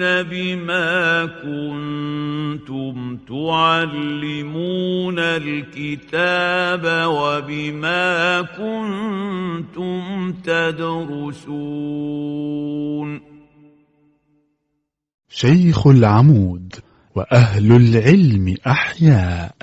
[0.00, 11.74] بما كنتم تعلمون الكتاب وبما كنتم تدرسون
[15.28, 16.74] شيخ العمود
[17.14, 19.54] وأهل العلم أحياء.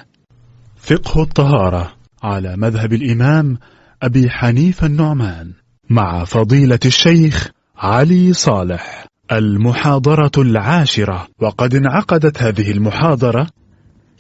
[0.78, 1.94] فقه الطهارة
[2.24, 3.58] على مذهب الإمام
[4.02, 5.52] أبي حنيفة النعمان
[5.90, 11.28] مع فضيلة الشيخ علي صالح المحاضرة العاشرة.
[11.40, 13.48] وقد انعقدت هذه المحاضرة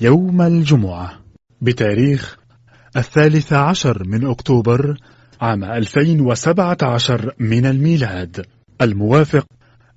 [0.01, 1.19] يوم الجمعة
[1.61, 2.37] بتاريخ
[2.97, 4.97] الثالث عشر من أكتوبر
[5.41, 8.45] عام 2017 من الميلاد
[8.81, 9.45] الموافق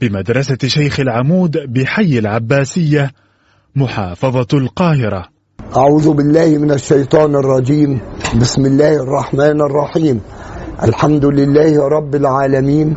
[0.00, 3.10] بمدرسة شيخ العمود بحي العباسية
[3.76, 5.24] محافظة القاهرة.
[5.76, 8.00] أعوذ بالله من الشيطان الرجيم.
[8.40, 10.20] بسم الله الرحمن الرحيم.
[10.82, 12.96] الحمد لله رب العالمين.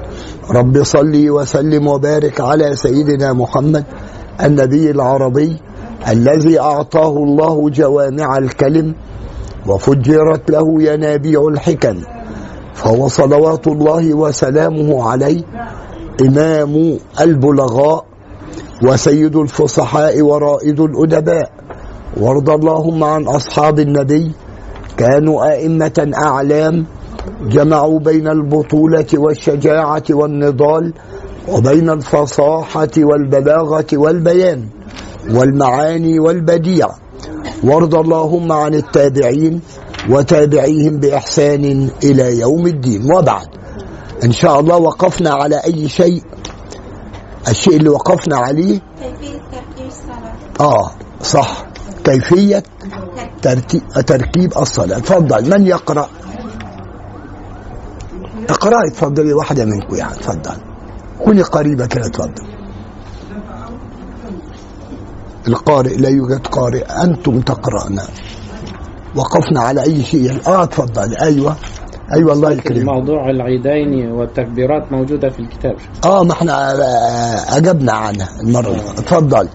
[0.52, 3.86] رب صل وسلم وبارك على سيدنا محمد
[4.44, 5.58] النبي العربي
[6.08, 8.96] الذي أعطاه الله جوامع الكلم
[9.68, 12.17] وفجرت له ينابيع الحكم.
[12.78, 15.42] فهو صلوات الله وسلامه عليه.
[16.22, 18.06] إمام البلغاء
[18.84, 21.52] وسيد الفصحاء ورائد الأدباء.
[22.18, 24.32] وارض اللهم عن أصحاب النبي.
[24.98, 26.86] كانوا أئمة أعلام.
[27.50, 30.94] جمعوا بين البطولة والشجاعة والنضال.
[31.50, 34.70] وبين الفصاحة والبلاغة والبيان.
[35.34, 36.88] والمعاني والبديع.
[37.64, 39.62] وارض اللهم عن التابعين.
[40.10, 43.12] وتابعيهم بإحسان إلى يوم الدين.
[43.12, 43.48] وبعد
[44.24, 46.24] إن شاء الله وقفنا على أي شيء.
[47.48, 50.36] الشيء اللي وقفنا عليه؟ كيفية تركيب الصلاة.
[50.60, 50.92] آه
[51.22, 51.66] صح.
[52.04, 52.64] كيفية؟
[53.42, 55.00] ترتيب, تركيب الصلاة.
[55.00, 55.50] تفضل.
[55.50, 56.10] من يقرأ؟
[58.50, 59.34] اقرأي تفضلي.
[59.34, 60.14] واحدة منكم يعني.
[60.16, 60.58] تفضل.
[61.26, 62.48] كوني قريبة كده تفضل.
[65.48, 66.84] القارئ لا يوجد قارئ.
[66.84, 68.04] أنتم تقرأنا.
[69.18, 70.48] وقفنا على أي شيء.
[70.48, 71.16] آه تفضل.
[71.18, 71.56] أيوة.
[72.14, 72.84] أيوة الله يكرمك.
[72.84, 75.76] موضوع العيدين والتكبيرات موجودة في الكتاب.
[76.06, 78.68] آه ما إحنا آه، أجبنا عنها المرة.
[78.68, 79.00] اللي فاتت.
[79.00, 79.50] اتفضل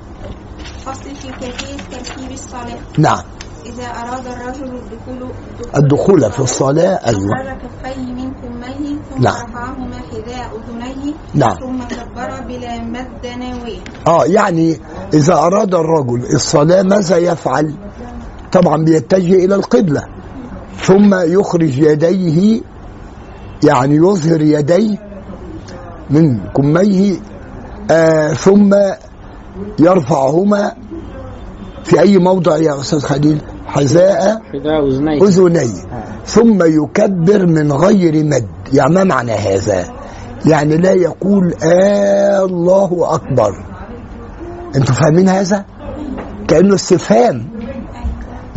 [0.87, 2.79] فصل في كيفية تركيب الصلاة.
[2.99, 3.23] نعم.
[3.67, 5.31] إذا أراد الرجل الدخول
[5.77, 7.21] الدخول في الصلاة أيوة.
[7.33, 9.35] أخرج كفيه من كميه ثم نعم.
[9.47, 11.57] رفعهما حذاء أذنيه نعم.
[11.57, 14.77] ثم كبر بلا مد نوي آه يعني
[15.15, 17.75] إذا أراد الرجل الصلاة ماذا يفعل؟
[18.53, 20.03] طبعا بيتجه إلى القبلة.
[20.77, 22.61] ثم يخرج يديه
[23.65, 24.99] يعني يظهر يديه
[26.11, 27.17] من كميه
[27.91, 28.75] آه ثم
[29.79, 30.73] يرفعهما
[31.85, 34.41] في أي موضع يا أستاذ خليل؟ حذاء
[35.23, 35.73] أذنيه أذني.
[36.27, 38.47] ثم يكبر من غير مد.
[38.73, 39.85] يعني ما معنى هذا؟
[40.47, 43.65] يعني لا يقول آه الله أكبر.
[44.77, 45.65] أنتوا فاهمين هذا؟
[46.49, 47.52] كأنه استفهام.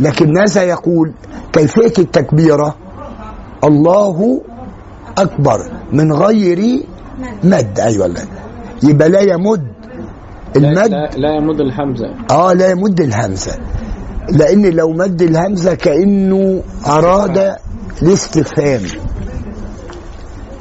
[0.00, 1.12] لكن ماذا يقول؟
[1.52, 2.76] كيفية التكبيرة؟
[3.64, 4.40] الله
[5.18, 6.86] أكبر من غير
[7.44, 7.80] مد.
[7.80, 8.20] أيوة لا
[8.82, 9.66] يبقى لا يمد
[10.56, 10.90] المد.
[10.90, 12.14] لا, لا يمد الحمزة.
[12.30, 13.58] آه لا يمد الهمزه
[14.28, 17.56] لأن لو مد الهمزه كأنه أراد
[18.02, 18.80] الاستفهام.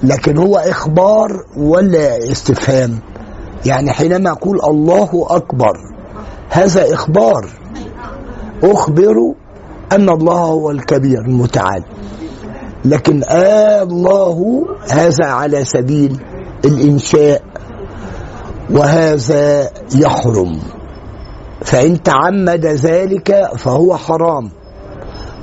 [0.04, 3.00] لكن هو إخبار ولا استفهام.
[3.66, 5.74] يعني حينما أقول الله أكبر
[6.50, 7.50] هذا إخبار.
[8.66, 9.34] أخبر
[9.92, 11.84] أن الله هو الكبير المتعال.
[12.86, 16.20] لكن آه الله هذا على سبيل
[16.66, 17.42] الإنشاء
[18.72, 20.60] وهذا يحرم.
[21.62, 24.50] فإن تعمد ذلك فهو حرام.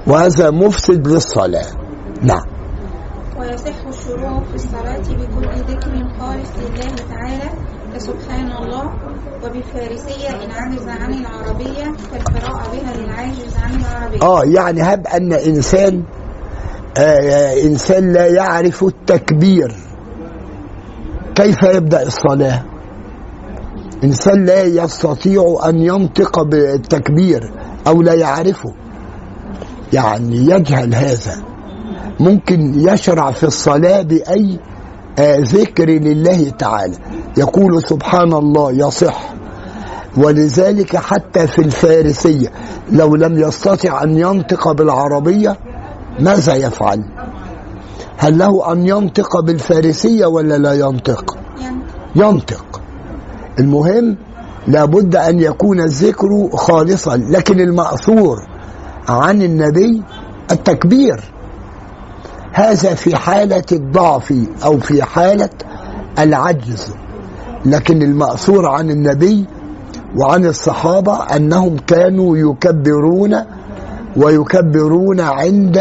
[0.06, 1.66] وهذا مفسد للصلاة.
[2.22, 2.46] نعم.
[3.38, 7.50] ويصح الشروع في الصلاة بكل ذكر خالص لله تعالى
[7.94, 8.92] كسبحان الله.
[9.44, 16.02] وبالفارسية إن عجز عن العربية كالقراءة بها للعاجز عن العربية آه يعني هب أن إنسان
[16.98, 19.74] آه إنسان لا يعرف التكبير.
[21.34, 22.62] كيف يبدأ الصلاة؟
[24.04, 27.52] إنسان لا يستطيع أن ينطق بالتكبير
[27.86, 28.74] أو لا يعرفه.
[29.92, 31.36] يعني يجهل هذا.
[32.20, 34.71] ممكن يشرع في الصلاة بأي آه،
[35.20, 36.96] ذكر لله تعالى.
[37.36, 39.32] يقول سبحان الله يصح.
[40.16, 42.52] ولذلك حتى في الفارسية
[42.92, 45.56] لو لم يستطع أن ينطق بالعربية
[46.20, 47.04] ماذا يفعل؟
[48.16, 51.36] هل له أن ينطق بالفارسية ولا لا ينطق؟
[52.16, 52.80] ينطق.
[53.58, 54.16] المهم
[54.66, 58.36] لابد أن يكون الذكر خالصا لكن المأثور
[59.08, 60.02] عن النبي
[60.50, 61.32] التكبير.
[62.52, 64.34] هذا في حالة الضعف
[64.64, 65.50] أو في حالة
[66.18, 66.92] العجز.
[67.64, 69.46] لكن المأثور عن النبي
[70.16, 73.36] وعن الصحابة أنهم كانوا يكبرون
[74.16, 75.78] ويكبرون عند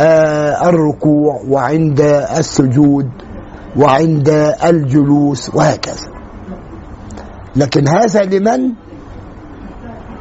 [0.00, 2.00] آه، الركوع وعند
[2.38, 3.08] السجود
[3.76, 4.28] وعند
[4.64, 6.10] الجلوس وهكذا.
[7.56, 8.72] لكن هذا لمن؟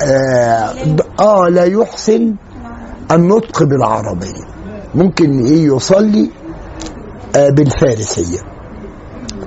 [0.04, 0.74] آه,
[1.20, 2.36] آه لا يحسن
[3.12, 4.59] النطق بالعربية.
[4.96, 6.30] ممكن إيه يصلي
[7.36, 8.40] آه بالفارسية.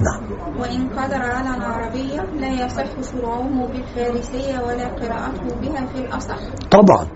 [0.01, 0.23] نعم.
[0.61, 6.37] وإن قدر على العربية لا يصح شروعه بالفارسية ولا قراءته بها في الأصح.
[6.71, 7.07] طبعا.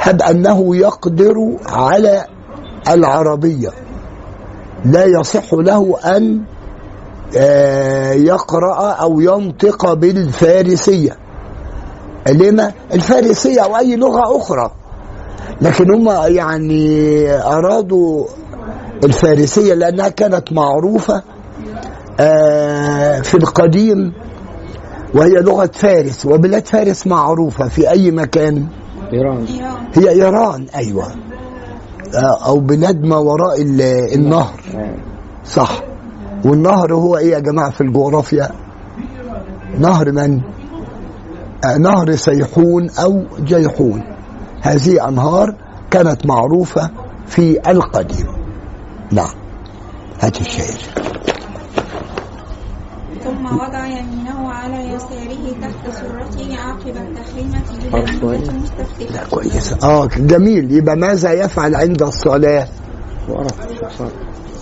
[0.00, 1.34] هب أنه يقدر
[1.66, 2.26] على
[2.88, 3.70] العربية.
[4.84, 6.42] لا يصح له أن
[7.36, 11.16] آه، يقرأ أو ينطق بالفارسية.
[12.28, 14.70] لما؟ الفارسية أو أي لغة أخرى.
[15.60, 18.26] لكن هم يعني أرادوا
[19.04, 21.22] الفارسية لأنها كانت معروفة
[22.20, 24.12] آه، في القديم
[25.14, 28.66] وهي لغة فارس وبلاد فارس معروفة في أي مكان؟
[29.12, 29.46] إيران.
[29.94, 31.06] هي إيران أيوة.
[32.14, 34.60] آه، أو بلاد ما وراء ال- النهر.
[35.44, 35.82] صح.
[36.44, 38.48] والنهر هو إيه يا جماعة في الجغرافيا؟
[39.78, 40.40] نهر من؟
[41.64, 44.02] آه، نهر سيحون أو جيحون.
[44.64, 45.54] هذه أنهار
[45.90, 46.90] كانت معروفة
[47.26, 48.26] في القديم.
[49.12, 49.34] نعم.
[50.20, 50.80] هات الشعر
[53.24, 57.62] ثم وضع يمينه على يساره تحت سرته عقب التحريمة
[59.10, 59.84] لا كويس.
[59.84, 60.72] آه جميل.
[60.72, 62.68] يبقى ماذا يفعل عند الصلاة؟
[63.28, 63.54] ورق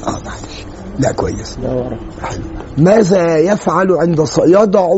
[0.06, 0.64] آه معلش.
[0.98, 1.58] لا كويس.
[1.62, 2.43] لا ورق حلو.
[2.78, 4.88] ماذا يفعل عند الصلاه يضع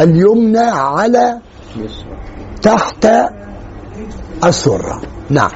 [0.00, 1.40] اليمنى على
[2.62, 3.08] تحت
[4.44, 5.00] السره
[5.30, 5.50] نعم.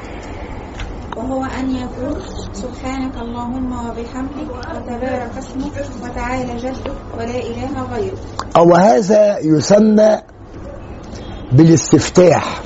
[1.17, 2.21] وهو أن يقول
[2.53, 8.17] سبحانك اللهم وبحمدك وتبارك اسمك وتعالى جدك ولا إله غيرك.
[8.55, 10.17] أو هذا يسمى
[11.51, 12.61] بالاستفتاح.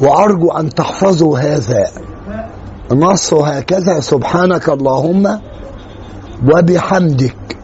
[0.00, 1.90] وأرجو أن تحفظوا هذا
[2.92, 5.40] نص هكذا سبحانك اللهم
[6.52, 7.56] وبحمدك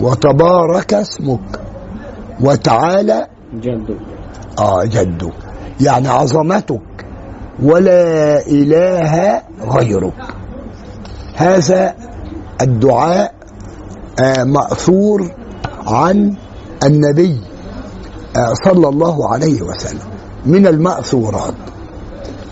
[0.00, 1.60] وتبارك اسمك
[2.40, 4.15] وتعالى جد
[4.58, 5.32] آه جدك.
[5.80, 6.80] يعني عظمتك.
[7.62, 10.12] ولا إله غيرك.
[11.36, 11.94] هذا
[12.60, 13.34] الدعاء
[14.20, 15.30] آه مأثور
[15.86, 16.34] عن
[16.84, 17.40] النبي
[18.36, 20.00] آه صلى الله عليه وسلم.
[20.46, 21.54] من المأثورات.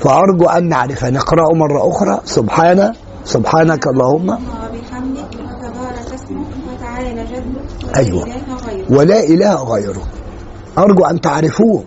[0.00, 2.20] فأرجو أن نعرف نقرأه مرة أخرى.
[2.24, 2.92] سبحان
[3.24, 4.28] سبحانك اللهم.
[4.30, 7.88] وبحمدك وتبارك اسمك وتعالى جدك.
[7.88, 8.24] ولا أيوة.
[8.24, 8.90] إله غيرك.
[8.90, 10.02] ولا إله غيره
[10.78, 11.84] أرجو أن تعرفوه.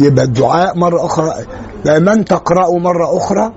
[0.00, 1.32] يبقى الدعاء مرة أخرى.
[1.86, 3.52] من تقرأه مرة أخرى؟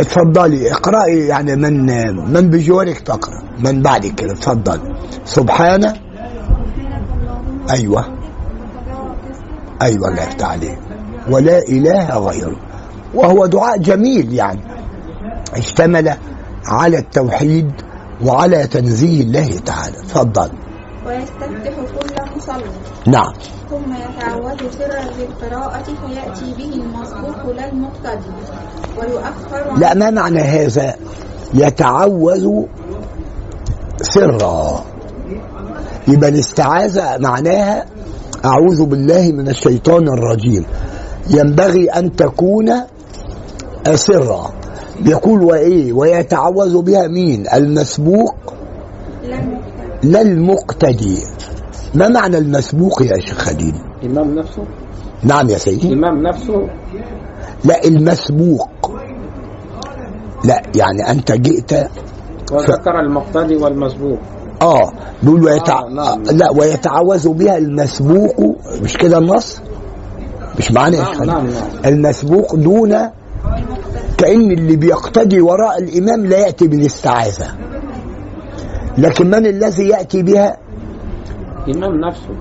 [0.00, 0.72] اتفضلي.
[0.72, 1.86] اقرأي يعني من
[2.32, 3.42] من بجوارك تقرأ.
[3.58, 4.80] من بعدك كده اتفضل
[5.24, 5.84] سبحان.
[7.70, 8.04] أيوة.
[9.82, 10.78] أيوة الله يفتح عليك.
[11.30, 12.56] ولا إله غيره.
[13.14, 14.60] وهو دعاء جميل يعني.
[15.54, 16.14] اشتمل
[16.66, 17.72] على التوحيد
[18.24, 19.96] وعلى تنزيه الله تعالى.
[19.98, 20.50] اتفضل
[21.06, 22.11] ويستفتح كل
[22.52, 22.70] مصلي
[23.06, 23.32] نعم.
[23.70, 28.32] ثم يتعود سرا بالقراءة فيأتي به المسبوق لا المقتدي
[28.98, 30.94] ويؤخر لا ما معنى هذا؟
[31.54, 32.64] يتعوذ
[34.02, 34.84] سرا.
[36.08, 37.86] يبقى الاستعاذة معناها
[38.44, 40.64] أعوذ بالله من الشيطان الرجيم.
[41.30, 42.72] ينبغي أن تكون
[43.94, 44.52] سرا.
[45.06, 48.34] يقول وإيه؟ ويتعوذ بها مين؟ المسبوق؟
[50.02, 51.18] لا المقتدي.
[51.94, 54.64] ما معنى المسبوق يا شيخ خليل؟ إمام نفسه؟
[55.22, 55.92] نعم يا سيدي.
[55.92, 56.68] إمام نفسه؟
[57.64, 58.68] لا المسبوق.
[60.44, 61.72] لا يعني أنت جئت
[62.52, 64.18] وذكر المقتدي والمسبوق.
[64.62, 65.80] آه بيقول ويتع...
[65.80, 66.22] آه، نعم.
[66.22, 68.56] لا ويتعوذ بها المسبوق.
[68.82, 69.60] مش كده النص؟
[70.58, 71.46] مش معنى يا نعم، نعم،؟ نعم.
[71.86, 72.90] المسبوق دون
[74.18, 77.46] كأن اللي بيقتدي وراء الإمام لا يأتي بالاستعاذة.
[78.98, 80.56] لكن من الذي يأتي بها؟
[81.68, 82.34] إمام نفسه.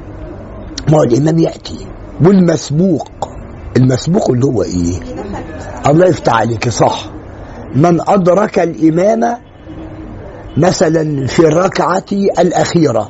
[0.90, 1.88] ما هو الإمام يأتي.
[2.26, 3.10] والمسبوق.
[3.78, 5.00] المسبوق اللي هو إيه؟
[5.88, 7.06] الله يفتح عليك صح.
[7.76, 9.38] من أدرك الإمام
[10.58, 13.10] مثلا في الركعة الأخيرة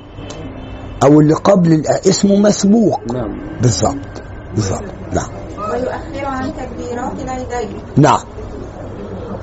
[1.03, 2.99] أو اللي قبل اسمه مسبوق.
[3.13, 3.41] نعم.
[3.61, 4.21] بالضبط.
[4.55, 4.83] بالضبط.
[5.13, 5.29] نعم.
[5.57, 8.19] ويؤخر عن تكبيرات العيدين نعم.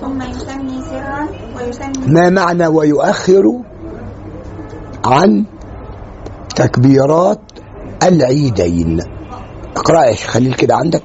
[0.00, 3.52] ثم يسمي سرا ويسمي ما معنى ويؤخر؟
[5.04, 5.44] عن
[6.58, 7.40] تكبيرات
[8.02, 9.00] العيدين.
[9.76, 11.02] اقرأ يا شيخ خليل كده عندك.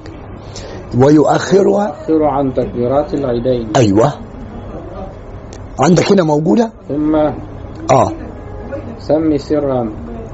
[0.98, 3.68] ويؤخرها يؤخر عن تكبيرات العيدين.
[3.76, 4.12] أيوه.
[5.80, 7.14] عندك هنا موجودة؟ ثم
[7.90, 8.12] آه.
[8.98, 9.90] سمي سرا.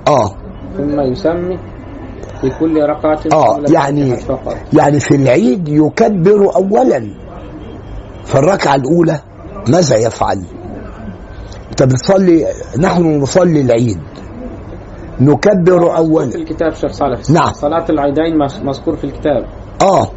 [0.09, 0.31] آه.
[0.77, 1.59] ثم يسمي
[2.41, 3.55] في كل ركعة آه.
[3.55, 4.57] قبل يعني فقط.
[4.73, 7.11] يعني في العيد يكبر اولا.
[8.25, 9.21] في الركعة الأولى
[9.69, 10.45] ماذا يفعل؟
[11.71, 12.47] انت بتصلي
[12.79, 14.00] نحن نصلي العيد.
[15.21, 17.31] نكبر في اولا الكتاب شيخ صالح.
[17.31, 17.53] نعم.
[17.53, 19.47] صلاة العيدين مذكور في الكتاب.
[19.83, 20.11] آه.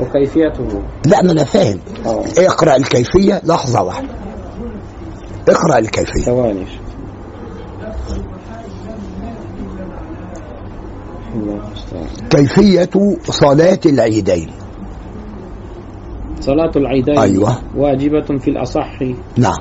[0.00, 1.78] وكيفيته؟ لا ما أنا فاهم.
[2.06, 2.24] آه.
[2.38, 3.40] اقرأ الكيفية.
[3.44, 4.08] لحظة واحدة.
[5.48, 6.22] اقرأ الكيفية.
[6.24, 6.66] ثواني.
[12.30, 14.50] كيفية صلاة العيدين.
[16.40, 17.56] صلاة العيدين أيوة.
[17.76, 19.02] واجبة في الأصح.
[19.36, 19.58] نعم.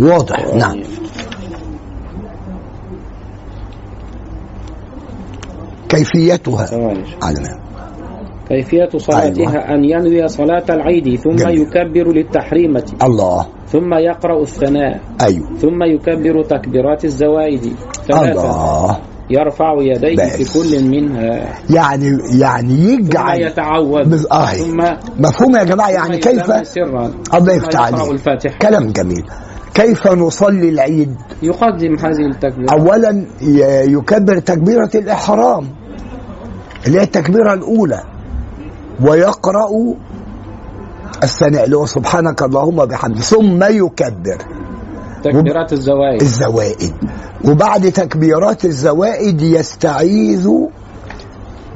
[0.00, 0.80] واضح نعم.
[5.88, 7.04] كيفيتها؟ ثواني.
[7.22, 7.40] على
[8.48, 9.74] كيفية صلاتها أيوة.
[9.74, 11.58] أن ينوي صلاة العيد ثم جميل.
[11.60, 13.46] يكبر للتحريمة الله.
[13.66, 15.00] ثم يقرأ الثناء.
[15.20, 15.56] أيوه.
[15.58, 17.72] ثم يكبر تكبيرات الزوائد.
[18.08, 18.30] ثلاثة.
[18.30, 18.98] الله.
[19.30, 20.36] يرفع يديه بس.
[20.36, 21.48] في كل منها.
[21.70, 24.46] يعني يعني ثم يجعل يتعوذ بز- آه.
[24.46, 24.78] ثم
[25.18, 29.24] مفهوم يا جماعة؟ يعني ثم كيف؟ الله ثم يفتح عليك كلام جميل.
[29.74, 35.68] كيف نصلي العيد؟ يقدم هذه التكبيرات اولا ي- يكبر تكبيرة الإحرام
[36.86, 38.00] اللي هي التكبيرة الأولى.
[39.02, 39.68] ويقرأ
[41.22, 44.38] الثناء اللي هو سبحانك اللهم وبحمدك ثم يكبر.
[45.24, 46.20] تكبيرات الزوائد.
[46.22, 46.92] الزوائد.
[47.44, 50.50] وبعد تكبيرات الزوائد يستعيذ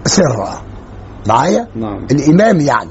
[0.04, 0.50] سرا
[1.28, 2.06] معايا؟ نعم.
[2.10, 2.90] الإمام يعني.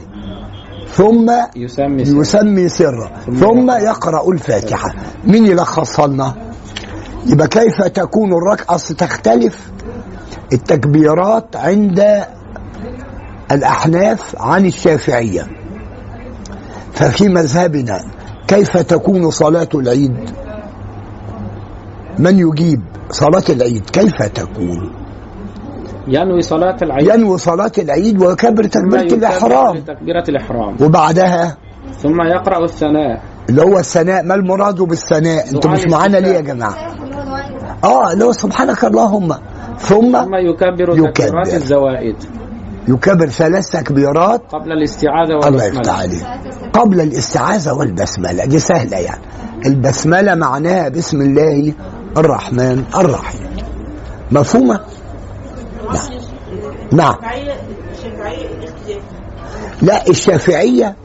[0.94, 2.22] ثم يسمي سرا.
[2.22, 4.96] يسمي سرا ثم يقرأ الفاتحة.
[5.26, 6.36] مين يلخصها لنا؟
[7.26, 9.72] يبقى كيف تكون الركعة؟ أصل تختلف
[10.54, 12.26] التكبيرات عند
[13.52, 15.48] الأحناف عن الشافعية.
[16.94, 18.04] ففي مذهبنا
[18.48, 20.30] كيف تكون صلاة العيد؟
[22.20, 25.03] من يجيب صلاة العيد؟ كيف تكون؟
[26.08, 27.08] ينوي صلاة العيد.
[27.08, 29.78] ينوي صلاة العيد ويكبر تكبيرة الإحرام.
[29.78, 30.78] لتكبيرة الإحرام.
[30.82, 31.58] وبعدها؟
[31.98, 33.22] ثم يقرأ الثناء.
[33.50, 36.42] اللي هو الثناء ما المراد بالثناء؟ أنتوا مش معانا ليه يا.
[36.42, 36.76] جماعة؟
[37.84, 39.34] آه اللي هو سبحانك اللهم.
[39.80, 41.12] ثم ثم يكبر يكبر.
[41.12, 42.16] تكبيرات الزوائد.
[42.88, 44.42] يكبر ثلاث تكبيرات.
[44.50, 46.24] قبل الاستعاذة الله يفتح والبسملة عليه
[46.74, 48.46] قبل الاستعاذة والبسملة.
[48.46, 49.22] دي سهلة يعني.
[49.66, 51.74] البسملة معناها بسم الله
[52.18, 53.48] الرحمن الرحيم.
[54.32, 54.80] مفهومة؟
[55.94, 56.10] نعم.
[56.92, 57.16] نعم.
[59.82, 60.96] لا الشافعية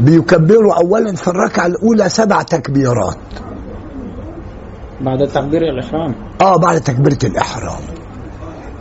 [0.00, 3.16] بيكبروا أولا في الركعة الأولى سبع تكبيرات.
[5.00, 6.14] بعد تكبير الإحرام.
[6.40, 7.80] آه بعد تكبيرة الإحرام.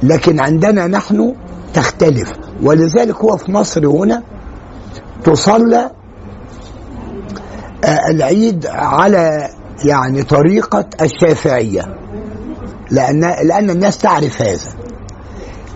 [0.03, 1.35] لكن عندنا نحن
[1.73, 2.31] تختلف.
[2.63, 4.23] ولذلك هو في مصر هنا
[5.23, 5.91] تصلى
[7.85, 9.49] آه، العيد على
[9.85, 11.95] يعني طريقة الشافعية.
[12.91, 14.71] لأن لأن الناس تعرف هذا.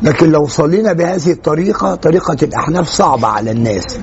[0.05, 3.99] لكن لو صلينا بهذه الطريقة طريقة الأحناف صعبة على الناس.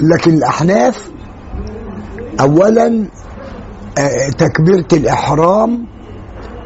[0.00, 1.10] لكن الأحناف
[2.40, 3.06] أولا
[3.98, 5.86] آه، تكبيرة الإحرام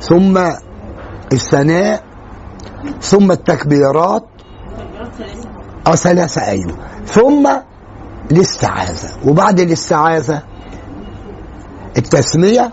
[0.01, 0.39] ثم
[1.33, 2.03] الثناء
[3.03, 4.25] ثم التكبيرات
[5.87, 6.75] آه ثلاثة أيوه.
[7.07, 7.49] ثم
[8.33, 10.43] الاستعاذة وبعد الاستعاذة
[11.99, 12.73] التسمية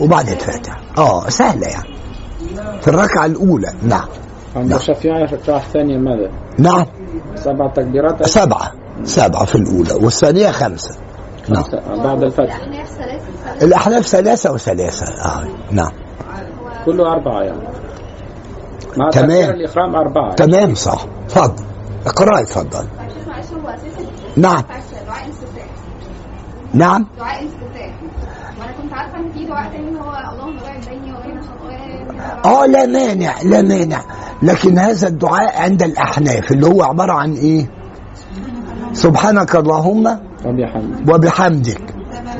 [0.00, 1.88] وبعد الفاتحة آه سهلة يعني.
[2.82, 4.08] في الركعة الأولى نعم.
[4.56, 4.78] عند نعم.
[4.78, 6.86] الشافعي الركعة الثانية ماذا؟ نعم.
[7.34, 8.72] سبع تكبيرات سبعة.
[9.04, 10.94] سبعة في الأولى والثانية خمسة.
[11.48, 11.64] نعم.
[12.04, 12.60] بعد الفتح.
[13.62, 15.06] الأحناف ثلاثة وثلاثة.
[15.06, 15.44] آه.
[15.70, 15.92] نعم.
[16.86, 17.60] كله أربعة يعني.
[18.96, 19.28] مع تمام.
[19.28, 20.34] تكبير الإحرام أربعة.
[20.34, 21.06] تمام صح.
[21.26, 21.64] اتفضل
[22.06, 22.86] اقرأي اتفضل
[23.28, 24.62] معلش هو أساسا نعم.
[26.74, 27.06] نعم.
[27.18, 27.94] دعاء الاستفتاح
[28.60, 31.87] وأنا كنت عارفة إن في دعاء تاني هو اللهم باعد بيني وبين خطاياي
[32.44, 34.00] آه لا مانع لا مانع.
[34.42, 37.70] لكن هذا الدعاء عند الأحناف اللي هو عبارة عن إيه؟
[38.92, 40.06] سبحانك اللهم
[40.46, 41.80] وبحمد وبحمدك.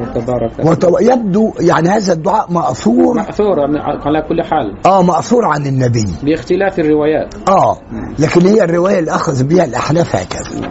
[0.00, 3.14] وتبارك وت- يبدو يعني هذا الدعاء مأثور.
[3.16, 4.76] مأثورة من- على كل حال.
[4.87, 6.06] آه مأثور عن النبي.
[6.23, 7.35] باختلاف الروايات.
[7.49, 7.78] آه
[8.18, 10.68] لكن هي الرواية اللي أخذ بها الأحناف هكذا.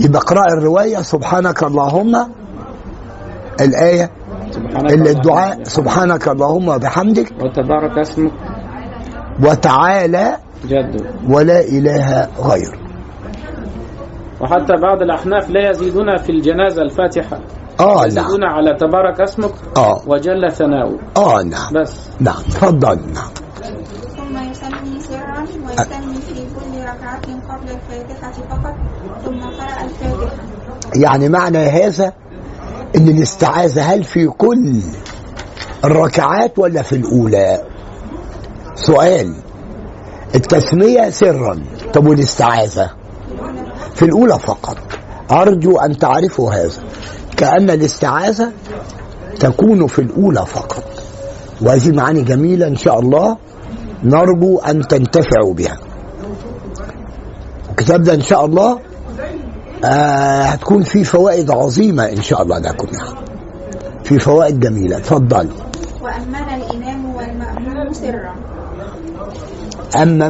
[0.00, 2.26] يبقى اقرأ الرواية سبحانك اللهم.
[3.60, 4.10] الآية
[4.52, 5.62] سبحانك الدعاء.
[5.64, 7.32] سبحانك اللهم وبحمدك.
[7.42, 8.32] وتبارك اسمك.
[9.42, 11.06] وتعالى جد.
[11.28, 12.78] ولا إله غير
[14.40, 17.38] وحتى بعض الأحناف لا يزيدون في الجنازة الفاتحة.
[17.80, 18.06] آه نعم.
[18.06, 20.02] يزيدون على تبارك اسمك آه.
[20.06, 20.98] وجل ثناؤه.
[21.16, 21.72] آه نعم.
[21.74, 22.08] بس.
[22.20, 22.42] نعم.
[22.54, 22.96] تفضل.
[22.96, 23.32] نعم.
[24.16, 28.74] ثم يسمي سرا ويسمي في كل ركعة قبل الفاتحة فقط
[29.24, 30.36] ثم قرأ الفاتحة.
[30.94, 32.12] يعني معنى هذا
[32.96, 34.80] إن الاستعاذة هل في كل
[35.84, 37.62] الركعات ولا في الأولى؟
[38.74, 39.34] سؤال.
[40.34, 41.62] التسمية سرا.
[41.94, 42.90] طب والاستعاذة؟
[43.94, 44.76] في الأولى فقط.
[45.30, 46.82] أرجو أن تعرفوا هذا.
[47.36, 48.52] كأن الاستعاذة
[49.40, 50.84] تكون في الأولى فقط.
[51.60, 53.36] وهذه معاني جميلة إن شاء الله.
[54.04, 55.78] نرجو أن تنتفعوا بها.
[57.70, 58.78] الكتاب ده إن شاء الله
[59.84, 63.26] آه هتكون في فوائد عظيمة إن شاء الله لكم يعني
[64.04, 64.96] في فوائد جميلة.
[64.96, 65.48] اتفضل.
[66.02, 68.34] وأمن الإمام والمأموم سرا.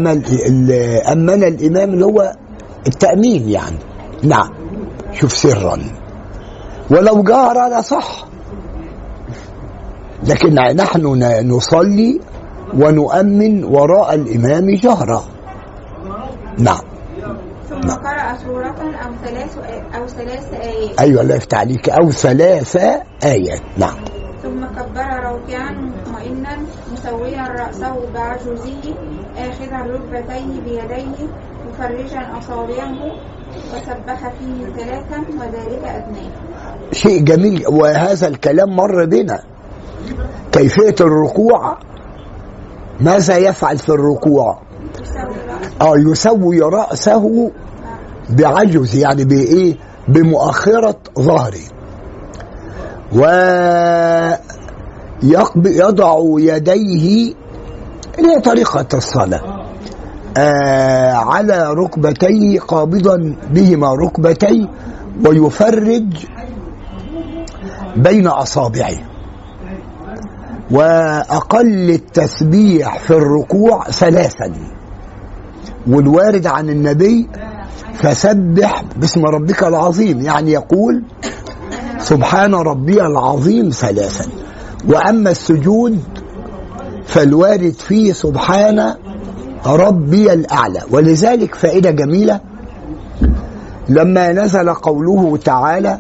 [0.07, 2.33] ال- أمن الإمام اللي هو
[2.87, 3.79] التأمين يعني.
[4.23, 4.49] نعم.
[5.13, 5.79] شوف سرا.
[6.91, 8.25] ولو جهر لصح
[10.27, 11.07] لكن نحن
[11.49, 12.21] نصلي
[12.75, 15.25] ونؤمن وراء الإمام جهرا.
[16.59, 16.81] نعم.
[18.37, 18.75] سورة
[19.05, 21.01] أو ثلاث آ- أو ثلاث آيات.
[21.01, 21.89] أيوة الله يفتح عليك.
[21.89, 22.77] أو ثلاث
[23.25, 23.61] آيات.
[23.79, 23.97] نعم.
[24.43, 26.57] ثم كبر راكعا مطمئنا
[26.93, 28.95] مسويا رأسه بعجوزه
[29.39, 31.29] آخذا ركبتيه بيديه
[31.69, 32.93] مفرجا أصابعه
[33.75, 36.31] وسبح فيه ثلاثا وذلك أدناه.
[36.93, 37.65] شيء جميل.
[37.69, 39.43] وهذا الكلام مر بنا.
[40.53, 41.79] كيفية الركوع؟
[43.01, 44.59] ماذا يفعل في الركوع؟
[45.81, 47.51] آه يسوي رأسه
[48.33, 49.77] بعجز يعني بإيه؟
[50.09, 51.61] بمؤخرة ظهره
[53.13, 53.25] و
[55.67, 57.35] يضع يديه
[58.19, 59.63] اللي هي طريقة الصلاة.
[60.37, 64.69] آه على ركبتيه قابضا بهما ركبتيه
[65.27, 66.27] ويفرج
[67.97, 68.97] بين أصابعه
[70.71, 74.53] وأقل التسبيح في الركوع ثلاثا.
[75.87, 77.29] والوارد عن النبي
[77.95, 80.21] فسبح باسم ربك العظيم.
[80.21, 81.03] يعني يقول
[81.99, 84.27] سبحان ربي العظيم ثلاثا.
[84.89, 86.01] وأما السجود
[87.05, 88.95] فالوارد فيه سبحان
[89.67, 90.81] ربي الأعلى.
[90.91, 92.41] ولذلك فائدة جميلة.
[93.89, 95.99] لما نزل قوله تعالى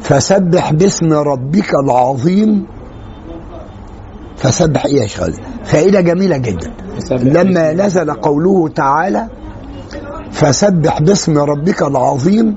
[0.00, 2.66] فسبح باسم ربك العظيم
[4.36, 6.72] فسبح إيه يا شغل فائدة جميلة جدا.
[7.10, 9.28] لما نزل قوله تعالى
[10.30, 12.56] فسبح باسم ربك العظيم.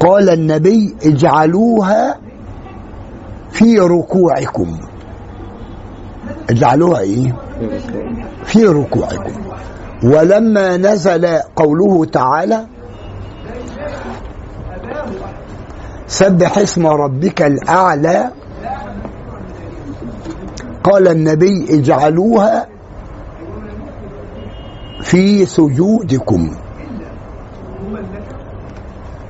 [0.00, 2.18] قال النبي اجعلوها
[3.50, 4.78] في ركوعكم.
[6.50, 7.36] اجعلوها إيه؟
[8.44, 9.32] في ركوعكم.
[10.04, 11.26] ولما نزل
[11.56, 12.66] قوله تعالى
[16.06, 18.30] سبح اسم ربك الأعلى.
[20.84, 22.66] قال النبي اجعلوها
[25.02, 26.56] في سجودكم.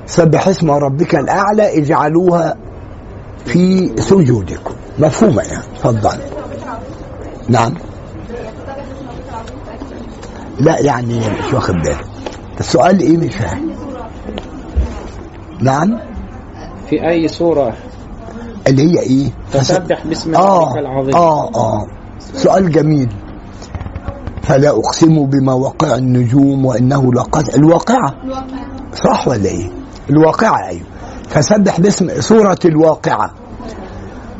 [0.06, 2.56] سبح اسم ربك الأعلى اجعلوها
[3.44, 4.74] في سجودكم.
[4.98, 6.18] مفهومة يعني تفضل.
[7.48, 7.74] نعم.
[10.60, 11.96] لا يعني مش واخد بالي
[12.60, 13.70] السؤال إيه مش فاهم.
[15.60, 15.98] نعم.
[16.90, 17.76] في أي سورة؟
[18.66, 21.14] اللي هي إيه؟ فسبح باسم آه ربك العظيم.
[21.16, 21.86] آه آه.
[22.20, 23.08] سؤال جميل.
[24.48, 28.14] فلا أقسم بمواقع النجوم وإنه لقد الواقعة
[29.04, 29.70] صح ولا إيه؟
[30.10, 30.86] الواقعة أيوه.
[31.28, 33.30] فسبح باسم سورة الواقعة.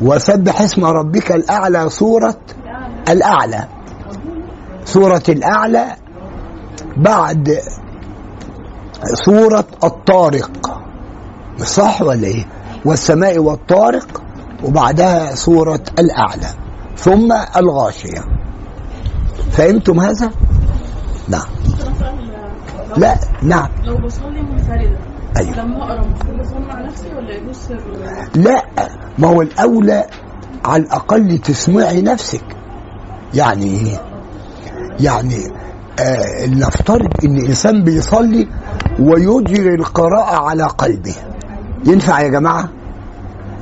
[0.01, 2.37] وسبح اسم ربك الأعلى سورة
[3.09, 3.67] الأعلى.
[4.85, 5.95] سورة الأعلى
[6.97, 7.57] بعد
[9.13, 10.81] سورة الطارق.
[11.57, 12.45] صح ولا إيه؟
[12.85, 14.21] والسماء والطارق
[14.63, 16.47] وبعدها سورة الأعلى.
[16.97, 18.48] ثم الغاشية.
[19.51, 20.31] فهمتم هذا؟
[21.27, 21.45] نعم
[22.97, 24.97] لا نعم لو بصلي منفردة
[25.37, 26.05] أيوه لما اقرا
[26.59, 27.57] مع نفسي ولا يجوز
[28.35, 28.65] لا
[29.17, 30.05] ما هو الأولى
[30.65, 32.43] على الأقل تسمعي نفسك
[33.33, 34.01] يعني إيه؟
[34.99, 35.47] يعني
[35.99, 38.47] آه نفترض إن إنسان بيصلي
[38.99, 41.15] ويجري القراءة على قلبه
[41.85, 42.69] ينفع يا جماعة؟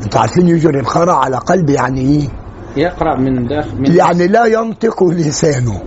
[0.04, 2.28] أنتوا عارفين يجري القراءة على قلبه يعني إيه؟
[2.78, 5.82] يقرأ من داخل من يعني لا ينطق لسانه.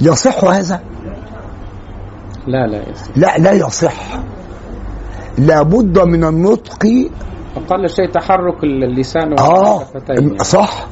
[0.00, 0.80] يصح هذا؟
[2.46, 3.08] لا لا يصح.
[3.16, 4.18] لا لا يصح.
[5.38, 6.84] لابد من النطق.
[7.56, 10.86] أقل شيء تحرك اللسان آه والشفتين صح.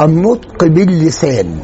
[0.00, 1.58] النطق باللسان.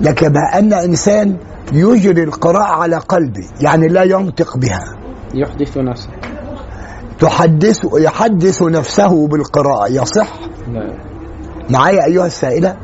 [0.00, 1.36] لكن بقى ان إنسان
[1.72, 4.96] يجري القراءة على قلبه يعني لا ينطق بها.
[5.34, 6.10] يحدث نفسه.
[7.18, 10.32] تحدث يحدث نفسه بالقراءة يصح؟
[10.72, 11.09] لا.
[11.70, 12.76] معايا أيها السائلة؟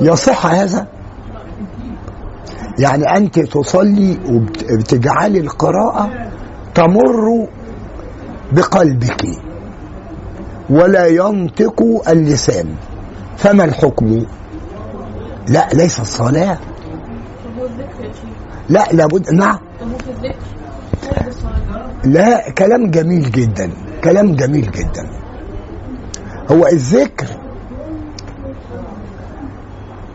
[0.00, 0.86] يصح هذا؟
[2.78, 6.10] يعني أنت تصلي وبتجعلي القراءة
[6.74, 7.48] تمر
[8.52, 9.26] بقلبك
[10.70, 12.74] ولا ينطق اللسان
[13.36, 14.26] فما الحكم؟
[15.48, 16.58] لا ليس الصلاة.
[18.68, 19.58] لا لابد نعم.
[22.04, 23.70] لا كلام جميل جدا
[24.04, 25.10] كلام جميل جدا.
[26.50, 27.47] هو الذكر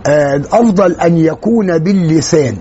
[0.08, 2.58] الافضل أن يكون باللسان.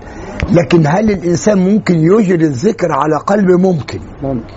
[0.52, 4.54] لكن هل الإنسان ممكن يجري الذكر على قلب ممكن؟ ممكن.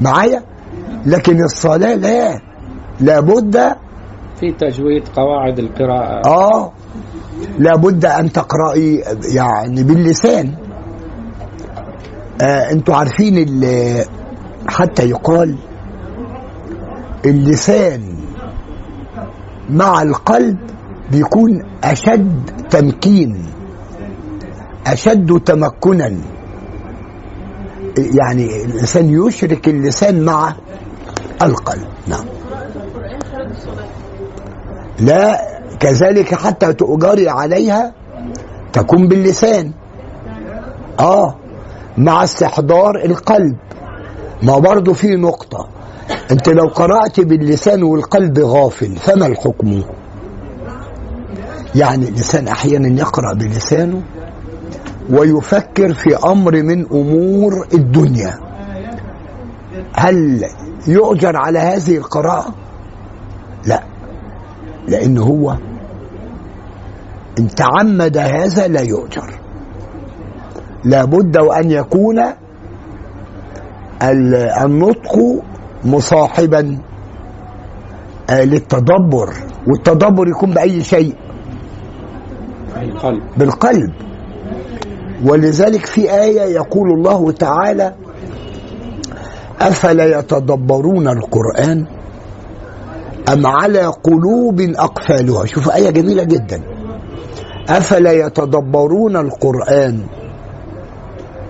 [0.00, 0.42] معايا؟
[1.06, 2.40] لكن الصلاة لا.
[3.00, 3.56] لابد
[4.40, 6.28] في تجويد قواعد القراءة.
[6.28, 6.72] آه
[7.58, 10.54] لابد أن تقرأي يعني باللسان.
[12.42, 13.64] آه أنتوا عارفين
[14.68, 15.56] حتى يقال
[17.26, 18.02] اللسان
[19.70, 20.58] مع القلب
[21.10, 23.46] بيكون أشد تمكين
[24.86, 26.18] أشد تمكنا.
[27.98, 30.54] يعني الإنسان يشرك اللسان مع
[31.42, 31.88] القلب.
[32.06, 32.24] نعم.
[35.00, 35.40] لا
[35.80, 37.92] كذلك حتى تؤجري عليها
[38.72, 39.72] تكون باللسان.
[41.00, 41.34] آه
[41.98, 43.56] مع استحضار القلب.
[44.42, 45.68] ما برضو في نقطة.
[46.30, 49.82] أنت لو قرأت باللسان والقلب غافل فما الحكم؟
[51.74, 54.02] يعني الإنسان أحيانا يقرأ بلسانه
[55.10, 58.38] ويفكر في أمر من أمور الدنيا.
[59.94, 60.44] هل
[60.88, 62.54] يؤجر على هذه القراءة؟
[63.66, 63.82] لا
[64.88, 65.56] لأن هو
[67.38, 69.34] إن تعمد هذا لا يؤجر.
[70.84, 72.18] لابد وأن يكون
[74.02, 74.34] ال-
[74.64, 75.42] النطق
[75.84, 76.78] مصاحبا
[78.30, 79.34] آه، للتدبر
[79.68, 81.14] والتدبر يكون بأي شيء.
[82.82, 83.92] القلب بالقلب.
[85.24, 87.94] ولذلك في آية يقول الله تعالى
[89.60, 91.86] أفلا يتدبرون القرآن
[93.32, 96.62] أم على قلوب أقفالها؟ شوف آية جميلة جدا.
[97.68, 100.06] أفلا يتدبرون القرآن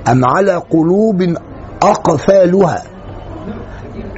[0.09, 1.35] أم على قلوب
[1.83, 2.83] أقفالها؟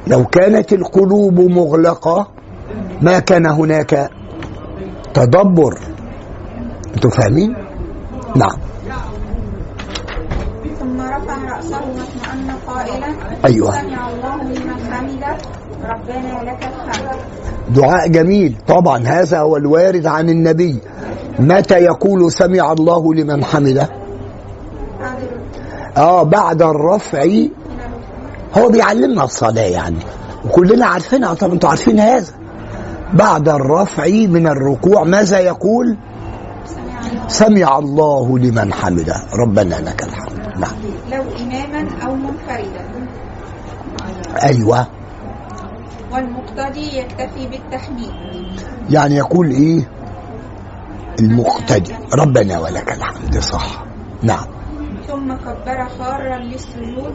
[0.07, 2.27] لو كانت القلوب مغلقة
[3.01, 4.09] ما كان هناك
[5.13, 5.79] تدبر.
[6.95, 7.55] أنتوا فاهمين؟
[8.35, 8.57] نعم.
[10.79, 13.07] ثم رفع رأسه واطمأن قائلا
[13.45, 13.71] أيوة.
[13.71, 15.37] سمع الله لمن حمده
[15.83, 17.19] ربنا لك الحمد.
[17.69, 18.57] دعاء جميل.
[18.67, 20.79] طبعا هذا هو الوارد عن النبي.
[21.39, 23.89] متى يقول سمع الله لمن حمده؟
[24.99, 25.17] بعد
[25.97, 27.25] آه بعد الرفع.
[28.57, 29.99] هو بيعلمنا الصلاة يعني.
[30.45, 32.33] وكلنا عارفينها طب أنتوا عارفين هذا.
[33.13, 35.97] بعد الرفع من الركوع ماذا يقول؟
[37.27, 39.15] سمع الله لمن حمده.
[39.33, 40.57] ربنا لك الحمد.
[40.59, 40.71] نعم.
[41.11, 43.07] لو إماما أو منفردا.
[44.43, 44.87] أيوه.
[46.11, 48.11] والمقتدي يكتفي بالتحميد.
[48.89, 49.89] يعني يقول إيه؟
[51.19, 51.95] المقتدي.
[52.13, 53.39] ربنا ولك الحمد.
[53.39, 53.83] صح.
[54.23, 54.45] نعم.
[55.07, 57.13] ثم كبر خارا للسجود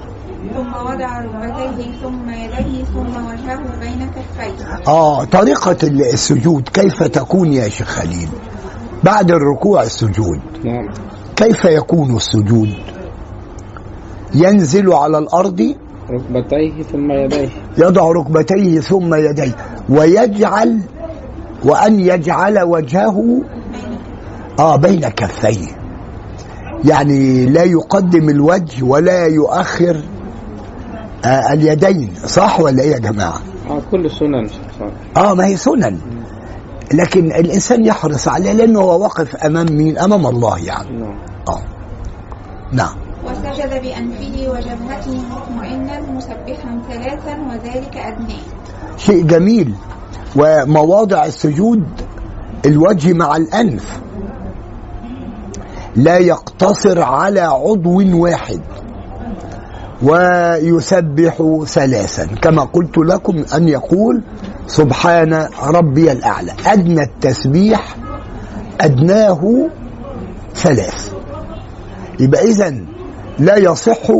[0.54, 4.66] ثم وضع ركبتيه ثم يديه ثم وجهه بين كفيه.
[4.88, 5.76] آه طريقة
[6.12, 8.28] السجود كيف تكون يا شيخ خليل؟
[9.04, 10.40] بعد الركوع السجود.
[10.64, 10.88] نعم.
[11.36, 12.74] كيف يكون السجود؟
[14.34, 15.74] ينزل على الأرض؟
[16.10, 17.48] ركبتيه ثم يديه.
[17.78, 19.56] يضع ركبتيه ثم يديه.
[19.88, 20.80] ويجعل
[21.64, 23.42] وأن يجعل وجهه
[24.58, 25.66] آه بين كفيه.
[26.84, 30.00] يعني لا يقدم الوجه ولا يؤخر
[31.24, 32.14] آه اليدين.
[32.26, 34.48] صح ولا إيه يا جماعة؟ آه كل سنن.
[35.16, 35.98] آه ما هي سنن.
[36.92, 40.90] لكن الإنسان يحرص عليها لأنه هو واقف أمام مين؟ أمام الله يعني.
[40.90, 41.18] نعم.
[41.48, 41.62] آه.
[42.72, 42.94] نعم.
[43.24, 48.42] وسجد بأنفه وجبهته مطمئنا مسبحا ثلاثا وذلك أدناه
[48.96, 49.74] شيء جميل.
[50.36, 51.84] ومواضع السجود
[52.66, 54.00] الوجه مع الأنف.
[55.96, 58.60] لا يقتصر على عضو واحد.
[60.02, 62.26] ويسبح ثلاثا.
[62.26, 64.22] كما قلت لكم أن يقول
[64.66, 66.52] سبحان ربي الأعلى.
[66.66, 67.96] أدنى التسبيح
[68.80, 69.70] أدناه
[70.54, 71.12] ثلاث.
[72.20, 72.74] يبقى إذا
[73.38, 74.10] لا يصح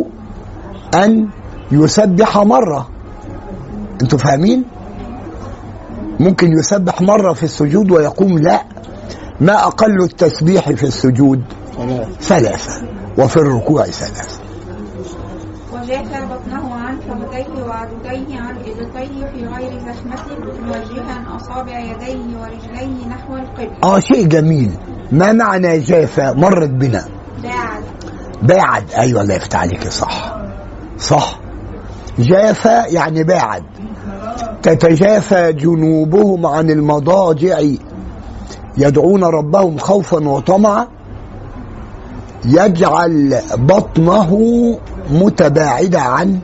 [0.95, 1.29] أن
[1.73, 2.89] يسبح مرة.
[4.03, 4.65] أنتوا فاهمين؟
[6.21, 8.63] ممكن يسبح مرة في السجود ويقوم لا.
[9.41, 11.43] ما أقل التسبيح في السجود؟
[12.21, 12.83] ثلاثة.
[13.19, 14.42] وفي الركوع ثلاثة.
[15.83, 23.37] وجاف بطنه عن فخذيه وعضديه عن إبطيه في غير زحمة موجها أصابع يديه ورجليه نحو
[23.37, 24.71] القبلة آه شيء جميل.
[25.13, 27.05] ما معنى جافة مرت بنا.
[27.43, 27.85] بعد.
[28.43, 29.89] باعد أيوه الله يفتح عليك.
[29.89, 30.37] صح.
[30.99, 31.41] صح.
[32.19, 33.65] جافة يعني باعد
[34.63, 37.61] تتجافى جنوبهم عن المضاجع.
[38.79, 40.87] يدعون ربهم خوفا وطمعا.
[42.45, 44.31] يجعل بطنه
[45.11, 46.39] متباعدة عن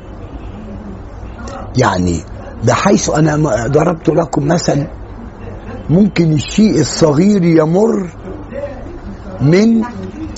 [1.76, 2.20] يعني
[2.64, 4.86] بحيث أنا ضربت لكم مثل
[5.90, 8.08] ممكن الشيء الصغير يمر
[9.40, 9.82] من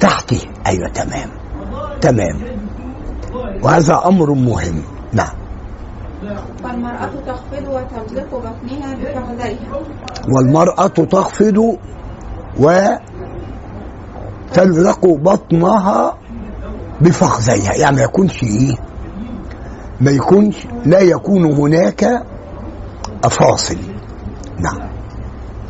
[0.00, 0.40] تحته.
[0.66, 1.28] أيوة تمام
[2.00, 2.40] تمام.
[3.62, 4.82] وهذا أمر مهم.
[5.12, 5.34] نعم.
[6.64, 9.80] والمرأة تخفض وتطلق بطنها بفخذيها.
[10.28, 11.76] والمرأة تخفض
[14.50, 16.16] وتلزق بطنها
[17.00, 17.74] بفخذيها.
[17.74, 18.74] يعني ما يكونش إيه؟
[20.00, 22.22] ما يكونش لا يكون هناك
[23.30, 23.76] فاصل.
[24.58, 24.90] نعم.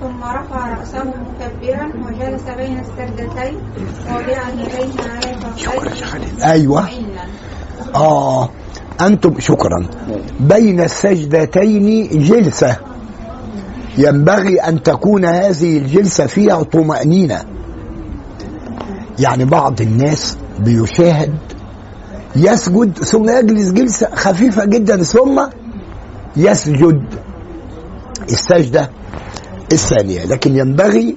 [0.01, 3.61] ثم رفع رأسه مكبرا وجلس بين السجدتين
[4.07, 6.51] واضعا يديه على فخذيه.
[6.53, 6.89] أيوه.
[7.95, 8.49] آه.
[9.01, 9.87] أنتم شكرا.
[10.41, 12.77] بين السجدتين جلسة.
[13.99, 17.45] ينبغي أن تكون هذه الجلسة فيها طمأنينة.
[19.21, 21.35] يعني بعض الناس بيشاهد
[22.37, 25.47] يسجد ثم يجلس جلسة خفيفة جدا ثم
[26.37, 27.05] يسجد.
[28.31, 28.91] السجدة
[29.73, 31.17] الثانية لكن ينبغي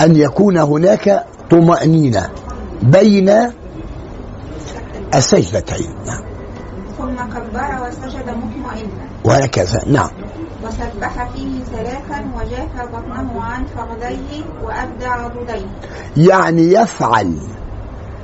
[0.00, 2.30] أن يكون هناك طمأنينة
[2.82, 3.32] بين
[5.14, 5.94] السجدتين.
[6.06, 6.22] نعم
[6.98, 9.06] ثم كبر وسجد مطمئنا.
[9.24, 10.10] وهكذا نعم.
[10.66, 15.66] وسبح فيه ثلاثا وجاف بطنه عن فخذيه وأبدى عضديه
[16.16, 17.36] يعني يفعل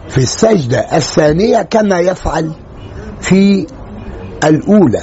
[0.08, 2.52] في السجدة الثانية كما يفعل
[3.20, 3.66] في
[4.44, 5.02] الأولى.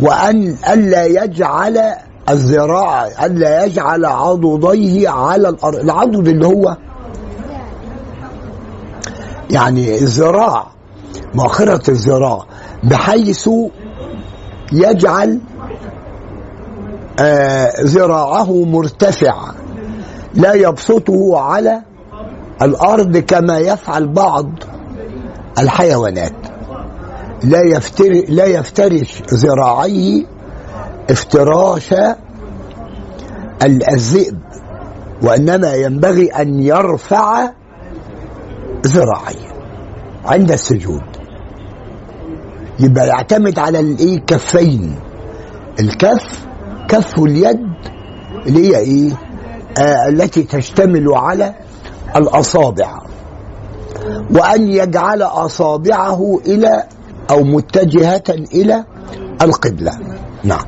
[0.00, 1.80] وأن ألا يجعل
[2.28, 5.76] الذراع ألا يجعل عضديه على الأرض.
[5.76, 6.76] العضد اللي هو
[9.50, 10.66] يعني الذراع
[11.34, 12.44] مؤخرة الذراع
[12.84, 13.48] بحيث
[14.72, 15.40] يجعل
[17.84, 19.34] ذراعه مرتفع
[20.34, 21.82] لا يبسطه على
[22.62, 24.46] الأرض كما يفعل بعض
[25.58, 26.32] الحيوانات.
[27.44, 30.24] لا يفتر لا يفترش ذراعيه
[31.10, 31.92] افتراش
[33.62, 34.38] ال- الذئب
[35.22, 37.48] وإنما ينبغي أن يرفع
[38.86, 39.50] ذراعيه
[40.24, 41.02] عند السجود.
[42.80, 44.94] يبقى يعتمد على الإيه؟ كفين.
[45.80, 46.46] الكف
[46.90, 47.66] كف اليد
[48.46, 49.12] اللي هي إيه؟
[49.78, 51.54] آه التي تشتمل على
[52.16, 52.98] الأصابع.
[54.34, 56.84] وأن يجعل أصابعه إلى
[57.30, 58.84] أو متجهة إلى
[59.42, 59.92] القبلة.
[60.44, 60.64] نعم.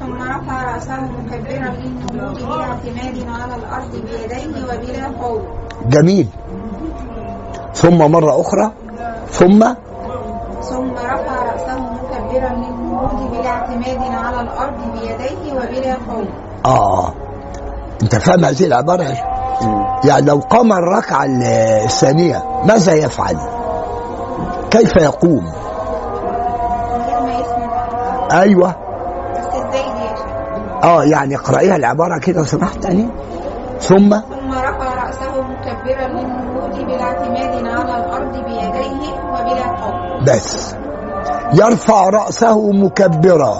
[0.00, 5.40] ثم رفع رأسه مكبرا للنهوض بلا اعتماد على الأرض بيديه وبلا
[5.88, 6.28] جميل.
[7.74, 8.72] ثم مرة أخرى.
[9.30, 9.74] ثم
[10.62, 16.28] ثم رفع رأسه مكبرا للنهوض بلا اعتماد على الأرض بيديه وبلا قول
[16.66, 17.12] آه.
[18.02, 18.72] أنت فاهم هذه شيخ؟
[20.04, 21.24] يعني لو قام الركعة
[21.84, 23.36] الثانية ماذا يفعل؟
[24.70, 25.52] كيف يقوم؟
[28.32, 28.74] أيوه.
[29.34, 30.22] بس إزاي دي
[30.84, 33.08] آه يعني اقرأيها العبارة كده لو سمحت تاني
[33.80, 39.25] ثم؟ ثم رفع رأسه مكبرا للنهوض بلا اعتماد على الأرض بيديه
[40.22, 40.74] بس.
[41.52, 43.54] يرفع رأسه مكبرا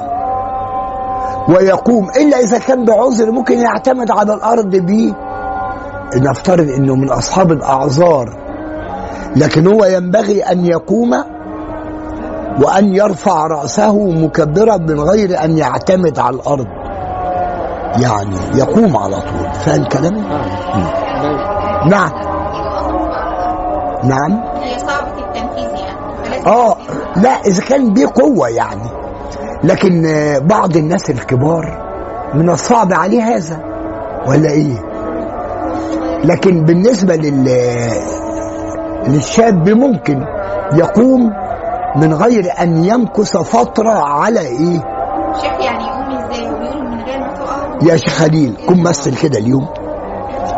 [1.49, 2.11] ويقوم.
[2.11, 5.13] إلا إذا كان بعذر ممكن يعتمد على الأرض بيه
[6.17, 8.37] نفترض أنه من أصحاب الأعذار.
[9.37, 11.15] لكن هو ينبغي أن يقوم
[12.65, 16.67] وأن يرفع رأسه مكبرا من غير أن يعتمد على الأرض.
[18.03, 19.53] يعني يقوم على طول.
[19.55, 20.21] فاهم كلامي؟
[21.91, 22.11] نعم.
[24.05, 24.33] نعم.
[24.63, 25.06] هي صعبة يعني فلازم
[26.47, 26.77] آه
[27.17, 28.91] لا إذا كان بيه قوة يعني.
[29.65, 31.87] لكن آه، بعض الناس الكبار
[32.35, 33.61] من الصعب عليه هذا
[34.29, 34.85] ولا إيه؟
[36.25, 37.49] لكن بالنسبة لل
[39.09, 40.25] للشاب ممكن
[40.73, 41.33] يقوم
[41.97, 44.81] من غير أن يمكث فترة على إيه؟
[45.41, 49.17] شيخ يعني يقوم إزاي؟ هو بيقول من غير ما تقع؟ يا شيخ خليل قوم مثل
[49.17, 49.67] كده اليوم.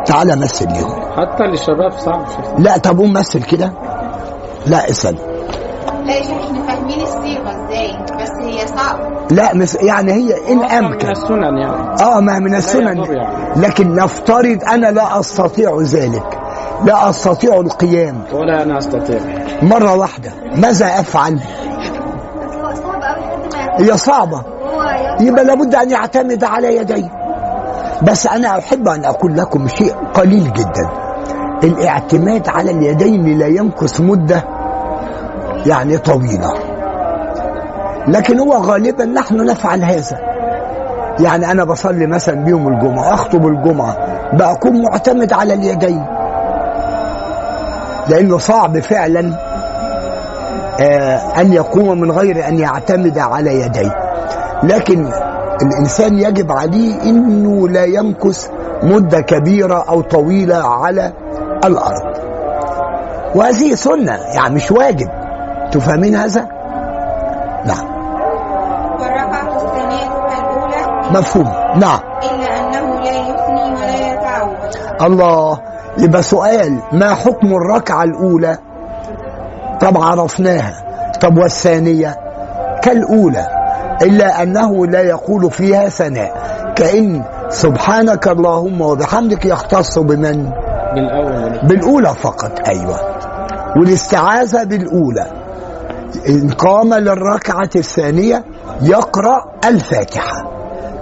[0.06, 0.90] تعالى مثل اليوم.
[1.16, 2.58] حتى للشباب صعب شيخ.
[2.58, 3.72] لا طب قوم مثل كده.
[4.66, 5.18] لا اسأل.
[6.22, 7.38] إحنا فاهمين إزاي
[8.20, 9.08] بس هي صعبة.
[9.30, 11.10] لا مس يعني هي إن من أمكن.
[11.10, 12.02] السنن يعني.
[12.02, 12.96] آه ما من السنن.
[13.04, 13.60] يعني.
[13.60, 16.38] لكن نفترض أنا لا أستطيع ذلك.
[16.84, 18.22] لا أستطيع القيام.
[18.32, 19.18] ولا أنا أستطيع.
[19.62, 20.30] مرة واحدة.
[20.56, 24.42] ماذا أفعل؟ بس هو صعب قوي حد ما يعرف هي صعبة.
[25.20, 27.10] يبقى لابد أن يعتمد على يديه.
[28.02, 30.90] بس أنا أحب أن أقول لكم شيء قليل جدا.
[31.64, 34.44] الاعتماد على اليدين لا يمكث مدة
[35.66, 36.54] يعني طويلة.
[38.08, 40.18] لكن هو غالبا نحن نفعل هذا.
[41.20, 43.96] يعني أنا بصلي مثلا بيوم الجمعة أخطب الجمعة
[44.32, 46.04] بكون معتمد على اليدين.
[48.08, 49.32] لأنه صعب فعلا
[50.80, 53.94] آه، أن يقوم من غير أن يعتمد على يديه.
[54.62, 55.08] لكن
[55.62, 58.48] الإنسان يجب عليه أنه لا يمكث
[58.82, 61.12] مدة كبيرة أو طويلة على
[61.64, 62.02] الأرض.
[63.34, 65.08] وهذه سنة يعني مش واجب.
[65.72, 66.48] تفهمين هذا؟
[67.64, 67.86] نعم.
[69.00, 71.52] والركعة الثانية كالأولى مفهوم.
[71.80, 72.00] نعم.
[72.22, 74.58] إلا أنه لا يثني ولا يتعود
[75.02, 75.58] الله.
[75.98, 78.58] يبقى سؤال ما حكم الركعة الأولى؟
[79.80, 80.74] طب عرفناها.
[81.20, 82.16] طب والثانية؟
[82.82, 83.46] كالأولى.
[84.02, 86.32] إلا أنه لا يقول فيها ثناء.
[86.76, 90.50] كأن سبحانك اللهم وبحمدك يختص بمن؟
[90.94, 91.58] بالأول.
[91.62, 92.68] بالأولى فقط.
[92.68, 93.00] أيوة.
[93.76, 95.26] والاستعاذة بالأولى.
[96.28, 98.44] إن قام للركعة الثانية
[98.82, 100.50] يقرأ الفاتحة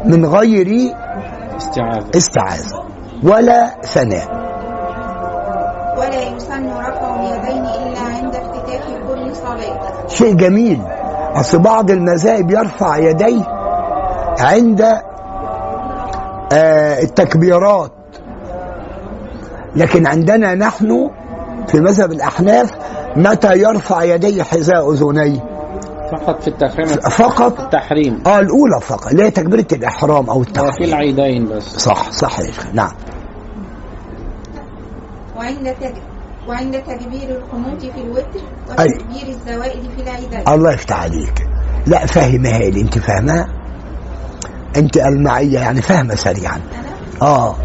[0.05, 0.95] من غير
[1.57, 2.11] استعاذة.
[2.17, 2.83] استعاذة
[3.23, 4.47] ولا ثناء.
[5.99, 10.07] ولا يسن رفع اليدين إلا عند افتتاح كل صلاة.
[10.09, 10.81] شيء جميل.
[11.35, 13.45] أصل بعض المذاهب يرفع يديه
[14.41, 14.83] عند
[16.53, 17.93] آه التكبيرات.
[19.77, 21.11] لكن عندنا نحن
[21.67, 22.71] في مذهب الأحناف
[23.17, 25.57] متى يرفع يديه حذاء أذنيه؟
[26.13, 28.23] فقط في التحريم فقط؟ التحريم.
[28.27, 31.63] آه الأولى فقط اللي هي تكبيرة الإحرام أو وفي التحريم العيدين بس.
[31.63, 32.93] صح صح يا شيخ نعم.
[35.37, 35.75] وعند.
[36.49, 38.41] وعند تكبير القنوت في الوتر.
[38.69, 40.49] وتكبير الزوائد في العيدين.
[40.49, 41.49] الله يفتح عليك.
[41.87, 43.47] لا فاهمها لي انت فاهمها
[44.77, 46.61] انت المعية يعني فاهمة سريعا.
[47.23, 47.57] آه.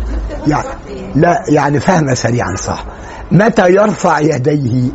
[0.48, 0.68] يعني
[1.16, 2.86] لا يعني فاهمة سريعا صح.
[3.32, 4.90] متى يرفع يديه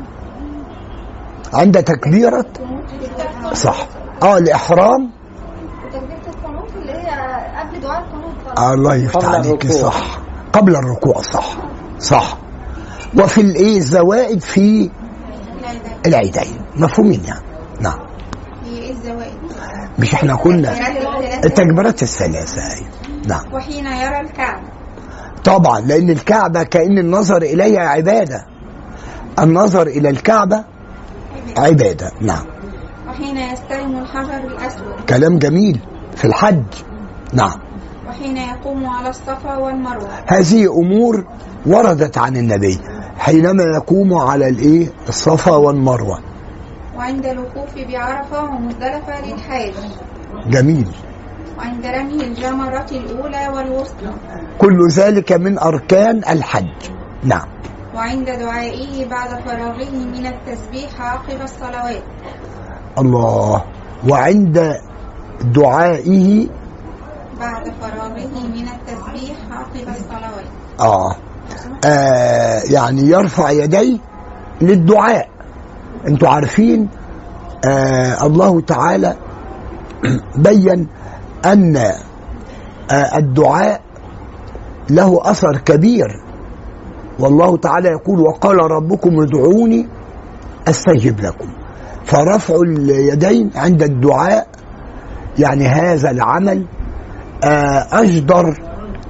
[1.57, 2.47] عند تكبيرة؟
[3.53, 3.87] صح.
[4.23, 5.11] آه الإحرام؟
[5.87, 7.09] وتكبيرة القنوت اللي هي
[7.61, 8.59] قبل دعاء القنوت.
[8.59, 9.90] الله يفتح قبل عليك الركوع.
[9.90, 10.19] صح.
[10.53, 11.57] قبل الركوع صح.
[11.99, 12.37] صح.
[13.19, 14.90] وفي الايه الزوائد في
[15.61, 15.92] العيدين.
[16.07, 17.45] العيدين مفهومين يعني.
[17.81, 17.99] نعم.
[18.64, 19.33] هي الزوائد
[19.99, 20.73] مش إحنا قلنا
[21.45, 22.88] التكبيرات الثلاثة أيوة.
[23.29, 23.55] نعم.
[23.55, 24.62] وحين يرى الكعب
[25.45, 28.47] طبعا لأن الكعبة كأن النظر إليها عبادة.
[29.38, 30.64] النظر إلى الكعبة
[31.57, 32.47] عبادة نعم.
[33.09, 35.01] وحين يستلم الحجر الأسود.
[35.09, 35.81] كلام جميل.
[36.17, 36.65] في الحج
[37.33, 37.61] نعم.
[38.09, 40.09] وحين يقوم على الصفا والمروة.
[40.27, 41.25] هذه أمور
[41.67, 42.79] وردت عن النبي.
[43.19, 46.19] حينما يقوم على الإيه؟ الصفا والمروة.
[46.97, 49.75] وعند الوقوف بعرفة ومزدلفة للحاج
[50.47, 50.89] جميل.
[51.59, 54.12] وعند رمي الجمرة الأولى والوسطى.
[54.59, 56.91] كل ذلك من أركان الحج.
[57.25, 57.49] نعم.
[57.97, 62.03] وعند دعائه بعد فراغه من التسبيح عقب الصلوات.
[62.99, 63.65] الله.
[64.09, 64.77] وعند
[65.41, 66.47] دعائه
[67.41, 70.49] بعد فراغه من التسبيح عقب الصلوات.
[70.81, 71.17] آه.
[71.85, 73.99] آه يعني يرفع يديه
[74.61, 75.29] للدعاء.
[76.09, 76.89] أنتوا عارفين
[77.65, 79.17] آه الله تعالى
[80.37, 80.89] بين
[81.45, 83.81] أن آه الدعاء
[84.91, 86.26] له أثر كبير
[87.20, 89.88] والله تعالى يقول وقال ربكم ادعوني
[90.68, 91.48] أستجب لكم.
[92.05, 94.46] فرفع اليدين عند الدعاء
[95.38, 96.66] يعني هذا العمل
[97.44, 98.55] آه أجدر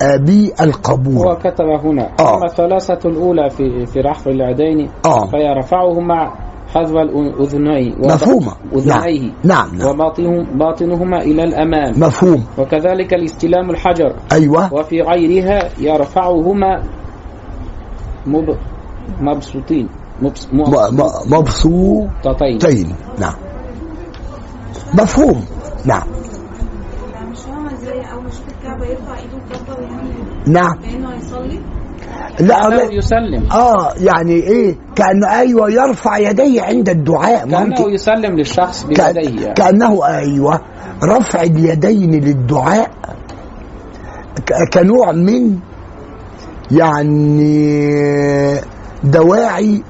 [0.03, 2.37] آه بالقبول هو كتب هنا آه.
[2.37, 5.27] أما الثلاثة الأولى في في رحف اليدين آه.
[5.27, 6.31] فيرفعهما
[6.75, 8.53] حذو الأذنين مفهومة.
[8.75, 9.77] أذنيه نعم.
[9.79, 12.01] نعم وباطنهم باطنهما إلى الأمام.
[12.01, 12.45] مفهوم.
[12.59, 14.17] وكذلك الاستلام الحجر.
[14.33, 14.75] أيوه.
[14.75, 16.83] وفي غيرها يرفعهما
[18.27, 18.57] مب...
[19.21, 19.89] مبسوطين.
[20.23, 20.49] مبس...
[21.27, 22.95] مبسوطين.
[23.19, 23.35] نعم.
[24.95, 25.45] مفهوم.
[25.85, 26.03] نعم.
[30.47, 30.79] نعم.
[30.79, 31.61] كانه
[32.41, 33.53] لا لا يسلم.
[33.53, 37.47] آه يعني إيه؟ كأنه أيوه يرفع يديه عند الدعاء.
[37.47, 37.93] ممكن.
[37.93, 39.55] يسلم للشخص بيديه يعني.
[39.55, 40.61] كأنه أيوه
[41.05, 42.91] رفع اليدين للدعاء.
[44.73, 45.59] كنوع من
[46.71, 48.61] يعني
[49.05, 49.83] دواعي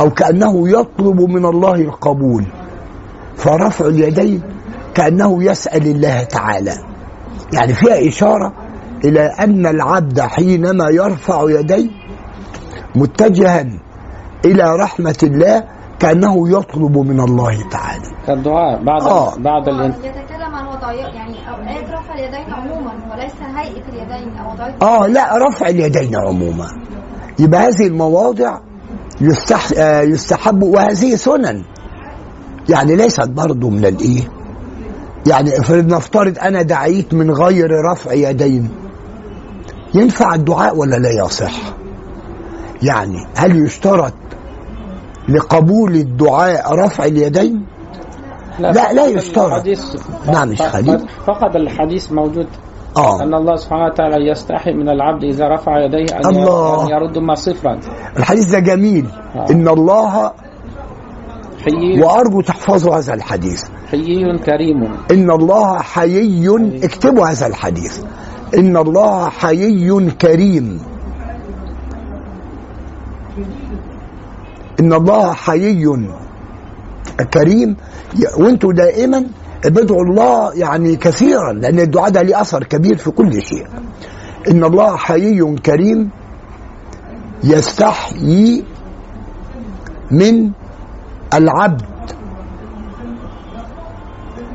[0.00, 2.46] أو كأنه يطلب من الله القبول
[3.36, 4.42] فرفع اليدين
[4.94, 6.72] كأنه يسأل الله تعالى
[7.52, 8.52] يعني فيها إشارة
[9.04, 11.90] إلى أن العبد حينما يرفع يديه
[12.96, 13.66] متجها
[14.44, 15.64] إلى رحمة الله
[15.98, 19.34] كأنه يطلب من الله تعالى كالدعاء بعد آه.
[19.38, 19.92] بعد هو
[20.90, 21.36] يعني
[21.92, 26.66] رفع اليدين عموما وليس هيئة اليدين وضعية آه لا رفع اليدين عموما.
[27.38, 28.58] يبقى هذه المواضع
[29.20, 29.68] يستح...
[29.78, 31.62] آه يستحب وهذه سنن.
[32.68, 34.20] يعني ليست برضه من الإيه؟
[35.26, 38.70] يعني افرض نفترض أنا دعيت من غير رفع يدين.
[39.94, 41.52] ينفع الدعاء ولا لا يصح؟
[42.82, 44.14] يعني هل يشترط
[45.28, 47.66] لقبول الدعاء رفع اليدين؟
[48.58, 49.52] لا، لا يشترط.
[49.52, 49.96] الحديث.
[50.26, 51.08] نعم، مش خليل.
[51.26, 52.46] فقط الحديث موجود.
[52.96, 53.22] آه.
[53.22, 56.84] أن الله سبحانه وتعالى يستحي من العبد إذا رفع يديه أن الله.
[56.84, 57.80] أن يردهما صفرا
[58.16, 59.06] الحديث ده جميل.
[59.36, 59.46] آه.
[59.50, 60.32] إن الله
[61.64, 62.02] حيي.
[62.02, 63.64] وأرجو تحفظوا هذا الحديث.
[63.90, 64.92] حيي كريم.
[65.10, 66.48] إن الله حيي.
[66.84, 68.00] اكتبوا هذا الحديث.
[68.58, 70.80] إن الله حيي كريم.
[74.80, 76.06] إن الله حيي
[77.34, 77.76] كريم
[78.36, 79.26] وانتوا دائما
[79.64, 83.66] بدعوا الله يعني كثيرا لأن الدعاء ده ليه أثر كبير في كل شيء.
[84.50, 86.10] إن الله حيي كريم
[87.44, 88.64] يستحيي
[90.10, 90.52] من
[91.34, 91.82] العبد.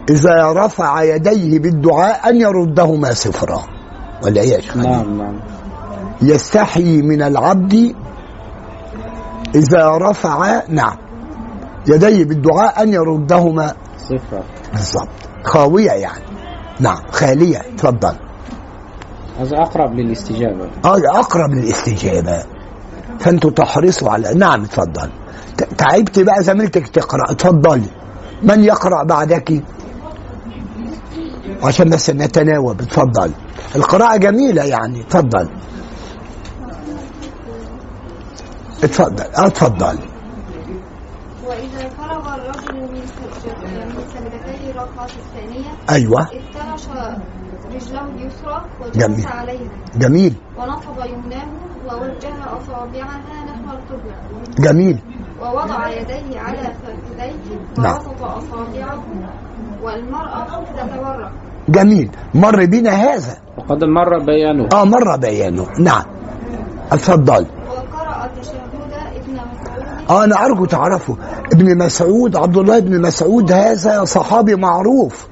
[0.10, 3.78] إذا رفع يديه بالدعاء أن يردهما صفرا.
[4.24, 5.40] والعياذ بالله نعم نعم.
[6.22, 7.96] يستحيي من العبد
[9.56, 11.07] إذا رفع نعم.
[11.88, 13.74] يديه بالدعاء أن يردهما.
[14.00, 15.10] صفرا بالضبط.
[15.44, 16.24] خاوية يعني.
[16.80, 17.58] نعم خالية.
[17.78, 18.16] تفضل.
[19.40, 20.70] هذا أقرب للاستجابة.
[20.86, 22.44] آه أقرب للاستجابة.
[23.20, 25.10] فأنتوا تحرصوا على نعم تفضل.
[25.78, 27.32] تعبت بقى زميلتك تقرأ.
[27.32, 27.90] اتفضلي
[28.44, 29.64] من يقرأ بعدك؟
[31.64, 32.82] عشان بس نتناوب.
[32.82, 33.32] اتفضل
[33.76, 35.02] القراءة جميلة يعني.
[35.02, 35.50] اتفضل
[38.84, 39.98] اتفضل آه اتفضل
[41.58, 46.22] وإذا فرغ الرجل من سجد- من سجدتي الركعة الثانية أيوه.
[46.22, 46.86] افترش
[47.74, 48.62] رجله اليسرى
[48.96, 49.18] جميل.
[49.20, 49.72] وجلس عليها.
[49.98, 50.34] جميل.
[50.58, 51.48] ونصب يمناه
[51.90, 54.16] ووجه أصابعها نحو القبلة.
[54.60, 55.00] جميل.
[55.42, 57.96] ووضع يديه على فخذيه نعم.
[57.96, 59.04] وبسط أصابعه
[59.82, 61.32] والمرأة تتورق.
[61.70, 62.12] جميل.
[62.34, 63.38] مر بنا هذا.
[63.58, 64.70] وقد مر بيانه.
[64.74, 65.66] آه مر بيانه.
[65.80, 66.04] نعم.
[66.92, 67.46] اتفضل.
[67.70, 68.67] وقرأ تشهد
[70.10, 71.16] آه أنا أرجو تعرفوا
[71.54, 75.28] ابن مسعود عبد الله بن مسعود هذا صحابي معروف.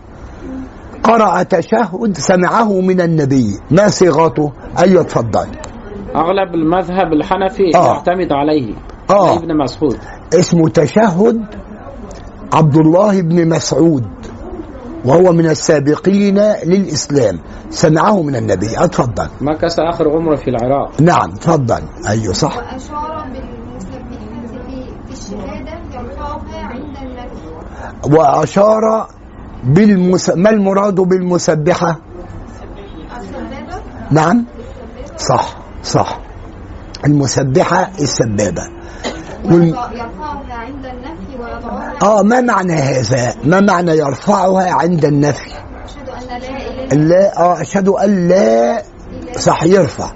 [1.04, 3.60] قرأ تشهد سمعه من النبي.
[3.72, 5.48] ما صيغته؟ أيوه اتفضل
[6.16, 7.88] أغلب المذهب الحنفي آه.
[7.88, 8.74] يعتمد عليه.
[9.10, 9.30] آه.
[9.30, 9.98] علي ابن مسعود.
[10.34, 11.42] اسمه تشهد
[12.54, 14.06] عبد الله بن مسعود
[15.06, 17.40] وهو من السابقين للإسلام.
[17.70, 18.70] سمعه من النبي.
[18.78, 19.28] أتفضل.
[19.42, 21.02] مكث آخر عمره في العراق.
[21.02, 22.58] نعم اتفضل أيوه صح.
[22.58, 23.26] وأشار
[25.26, 29.08] الشهادة يرفعها عند النفي وأشار
[29.64, 30.30] بالمس...
[30.30, 32.00] ما المراد بالمسبحة؟
[33.18, 34.46] السبابة نعم.
[35.18, 36.20] صح صح.
[37.06, 38.62] المسبحة السبابة.
[39.46, 39.68] وال...
[39.68, 45.52] يرفعها عند النفي ويضعها آه ما معنى هذا؟ ما معنى يرفعها عند النفي؟
[45.86, 50.12] أشهد أن لا إله لا آه أشهد أن لا إلا صح يرفع.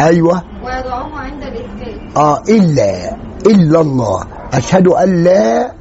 [0.00, 0.42] أيوة.
[0.64, 3.16] ويضعها عند الإثبات آه إلا.
[3.46, 4.24] إلا الله.
[4.52, 5.72] أشهد أن لا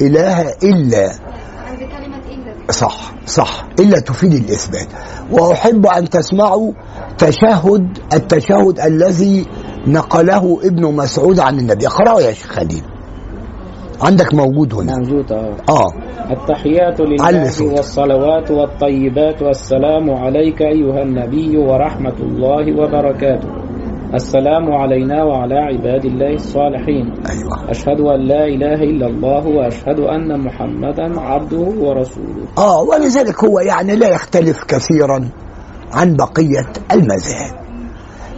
[0.00, 1.10] إله إلا
[2.70, 3.64] صح صح.
[3.80, 4.88] إلا تفيد الإثبات.
[5.32, 6.72] وأحب أن تسمعوا
[7.18, 9.46] تشهد التشهد الذي
[9.86, 11.86] نقله ابن مسعود عن النبي.
[11.86, 12.82] اقرأه يا شيخ خليل.
[14.02, 14.96] عندك موجود هنا.
[14.96, 15.56] موجود آه.
[15.68, 15.92] آه.
[16.30, 17.72] التحيات لله.
[17.72, 23.65] والصلوات والطيبات والسلام عليك أيها النبي ورحمة الله وبركاته.
[24.14, 27.14] السلام علينا وعلى عباد الله الصالحين.
[27.30, 27.70] أيوة.
[27.70, 32.46] أشهد أن لا إله إلا الله وأشهد أن محمدا عبده ورسوله.
[32.58, 35.28] آه ولذلك هو يعني لا يختلف كثيرا
[35.92, 37.54] عن بقية المذاهب.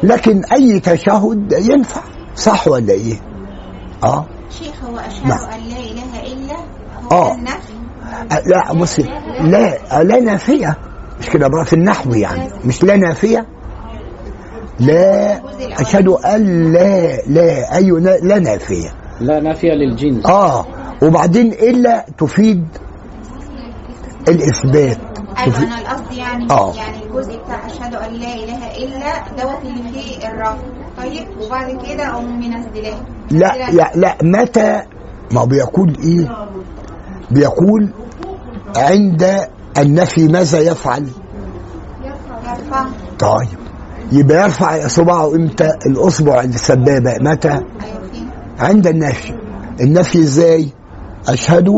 [0.03, 2.01] لكن أي تشهد ينفع
[2.35, 3.15] صح ولا إيه؟
[4.05, 4.27] آه.
[4.51, 5.39] شيخ هو أشهد نعم.
[5.39, 6.57] أن لا إله إلا
[7.13, 7.29] آه.
[7.29, 7.73] هو النفي.
[8.33, 9.01] أه، لا بص
[9.41, 10.77] لا لا نافية.
[11.21, 12.49] مش كده بقى في النحو يعني.
[12.65, 13.47] مش لا نافية؟
[14.81, 15.41] لا
[15.81, 18.89] أشهد أن لا لا أيوة لا, لا نافية.
[19.21, 20.27] لا نافية للجنس.
[20.27, 20.67] آه
[21.03, 22.65] وبعدين إلا تفيد
[24.29, 24.99] الإثبات.
[25.47, 26.75] تفيد أنا القصد يعني آه.
[26.77, 30.57] يعني الجزء بتاع أشهد أن لا إله إلا دوت اللي فيه الرفع
[30.99, 32.97] طيب وبعد كده أقوم منزلاه
[33.31, 34.83] لا لا لا متى؟
[35.33, 36.29] ما بيقول إيه؟
[37.31, 37.93] بيقول
[38.77, 39.49] عند
[39.79, 41.07] النفي ماذا يفعل؟
[42.05, 42.85] يرفع
[43.19, 43.59] طيب.
[44.13, 47.15] يبقى يرفع اصبعه إمتى؟ الأصبع السبابة.
[47.21, 47.63] متى؟ أيوه
[48.59, 49.33] عند النفي.
[49.81, 50.69] النفي إزاي؟
[51.29, 51.69] أشهد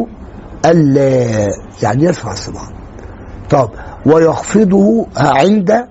[0.65, 1.49] أن لا
[1.83, 2.69] يعني يرفع اصبعه
[3.51, 3.71] طب
[4.07, 5.87] ويخفضه عند؟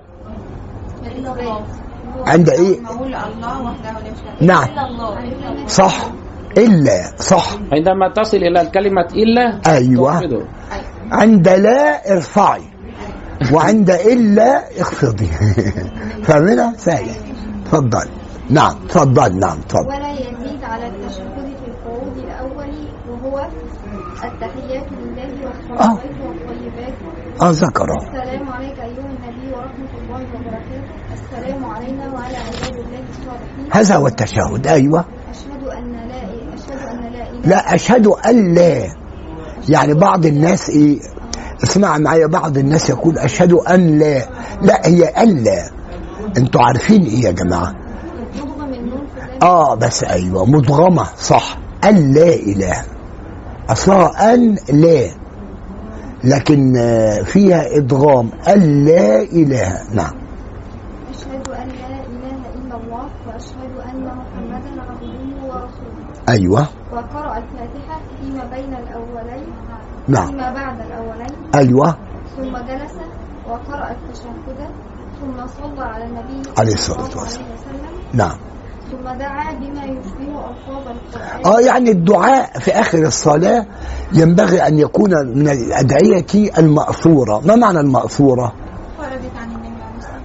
[2.26, 2.80] عند إيه؟
[4.40, 4.66] نعم.
[5.66, 6.10] صح.
[6.58, 7.52] إلا صح.
[7.72, 10.20] عندما تصل إلى الكلمة إلا أيوة.
[10.20, 10.44] تخفضه.
[11.12, 12.62] عند لا ارفعي.
[13.52, 15.26] وعند إلا اخفضي
[16.24, 17.16] فاهمينها سهله
[17.62, 18.08] اتفضل
[18.50, 22.70] نعم اتفضل نعم اتفضل ولا يزيد على التشهد في القعود الأول
[23.08, 23.48] وهو
[24.24, 26.94] التحيات لله والصلوات والطيبات.
[27.42, 27.96] آه ذكره.
[27.96, 30.82] السلام عليك أيها النبي ورحمة الله وبركاته.
[31.12, 33.68] السلام علينا وعلى عباد الله الصالحين.
[33.72, 34.66] هذا هو التشهد.
[34.66, 35.04] أيوه.
[35.30, 39.00] أشهد أن لا أشهد أن لا إله لا أشهد أن لا.
[39.68, 41.00] يعني بعض الناس إيه
[41.64, 44.28] اسمع معايا بعض الناس يقول أشهد أن لا.
[44.62, 45.70] لا هي أن لا.
[46.36, 47.74] أنتوا عارفين إيه يا ذلك
[49.42, 51.58] آه بس أيوه مدغمه صح.
[51.84, 52.84] أن لا إله.
[53.68, 55.10] أصلها أن لا.
[56.24, 59.82] لكن آه، فيها ادغام أن لا إله.
[59.94, 60.12] نعم.
[61.10, 66.04] أشهد أن لا إله إلا الله وأشهد أن محمدا عبده ورسوله.
[66.28, 66.66] أيوه.
[66.92, 69.46] وقرأ الفاتحة فيما بين الأولين.
[70.10, 70.26] نعم.
[70.26, 71.32] فيما بعد الأولين.
[71.54, 71.96] أيوه.
[72.36, 72.94] ثم جلس
[73.48, 74.70] وقرأ التشهد
[75.20, 77.46] ثم صلى على النبي عليه الصلاة والسلام.
[78.12, 78.36] نعم.
[78.90, 81.46] ثم دعا بما يشبه ألفاظ القرآن.
[81.46, 83.66] آه يعني الدعاء في آخر الصلاة
[84.12, 87.40] ينبغي أن يكون من الأدعية المأثورة.
[87.44, 88.52] ما معنى المأثورة؟
[88.98, 89.70] وردت عن النبي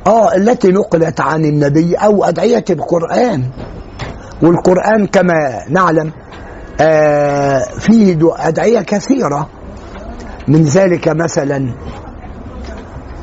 [0.07, 3.49] آه التي نقلت عن النبي أو أدعية القرآن.
[4.43, 6.11] والقرآن كما نعلم
[6.81, 9.49] آه فيه أدعية كثيرة.
[10.47, 11.73] من ذلك مثلا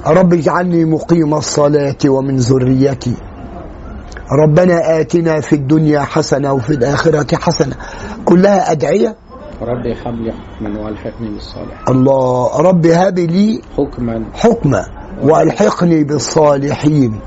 [0.07, 3.15] رب اجعلني مقيم الصلاة ومن ذريتي.
[4.33, 7.77] ربنا آتنا في الدنيا حسنة وفي الآخرة حسنة.
[8.25, 9.17] كلها أدعية؟
[9.63, 11.89] ربي هب لي حكما والحقني بالصالح.
[11.89, 14.25] الله رب هب لي حكما.
[14.35, 14.87] حكما
[15.23, 17.21] والحقني بالصالحين.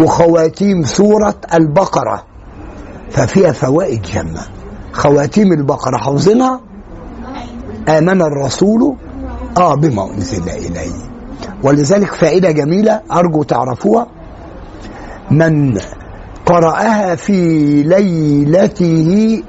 [0.00, 2.24] وخواتيم سورة البقرة.
[3.10, 4.42] ففيها فوائد جمة
[4.92, 6.60] خواتيم البقرة حافظينها؟
[7.88, 8.96] آمن الرسول
[9.58, 10.92] آه بما أنزل إليه.
[11.64, 14.06] ولذلك فائدة جميلة أرجو تعرفوها.
[15.30, 15.78] من
[16.46, 17.32] قرأها في
[17.82, 19.42] ليلته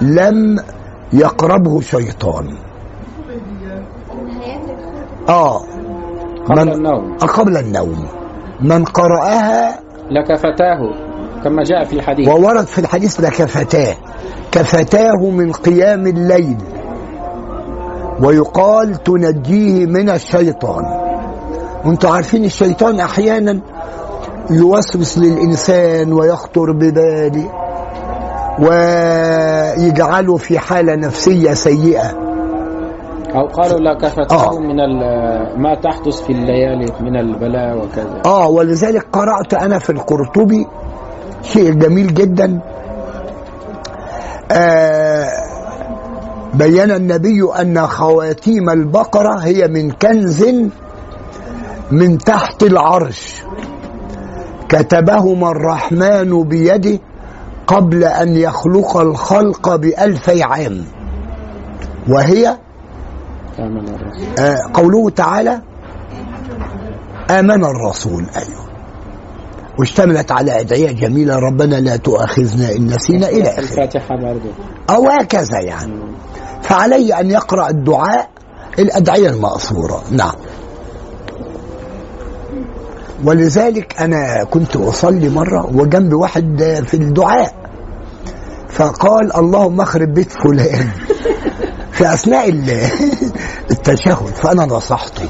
[0.00, 0.56] لم
[1.12, 2.56] يقربه شيطان.
[5.28, 5.58] آه
[6.48, 7.16] قبل من- النوم.
[7.16, 8.06] قبل النوم.
[8.60, 9.80] من قرأها
[10.10, 10.80] لكفتاه
[11.44, 12.28] كما جاء في الحديث.
[12.28, 13.94] وورد في الحديث لكفتاه.
[14.52, 16.56] كفتاه من قيام الليل.
[18.24, 20.84] ويقال تنجيه من الشيطان.
[21.84, 23.60] وانتوا عارفين الشيطان أحيانا
[24.50, 27.50] يوسوس للإنسان ويخطر بباله
[28.58, 32.10] ويجعله في حالة نفسية سيئة.
[33.34, 34.58] أو قالوا لكفتاه آه.
[34.58, 34.76] من
[35.62, 38.22] ما تحدث في الليالي من البلاء وكذا.
[38.26, 40.66] آه ولذلك قرأت أنا في القرطبي
[41.42, 42.60] شيء جميل جدا.
[44.52, 45.47] آه
[46.54, 50.44] بين النبي أن خواتيم البقرة هي من كنز
[51.90, 53.42] من تحت العرش.
[54.68, 56.98] كتبهما الرحمن بيده
[57.66, 60.84] قبل أن يخلق الخلق بألفي عام.
[62.08, 62.58] وهي؟
[64.38, 65.62] آه قوله تعالى
[67.30, 68.26] آمن الرسول.
[68.36, 68.68] أيوه.
[69.78, 73.58] واشتملت على أدعية جميلة ربنا لا تؤاخذنا إن نسينا إلى آخره.
[73.58, 74.50] الفاتحة برضه
[74.90, 75.92] أو هكذا يعني.
[76.68, 78.28] فعليه أن يقرأ الدعاء
[78.78, 80.02] الأدعية المأثورة.
[80.10, 80.32] نعم.
[83.24, 87.52] ولذلك أنا كنت أصلي مرة وجنب واحد في الدعاء
[88.68, 90.88] فقال اللهم اخرب بيت فلان
[91.92, 92.70] في أثناء ال-
[93.70, 95.28] التشهد فأنا نصحته.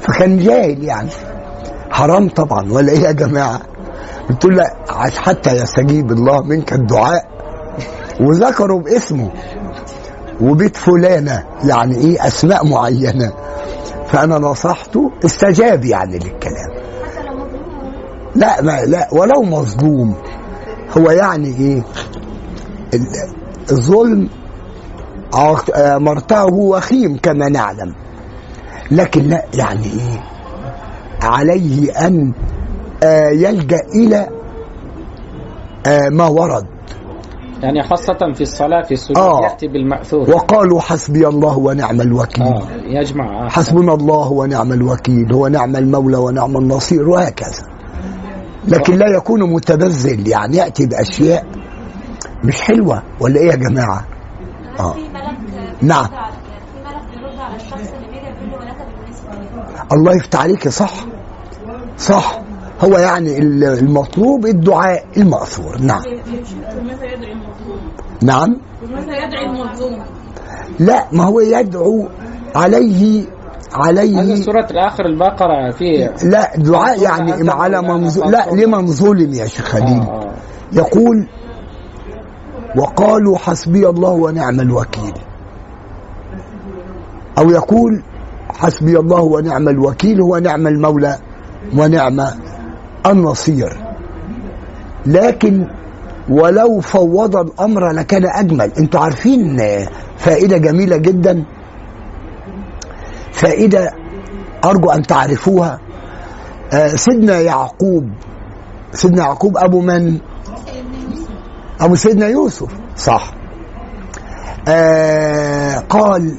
[0.00, 1.08] فكان جاهل يعني.
[1.90, 3.60] حرام طبعا ولا إيه يا جماعة؟
[4.30, 4.64] قلت له
[5.16, 7.24] حتى يستجيب الله منك الدعاء.
[8.20, 9.30] وذكروا باسمه.
[10.42, 13.32] وبيت فلانة يعني إيه أسماء معينة.
[14.08, 16.70] فأنا نصحته استجاب يعني للكلام.
[18.34, 20.14] لا ما لا ولو مظلوم.
[20.98, 21.82] هو يعني إيه؟
[22.94, 23.06] ال-
[23.72, 24.28] الظلم
[25.98, 27.94] مرتعه وخيم كما نعلم.
[28.90, 30.20] لكن لا يعني إيه؟
[31.22, 32.32] عليه أن
[33.02, 34.28] آه، يلجأ إلى
[35.86, 36.66] آه، ما ورد.
[37.62, 39.40] يعني خاصة في الصلاة في السجود آه.
[39.42, 43.48] يأتي بالمأثور وقالوا حسبي الله ونعم الوكيل آه يجمع آه.
[43.48, 47.62] حسبنا الله ونعم الوكيل هو نعم المولى ونعم النصير وهكذا
[48.68, 51.46] لكن لا يكون متبذل يعني يأتي بأشياء
[52.44, 54.06] مش حلوة ولا إيه يا جماعة
[54.80, 54.92] آه.
[54.92, 55.38] في ملك
[55.82, 56.06] نعم.
[59.92, 60.92] الله يفتح عليك صح
[61.98, 62.40] صح
[62.80, 66.02] هو يعني ال- المطلوب الدعاء المأثور نعم؟
[68.22, 68.56] نعم
[68.98, 70.02] يدعي المظلوم؟
[70.78, 72.08] لا ما هو يدعو
[72.54, 73.26] عليه هذه
[74.18, 78.44] عليه سورة آخر البقرة فيه لا دعاء يعني على منظور لا.
[78.52, 80.30] لمن ظلم يا شيخ خليل آه، آه.
[80.72, 81.26] يقول
[82.76, 85.12] وقالوا حسبي الله ونعم الوكيل
[87.38, 88.02] أو يقول
[88.58, 91.18] حسبي الله ونعم الوكيل هو نعم المولى
[91.78, 92.20] ونعم
[93.06, 93.76] النصير.
[95.06, 95.66] لكن
[96.28, 98.72] ولو فوض الأمر لكان أجمل.
[98.78, 99.60] أنتوا عارفين
[100.18, 101.44] فائدة جميلة جدا؟
[103.32, 103.90] فائدة
[104.64, 105.80] أرجو أن تعرفوها.
[106.72, 108.10] آه، سيدنا يعقوب
[108.92, 110.18] سيدنا يعقوب أبو من؟
[111.80, 112.68] أبو سيدنا يوسف.
[112.96, 113.34] صح.
[114.68, 116.38] آه قال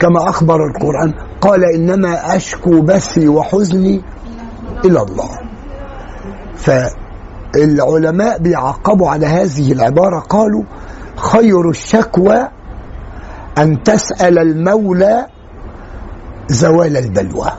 [0.00, 4.02] كما أخبر القرآن قال إنما أشكو بثي وحزني
[4.84, 5.30] إلى الله.
[6.66, 10.62] فالعلماء بيعقبوا على هذه العبارة قالوا
[11.16, 12.48] خير الشكوى
[13.58, 15.26] أن تسأل المولى
[16.48, 17.50] زوال البلوى.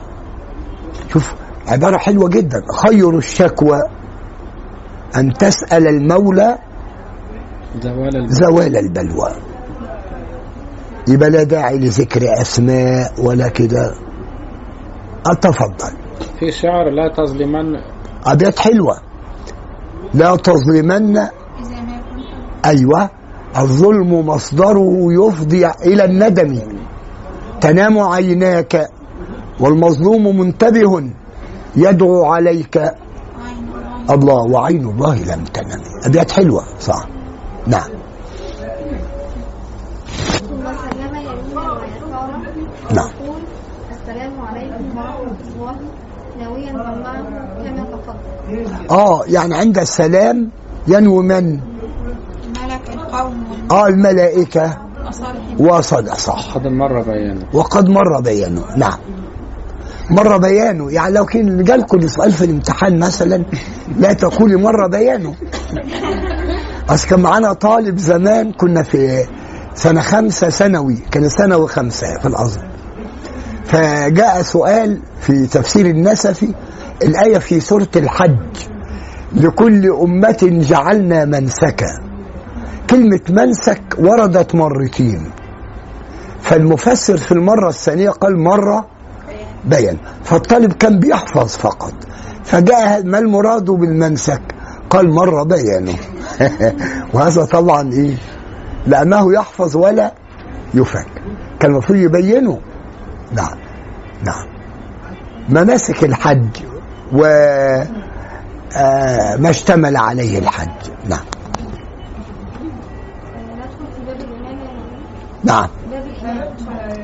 [1.12, 1.34] شوف
[1.68, 2.62] عبارة حلوة جدا.
[2.86, 3.78] خير الشكوى
[5.16, 6.58] أن تسأل المولى
[7.80, 9.30] زوال الب- زوال البلوى.
[11.08, 13.94] يبقى لا داعي لذكر أسماء ولا كده.
[15.26, 15.96] أتفضل.
[16.40, 17.76] في شعر لا تظلمن
[18.28, 18.96] أبيات حلوة.
[20.14, 21.16] لا تظلمن.
[22.64, 23.10] أيوة.
[23.56, 26.62] الظلم مصدره يفضي إلى الندم.
[27.60, 28.88] تنام عيناك
[29.60, 31.10] والمظلوم منتبه
[31.76, 32.76] يدعو عليك.
[32.76, 33.68] عين
[34.10, 34.42] الله.
[34.52, 35.82] وعين الله لم تنم.
[36.06, 36.64] أبيات حلوة.
[36.80, 37.06] صح.
[37.66, 37.90] نعم
[40.48, 42.36] ثم سلم يمينا ويسارا
[42.96, 43.10] نعم.
[43.20, 43.40] يقول
[43.92, 45.76] السلام عليكم ورحمة الله
[46.40, 48.37] ناويا جمعه كما
[48.90, 50.50] آه يعني عند السلام
[50.88, 51.60] ينوي من؟
[52.46, 54.78] الملك القوم آه الملائكة.
[55.58, 56.54] وصل صح.
[56.54, 57.46] قد مر بيانه.
[57.52, 58.98] وقد مر بيانه نعم.
[60.10, 60.92] مر بيانه.
[60.92, 63.44] يعني لو كان جالكم سؤال في الامتحان مثلا
[63.96, 65.34] لا تقولي مر بيانه.
[66.88, 69.24] أصل كان معانا طالب زمان كنا في
[69.74, 72.68] سنة خمسة ثانوي كان ثانوي خمسة في الازهر
[73.64, 76.54] فجاء سؤال في تفسير النسفي
[77.02, 78.36] الآية في سورة الحج.
[79.32, 82.00] لكل أمة جعلنا منسكا.
[82.90, 85.30] كلمة منسك وردت مرتين.
[86.40, 88.86] فالمفسر في المرة الثانية قال مرة
[89.64, 89.96] بيان.
[90.24, 91.94] فالطالب كان بيحفظ فقط.
[92.44, 94.42] فجاء ما المراد بالمنسك؟
[94.90, 95.94] قال مرة بيانه
[97.14, 98.14] وهذا طبعا إيه؟
[98.86, 100.14] لأنه يحفظ ولا
[100.74, 101.06] يفك.
[101.60, 102.60] كان المفروض يبينه.
[103.32, 103.58] نعم.
[104.24, 104.46] نعم.
[105.48, 106.48] مناسك الحج.
[107.12, 107.24] و
[108.76, 110.68] آه، ما اشتمل عليه الحج.
[111.08, 111.24] نعم.
[115.44, 115.68] نعم.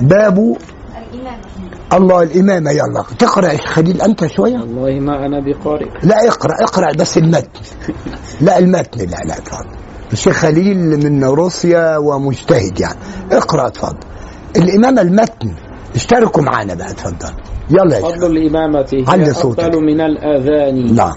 [0.01, 0.57] باب
[1.93, 3.05] الله الإمامة يلا.
[3.19, 4.59] تقرأ يا خليل أنت شوية.
[4.59, 7.49] والله ما أنا بقارئ لا اقرأ اقرأ بس المتن.
[8.41, 8.99] لا المتن.
[9.01, 9.69] لا لا اتفضل
[10.13, 10.79] الشيخ خليل
[11.11, 12.99] من روسيا ومجتهد يعني.
[13.33, 13.99] اقرأ اتفضل
[14.57, 15.55] الإمامة المتن.
[15.95, 17.33] اشتركوا معانا بقى اتفضل
[17.71, 19.31] يلا فضل الإمامة هي.
[19.31, 20.95] أفضل من الآذان.
[20.95, 21.15] نعم.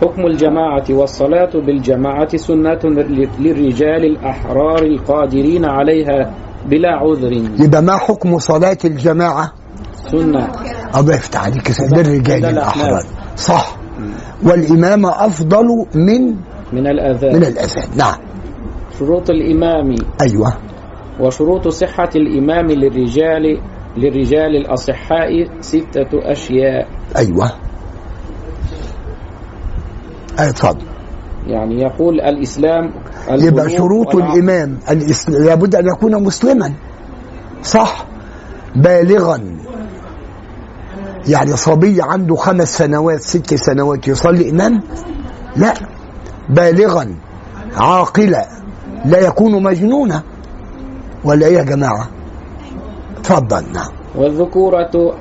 [0.00, 2.80] حكم الجماعة والصلاة بالجماعة سنة
[3.38, 6.34] للرجال الأحرار القادرين عليها
[6.68, 7.32] بلا عذر.
[7.64, 9.52] يبقى ما حكم صلاة الجماعة؟
[10.12, 10.48] سنة.
[10.96, 11.70] الله يفتح عليك.
[11.92, 13.02] للرجال الأحرار.
[13.36, 13.76] صح.
[14.44, 16.36] والإمامة أفضل من من
[16.72, 17.88] من الآذان الأذان.
[17.96, 18.14] نعم.
[18.98, 19.94] شروط الإمام.
[20.20, 20.52] أيوه.
[21.20, 23.60] وشروط صحة الإمام للرجال
[23.96, 26.88] للرجال الأصحاء ستة أشياء.
[27.16, 27.52] أيوه.
[30.40, 30.86] أي اتفضل
[31.46, 32.92] يعني يقول الإسلام
[33.30, 34.14] يبقى شروط.
[34.14, 34.78] الإمام
[35.28, 36.72] لابد أن يكون مسلما.
[37.62, 38.06] صح.
[38.76, 39.40] بالغا.
[41.28, 44.82] يعني صبي عنده خمس سنوات ست سنوات يصلي إمام
[45.56, 45.74] لا.
[46.48, 47.16] بالغا.
[47.76, 48.48] عاقلا.
[49.04, 50.22] لا يكون مجنونا.
[51.24, 52.08] ولا إيه يا جماعة؟
[53.22, 53.88] تفضل نعم.
[54.14, 55.14] والذكورة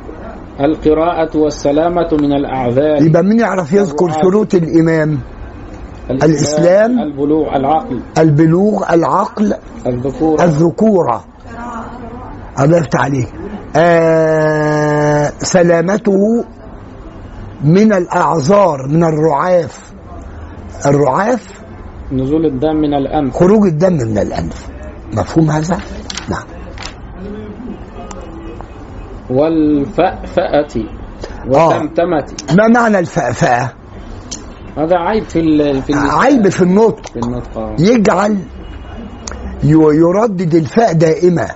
[0.59, 3.01] القراءة والسلامة من الأعذار.
[3.01, 5.19] يبقى مين يعرف يذكر شروط الإمام
[6.11, 6.99] الإسلام.
[6.99, 8.01] البلوغ العقل.
[8.17, 9.53] البلوغ العقل
[9.87, 10.43] الذكورة.
[10.43, 11.25] الذكورة.
[12.59, 13.25] الله يفتح عليه
[13.75, 16.45] آه سلامته
[17.63, 19.93] من الأعذار من الرعاف.
[20.85, 21.43] الرعاف؟
[22.11, 23.35] نزول الدم من الأنف.
[23.35, 24.67] خروج الدم من الأنف.
[25.13, 25.79] مفهوم هذا؟
[26.29, 26.54] نعم.
[29.29, 30.83] والفأفأة
[31.47, 32.25] والتمتمة.
[32.57, 33.73] ما معنى الفأفأة؟
[34.77, 35.93] هذا عيب في ال في.
[35.95, 37.07] عيب في النطق.
[37.07, 37.75] في النطق آه.
[37.79, 38.37] يجعل
[39.63, 41.47] يردد الفاء دائمة.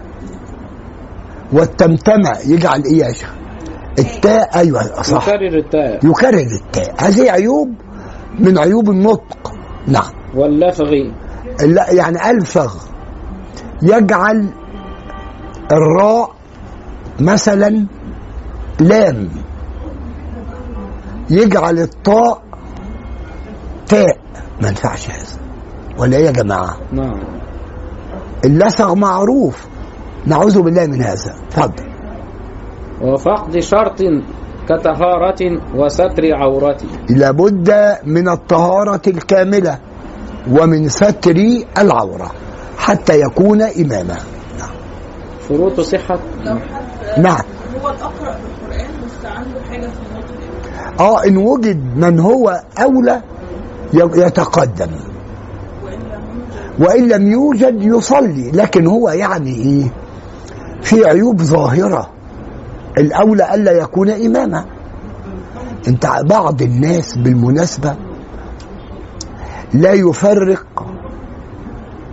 [1.53, 3.33] والتمتمة يجعل إيه يا شيخ؟
[3.99, 5.27] التاء أيوه صح.
[5.27, 6.05] يكرر التاء.
[6.05, 6.95] يكرر التاء.
[6.97, 7.73] هذه عيوب؟
[8.39, 9.53] من عيوب النطق.
[9.87, 10.11] نعم.
[10.35, 10.93] واللفظ.
[11.65, 12.73] لا يعني الفغ
[13.81, 14.49] يجعل
[15.71, 16.38] الراء
[17.21, 17.85] مثلا
[18.79, 19.29] لام
[21.29, 22.41] يجعل الطاء
[23.87, 24.17] تاء.
[24.61, 25.39] ما ينفعش هذا
[25.97, 27.19] ولا إيه يا جماعة؟ نعم.
[28.45, 29.65] اللسغ معروف.
[30.25, 31.35] نعوذ بالله من هذا.
[31.47, 31.89] اتفضل
[33.01, 33.99] وفقد شرط
[34.69, 36.77] كطهارة وستر عورة
[37.09, 39.79] لابد من الطهارة الكاملة
[40.51, 41.35] ومن ستر
[41.77, 42.31] العورة
[42.77, 44.17] حتى يكون إماما.
[45.49, 46.19] شروط صحة؟
[47.17, 47.41] نعم.
[47.81, 53.21] هو الأقرأ بالقرآن بس عنده حاجة في النطق آه إن وجد من هو أولى
[53.93, 54.91] ي- يتقدم.
[56.79, 59.91] وإن لم يوجد يصلي لكن هو يعني إيه
[60.81, 62.09] في عيوب ظاهرة.
[62.97, 64.65] الأولى ألا يكون إماما.
[65.87, 67.95] أنت بعض الناس بالمناسبة
[69.73, 70.85] لا يفرق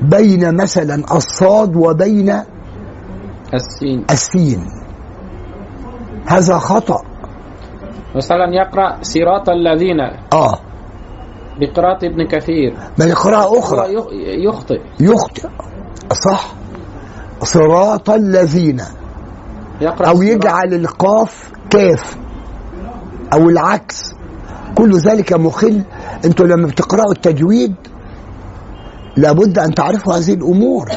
[0.02, 2.40] بين مثلا الصاد وبين
[3.56, 4.04] السين.
[4.10, 4.66] السين.
[6.26, 7.02] هذا خطأ.
[8.16, 10.00] مثلا يقرأ صراط الذين
[10.32, 10.58] آه.
[11.60, 12.74] بقراءة ابن كثير.
[12.98, 13.12] بل
[13.58, 13.94] أخرى.
[13.94, 14.12] يخ-
[14.48, 14.80] يخطئ.
[15.00, 15.48] يخطئ.
[16.24, 16.52] صح.
[17.42, 18.82] صراط الذين.
[19.80, 22.16] يقرأ أو صراط- يجعل القاف كاف.
[23.32, 24.14] أو العكس.
[24.74, 25.82] كل ذلك مخل.
[26.24, 27.74] أنتوا لما بتقرأوا التجويد
[29.16, 30.88] لابد أن تعرفوا هذه الأمور.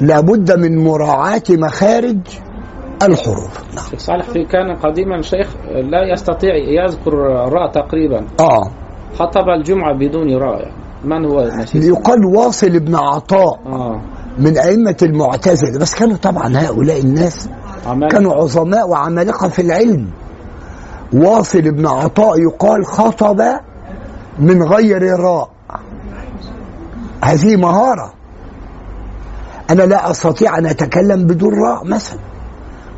[0.00, 2.18] لابد من مراعاة مخارج
[3.02, 3.84] الحروف نعم.
[3.90, 7.14] شيخ صالح في كان قديما شيخ لا يستطيع يذكر
[7.52, 8.26] راء تقريبا.
[8.40, 8.70] آه.
[9.14, 10.72] خطب الجمعة بدون راء.
[11.04, 11.40] من هو
[11.74, 14.00] يقال واصل بن عطاء آه.
[14.38, 15.78] من أئمة المعتزلة.
[15.80, 17.48] بس كانوا طبعا هؤلاء الناس
[17.86, 20.10] عمال كانوا عظماء وعمالقة في العلم.
[21.14, 23.42] واصل بن عطاء يقال خطب
[24.38, 25.50] من غير راء.
[27.24, 28.19] هذه مهارة.
[29.70, 32.18] أنا لا أستطيع أن أتكلم بدون راء مثلا.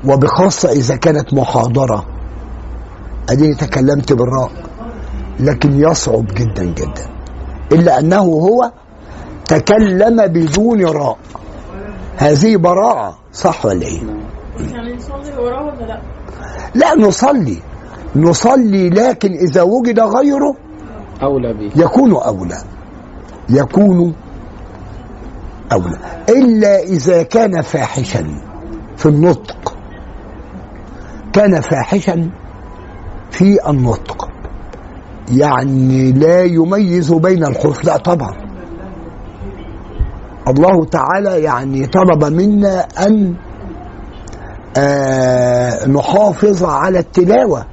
[0.05, 2.07] وبخاصة إذا كانت محاضرة.
[3.31, 4.51] أديني تكلمت بالراء.
[5.41, 7.07] لكن يصعب جدا جدا.
[7.73, 8.73] إلا أنه هو
[9.45, 11.19] تكلم بدون راء.
[12.17, 14.03] هذه براعة صح ولا إيه؟
[14.73, 16.01] يعني نصلي وراه ولا لا؟
[16.75, 17.63] لا نصلي.
[18.17, 20.57] نصلي لكن إذا وجد غيره
[21.23, 21.83] أولى به.
[21.83, 22.59] يكون أولى.
[23.49, 24.15] يكون
[25.73, 25.99] أولى.
[26.29, 28.27] إلا إذا كان فاحشا
[28.97, 29.75] في النطق.
[31.33, 32.31] كان فاحشا
[33.31, 34.29] في النطق.
[35.33, 38.37] يعني لا يميز بين الحروف لا طبعا.
[40.49, 43.35] الله تعالى يعني طلب منا أن
[44.77, 47.67] آه نحافظ على التلاوة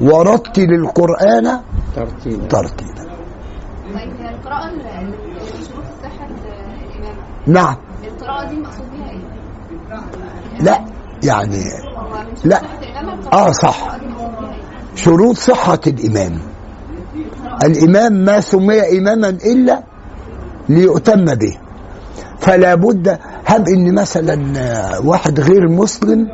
[0.00, 1.60] ورتل القرآن
[1.96, 2.94] ترتيبا ترتيلا.
[3.94, 5.14] طيب هي القراءة ال- ال-
[5.66, 7.76] شروط صحة الإمامة نعم.
[8.04, 10.84] القراءة دي مقصود بيها إيه؟ لا
[11.24, 11.64] يعني
[12.44, 12.62] لا.
[13.32, 13.96] آه، صح.
[14.94, 16.38] شروط صحة الإمام.
[17.64, 19.82] الإمام ما سمي إماما إلا
[20.68, 21.56] ليؤتم به.
[22.38, 26.28] فلا بد هب إن مثلا آه، واحد غير مسلم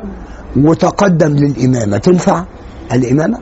[0.57, 1.97] وتقدم للإمامة.
[1.97, 2.45] تنفع
[2.93, 3.37] الإمامة؟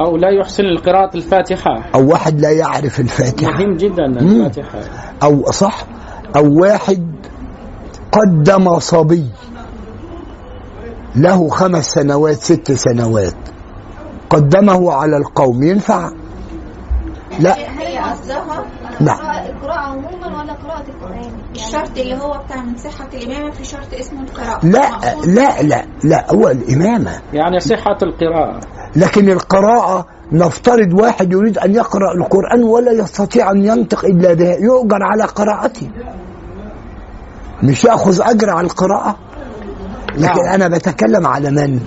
[0.00, 1.90] أو لا يحسن القراءة الفاتحة.
[1.94, 3.50] أو واحد لا يعرف الفاتحة.
[3.50, 4.78] مهم جدا الفاتحة.
[5.22, 5.86] أو صح.
[6.36, 7.06] أو واحد
[8.12, 9.26] قدم صبي
[11.16, 13.34] له خمس سنوات ست سنوات.
[14.30, 15.62] قدمه على القوم.
[15.62, 16.10] ينفع؟
[17.40, 17.56] لا.
[17.56, 18.64] هي قصدها؟
[19.00, 19.18] نعم.
[19.18, 24.22] القراءة عموما ولا قراءة القرآن؟ الشرط اللي هو بتاع من صحة الإمامة في شرط اسمه
[24.22, 24.66] القراءة.
[24.66, 24.90] لا
[25.26, 27.20] لا لا لا هو الإمامة.
[27.32, 28.60] يعني صحة القراءة.
[28.96, 35.02] لكن القراءة نفترض واحد يريد أن يقرأ القرآن ولا يستطيع أن ينطق إلا به يؤجر
[35.02, 35.90] على قراءته.
[37.62, 39.16] مش يأخذ أجر على القراءة؟
[40.14, 40.54] لكن نعم.
[40.54, 41.80] أنا بتكلم على من؟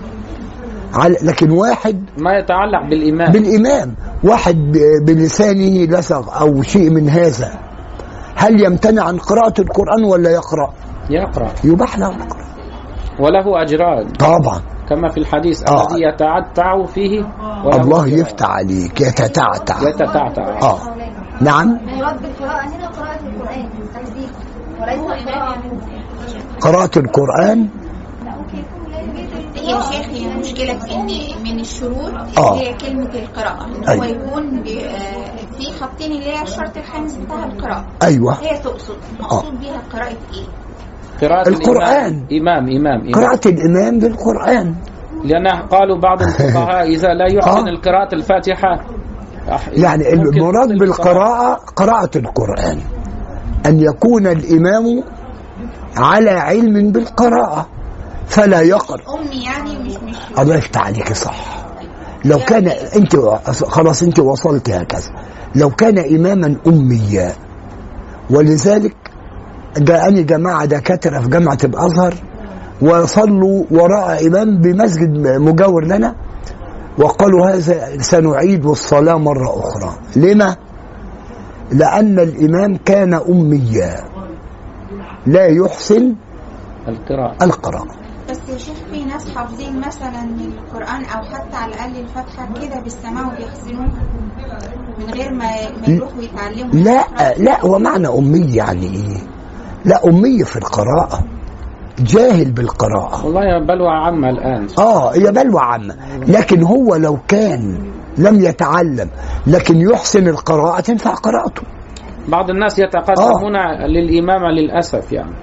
[0.94, 3.32] على لكن واحد ما يتعلق بالإمام.
[3.32, 3.96] بالإمام.
[4.24, 7.52] واحد بلسانه لسغ أو شيء من هذا.
[8.36, 10.74] هل يمتنع عن قراءة القرآن ولا يقرأ؟
[11.10, 11.52] يقرأ.
[11.64, 12.46] يباح له القراءة
[13.20, 14.08] وله أجران.
[14.08, 14.62] طبعا.
[14.90, 15.88] كما في الحديث آه.
[15.88, 17.26] الذي يتعتع فيه
[17.74, 18.08] الله.
[18.08, 19.90] يفتح عليك يتتعتع.
[19.90, 20.60] يتتعتع.
[20.62, 20.80] آه.
[21.42, 23.70] نعم المراد بالقراءة هنا قراءة القرآن
[26.62, 27.70] قراءة القرآن
[28.26, 31.08] لا ممكن يكون لا يوجد يا شيخ هي مشكلة في إن
[31.44, 32.56] من الشروط آه.
[32.60, 34.06] هي كلمة القراءة إن هو أيوة.
[34.06, 39.60] يكون ب- آه، في حاطين اللي هي الشرط الخامس بتاع القراءة أيوه هي تقصد مقصود
[39.60, 40.46] بيها قراءة إيه؟
[41.22, 42.26] قراءة القرآن.
[42.32, 43.12] إمام إمام إمام.
[43.16, 44.76] قراءة الإمام بالقرآن
[45.24, 47.70] لأن قالوا بعض الفقهاء إذا لا يحسن آه.
[47.70, 48.86] القراءة الفاتحة
[49.74, 52.80] يعني المراد بالقراءة قراءة القرآن
[53.66, 55.04] أن يكون الإمام
[55.98, 57.68] على علم بالقراءة
[58.28, 59.02] فلا يقرأ.
[59.20, 61.66] أمي يعني مش مش الله يفتح عليك صح.
[62.26, 63.16] لو كان أنت
[63.68, 65.10] خلاص أنت وصلت هكذا.
[65.56, 67.32] لو كان إماما أميا
[68.30, 68.96] ولذلك
[69.78, 72.14] جاءني جماعة دكاترة في جامعة الأزهر
[72.82, 76.16] وصلوا وراء إمام بمسجد مجاور لنا
[76.98, 79.94] وقالوا هذا سنعيد الصلاة مرة أخرى.
[80.16, 80.56] لما؟
[81.72, 84.04] لأن الإمام كان أميا.
[85.26, 86.16] لا يحسن
[86.88, 87.44] القراءة.
[87.44, 87.96] القراءة.
[88.30, 93.28] بس يا شيخ في ناس حافظين مثلا القرآن أو حتى على الأقل الفاتحة كده بالسماع
[93.28, 94.04] وبيحسنوها
[95.00, 95.46] من غير ما
[95.88, 96.74] يروحوا يتعلموا.
[96.74, 99.18] لا لا ومعنى أمي يعني إيه؟
[99.86, 101.26] لا أمي في القراءة
[102.00, 103.26] جاهل بالقراءة.
[103.26, 104.68] والله بلوى عامة الآن.
[104.80, 105.96] آه هي بلوى عامة.
[106.28, 109.10] لكن هو لو كان لم يتعلم
[109.48, 111.62] لكن يحسن القراءة تنفع قراءته
[112.28, 113.56] بعض الناس يتقدمون
[113.88, 115.36] للإمامة للأسف يعني.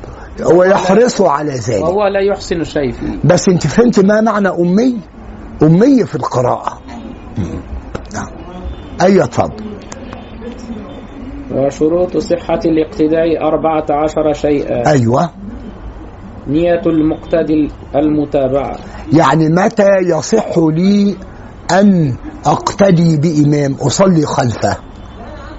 [0.55, 1.83] ويحرصوا على ذلك.
[1.83, 3.19] وهو لا يحسن شيء فيه.
[3.25, 5.01] بس انت فهمت ما معنى أمي؟
[5.63, 6.79] أمي في القراءة.
[8.15, 8.29] نعم.
[9.03, 9.65] أيوة اتفضل
[11.55, 14.91] وشروط صحة الاقتداء أربعة عشر شيئا.
[14.91, 15.31] أيوة.
[16.49, 18.77] نية المقتدي المتابعة.
[19.13, 21.17] يعني متى يصح لي
[21.81, 22.15] أن
[22.47, 24.77] أقتدي بإمام أصلي خلفه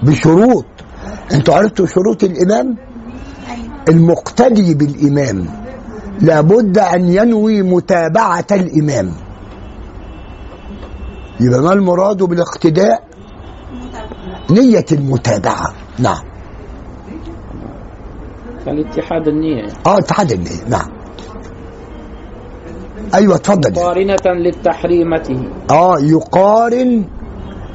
[0.02, 0.64] بشروط.
[1.32, 2.76] أنتوا عرفتوا شروط الإمام؟
[3.88, 5.46] المقتدي بالإمام.
[6.20, 9.12] لابد أن ينوي متابعة الإمام.
[11.40, 13.04] يبقى ما المراد بالاقتداء؟
[14.50, 15.74] نية المتابعة.
[15.98, 16.22] نعم.
[18.66, 19.66] فالاتحاد النية.
[19.86, 20.64] آه اتحاد النية.
[20.68, 20.93] نعم.
[23.14, 27.04] أيوه اتفضل قارنة للتحريمته آه يقارن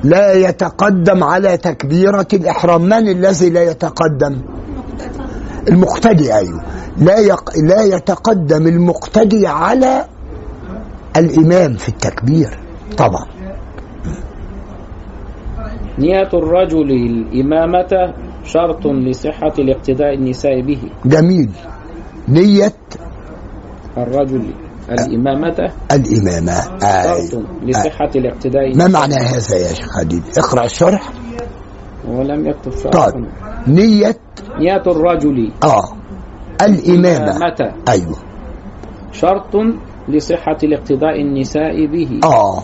[0.04, 2.82] لا يتقدم على تكبيرة الإحرام.
[2.82, 4.42] من الذي لا يتقدم؟
[5.70, 6.64] المقتدي أيوه.
[6.98, 7.50] لا يق...
[7.70, 10.06] لا يتقدم المقتدي على
[11.18, 12.60] الإمام في التكبير.
[12.98, 13.26] طبعا.
[16.00, 18.14] نية الرجل الإمامة
[18.44, 20.82] شرط لصحة الاقتداء النساء به.
[21.06, 21.50] جميل.
[22.28, 22.74] نية
[23.98, 24.69] الرجل.
[24.94, 27.28] الإمامة الإمامة آي.
[27.30, 28.76] شرط لصحة الاقتداء.
[28.78, 31.10] ما معنى هذا يا شيخ خالد اقرأ الشرح.
[32.08, 33.26] ولم يكتب شرط طيب.
[33.68, 34.16] نية.
[34.60, 35.52] نية الرجل.
[35.64, 35.84] آه.
[36.62, 37.18] الإمامة.
[37.18, 37.74] الإمامة.
[37.90, 38.16] أيوه.
[39.12, 39.56] شرط
[40.08, 42.20] لصحة الاقتداء النساء به.
[42.24, 42.64] آه.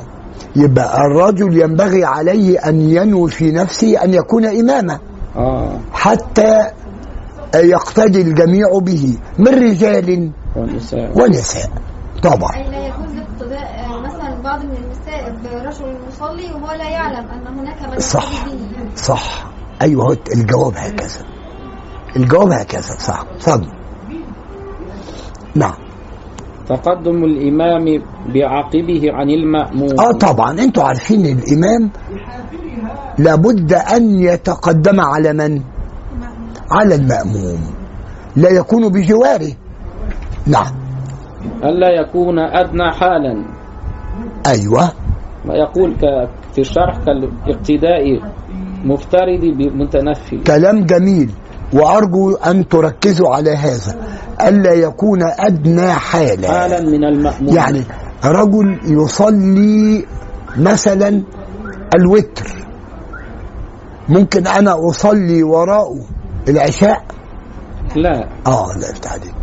[0.56, 5.00] يبقى الرجل ينبغي عليه أن ينوي في نفسه أن يكون إماما
[5.36, 5.80] آه.
[5.94, 6.62] حتى
[7.56, 11.70] يقتدي الجميع به من رجال والنساء ونساء.
[12.26, 17.26] طبعا أي لا يجوز الاقتداء آه، مثلا بعض من النساء برجل يصلي وهو لا يعلم
[17.30, 18.46] أن هناك من صح
[18.96, 19.46] صح.
[19.82, 21.26] أيوه الجواب هكذا.
[22.16, 23.26] الجواب هكذا صح.
[23.36, 23.68] اتفضل
[25.56, 25.74] نعم.
[26.70, 28.04] تقدم الإمام
[28.34, 30.00] بعقبه عن المأموم.
[30.00, 30.52] آه طبعا.
[30.52, 31.92] أنتوا عارفين الإمام
[33.18, 35.62] لابد أن يتقدم على من؟
[36.72, 37.74] على المأموم.
[38.36, 39.52] لا يكون بجواره.
[40.48, 40.85] نعم.
[41.64, 43.46] ألا يكون أدنى حالا.
[45.50, 48.20] ويقول ك- في الشرح كالاقتداء
[48.86, 51.30] مفترض بمتنفل كلام جميل.
[51.74, 53.96] وأرجو أن تركزوا على هذا.
[54.48, 56.48] ألا يكون أدنى حالا.
[56.48, 57.82] حالا من المأموم يعني
[58.26, 60.06] رجل يصلي
[60.58, 61.22] مثلا
[61.96, 62.66] الوتر.
[64.10, 66.00] ممكن أنا أصلي وراءه
[66.50, 67.04] العشاء؟
[67.96, 68.28] لا.
[68.48, 69.35] آه لا عليك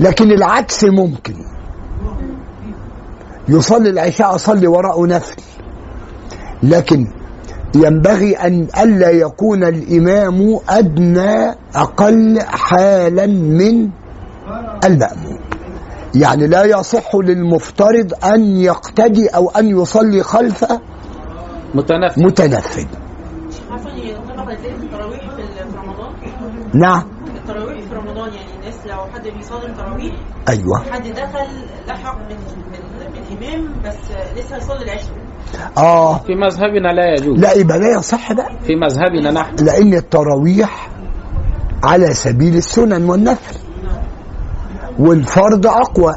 [0.00, 1.34] لكن العكس ممكن.
[3.48, 5.36] يصلي العشاء أصلي وراءه نفل
[6.62, 7.06] لكن
[7.74, 13.90] ينبغي أن ألا يكون الإمام أدنى أقل حالا من
[14.84, 15.38] المأموم.
[16.14, 20.64] يعني لا يصح للمفترض أن يقتدي أو أن يصلي خلف
[21.74, 22.86] متنفل متنفل
[23.70, 26.12] عارفه ان طبقا زي التراويح في في رمضان
[26.74, 27.02] نعم
[27.36, 27.84] التراويح
[29.36, 30.14] بيصلي التراويح؟
[30.48, 30.78] أيوه.
[30.92, 31.46] حد دخل
[31.88, 32.36] لحق من
[32.70, 33.96] من الإمام بس
[34.36, 35.14] لسه هيصلي العشاء.
[35.78, 36.18] آه.
[36.18, 37.38] في مذهبنا لا يجوز.
[37.38, 38.50] لا يبقى لا يصح بقى.
[38.66, 39.64] في مذهبنا نحن.
[39.64, 40.90] لأن التراويح
[41.84, 43.56] على سبيل السنن والنفل.
[44.98, 46.14] والفرض أقوى.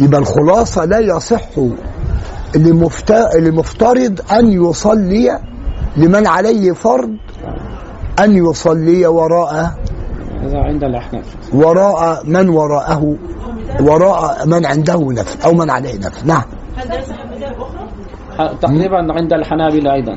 [0.00, 1.48] يبقى الخلاصة لا يصح
[2.56, 5.38] لمفت- لمفترض أن يصلي
[5.96, 7.16] لمن عليه فرض
[8.20, 9.74] أن يصلي وراء
[10.42, 11.24] هذا عند الأحناف
[11.54, 13.16] وراء من وراءه
[13.80, 16.42] وراء من عنده نفل أو من عليه نفل نعم
[16.76, 16.88] هل؟
[18.38, 20.12] ح- تقريبا عند الحنابلة أيضا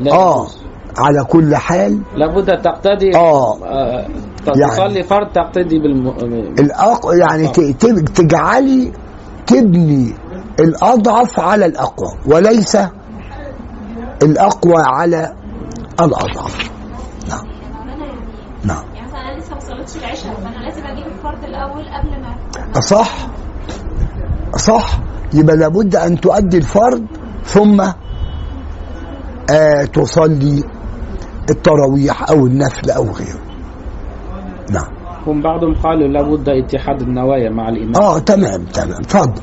[0.00, 0.62] لا آه يجوز.
[0.98, 3.56] على كل حال لابد تقتدي آه.
[3.64, 4.06] آه،
[4.56, 6.08] يعني- تصلي فرض تقتدي بالم...
[6.58, 7.00] الأق...
[7.20, 7.48] يعني.
[7.48, 7.76] ت-
[8.16, 8.92] تجعلي
[9.46, 10.14] تبني
[10.60, 12.76] الأضعف على الأقوى وليس
[14.22, 15.32] الأقوى على
[16.00, 16.70] الأضعف
[17.28, 17.44] نعم
[18.64, 22.08] نعم يعني مثلا أنا لسه ما صليتش العشاء فانا لازم أجيب الفرض الأول قبل
[22.80, 23.28] ما صح
[24.56, 25.00] صح
[25.34, 27.06] يبقى لابد أن تؤدي الفرض
[27.44, 27.80] ثم
[29.50, 30.62] آه تصلي
[31.50, 33.40] التراويح أو النفل أو غيره.
[34.70, 34.88] نعم.
[35.26, 37.96] هم بعضهم قالوا لابد اتحاد النوايا مع الإمام.
[38.02, 39.00] آه تمام تمام.
[39.00, 39.42] اتفضل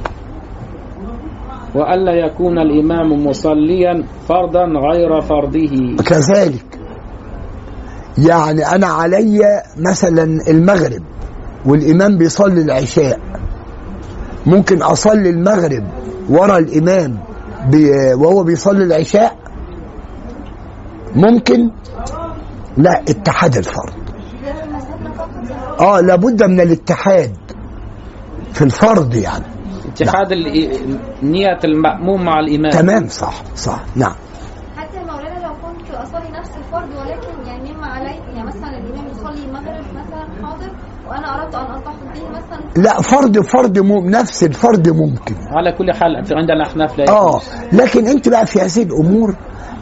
[1.76, 5.96] وألا يكون الإمام مصليا فرضا غير فرضه.
[6.06, 6.80] كذلك.
[8.18, 9.40] يعني أنا علي
[9.78, 11.04] مثلا المغرب.
[11.68, 13.20] والإمام بيصلي العشاء.
[14.46, 15.84] ممكن أصلي المغرب
[16.30, 17.18] ورا الإمام
[17.72, 19.38] بي وهو بيصلي العشاء؟
[21.16, 21.72] ممكن؟
[22.78, 23.94] لا اتحاد الفرض
[25.80, 27.36] آه لابد من الاتحاد
[28.54, 29.46] في الفرض يعني.
[29.88, 30.34] اتحاد
[31.24, 32.72] نية المأموم مع الإمام.
[32.72, 34.16] تمام صح صح نعم
[34.78, 39.46] حتى مولانا لو كنت اصلي نفس الفرض ولكن يعني مما علي يعني مثلا الامام يصلي
[39.46, 40.72] المغرب مثلا حاضر
[41.10, 45.36] وأنا أردت أن ألتحق به مثلا؟ لا فرض فرض مم نفس الفرض ممكن.
[45.48, 47.42] على كل حال في عند الأحناف لا آه
[47.74, 49.36] لكن أنت بقى في هذه الأمور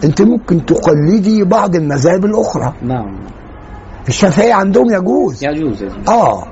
[0.03, 2.73] أنت ممكن تقلدي بعض المذاهب الأخرى.
[2.81, 3.19] نعم.
[4.07, 5.43] الشافعية عندهم يجوز.
[5.43, 5.83] يجوز.
[6.09, 6.43] آه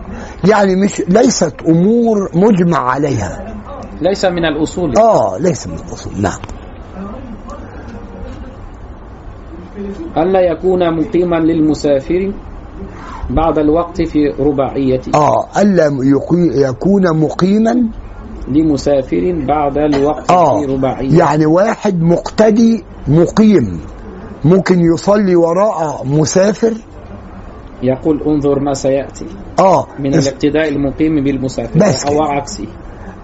[0.49, 3.55] يعني مش ليست أمور مجمع عليها.
[4.01, 4.97] ليس من الأصول.
[4.97, 6.21] آه ليس من الأصول.
[6.21, 6.39] نعم.
[10.17, 12.33] ألا يكون مقيما للمسافر؟
[13.29, 17.83] بعد الوقت في رباعيته آه الا يقي- يكون مقيما.
[18.47, 23.79] لمسافر بعد الوقت آه في رباعيته يعني واحد مقتدي مقيم.
[24.45, 26.73] ممكن يصلي وراء مسافر.
[27.83, 29.25] يقول انظر ما سيأتي.
[29.59, 31.79] آه من الاقتداء المقيم بالمسافر.
[31.79, 32.05] بس.
[32.05, 32.21] أو.
[32.23, 32.65] عكسه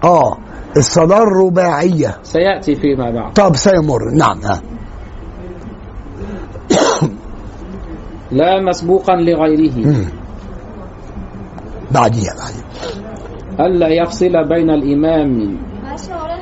[0.04, 0.36] آه
[0.76, 2.16] الصلاة الرباعية.
[2.22, 3.32] سيأتي فيما بعد.
[3.32, 4.10] طب سيمر.
[4.14, 4.60] نعم ها.
[8.32, 10.06] لا مسبوقا لغيره.
[11.90, 12.70] بعديها بعديها.
[13.60, 15.58] ألا يفصل بين الإمام.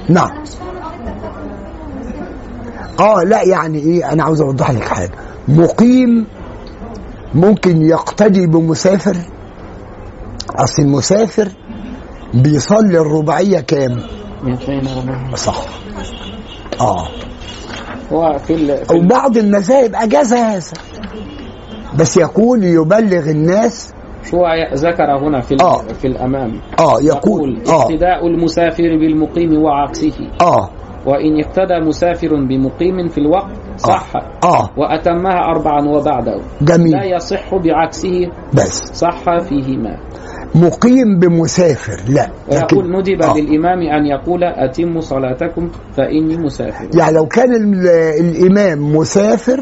[0.08, 0.30] نعم.
[3.00, 5.10] آه لا يعني إيه أنا عاوز أوضح لك حاجة.
[5.48, 6.26] مقيم
[7.34, 9.16] ممكن يقتدي بمسافر.
[10.56, 11.48] أصل المسافر
[12.34, 14.00] بيصلي الرباعية كام؟
[14.44, 15.64] 204 صح.
[16.80, 17.08] آه.
[18.12, 18.86] هو في ال...
[18.86, 19.04] في ال...
[19.04, 20.72] وبعض المذاهب اجاز هذا.
[21.98, 23.94] بس يقول يبلغ الناس
[24.34, 25.56] هو ذكر هنا في.
[25.60, 25.78] آه.
[25.82, 26.60] في الأمام.
[26.78, 27.82] آه يقول يقول آه.
[27.82, 30.12] اقتداء المسافر بالمقيم وعكسه.
[30.40, 30.70] آه.
[31.06, 34.12] وإن اقتدى مسافر بمقيم في الوقت صح.
[34.44, 34.70] آه.
[34.76, 36.34] وأتمها أربعا وبعده.
[36.36, 38.28] لا جميل يصح بعكسه.
[38.54, 38.82] بس.
[38.94, 39.96] صح فيهما.
[40.54, 42.28] مقيم بمسافر لا.
[42.52, 43.34] ويقول ندب آه.
[43.38, 46.88] للإمام أن يقول أتموا صلاتكم فإني مسافر.
[46.98, 47.86] يعني لو كان ال-
[48.20, 49.60] الإمام مسافر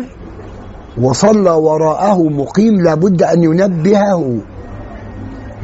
[1.02, 4.38] وصلى وراءه مقيم لابد أن ينبهه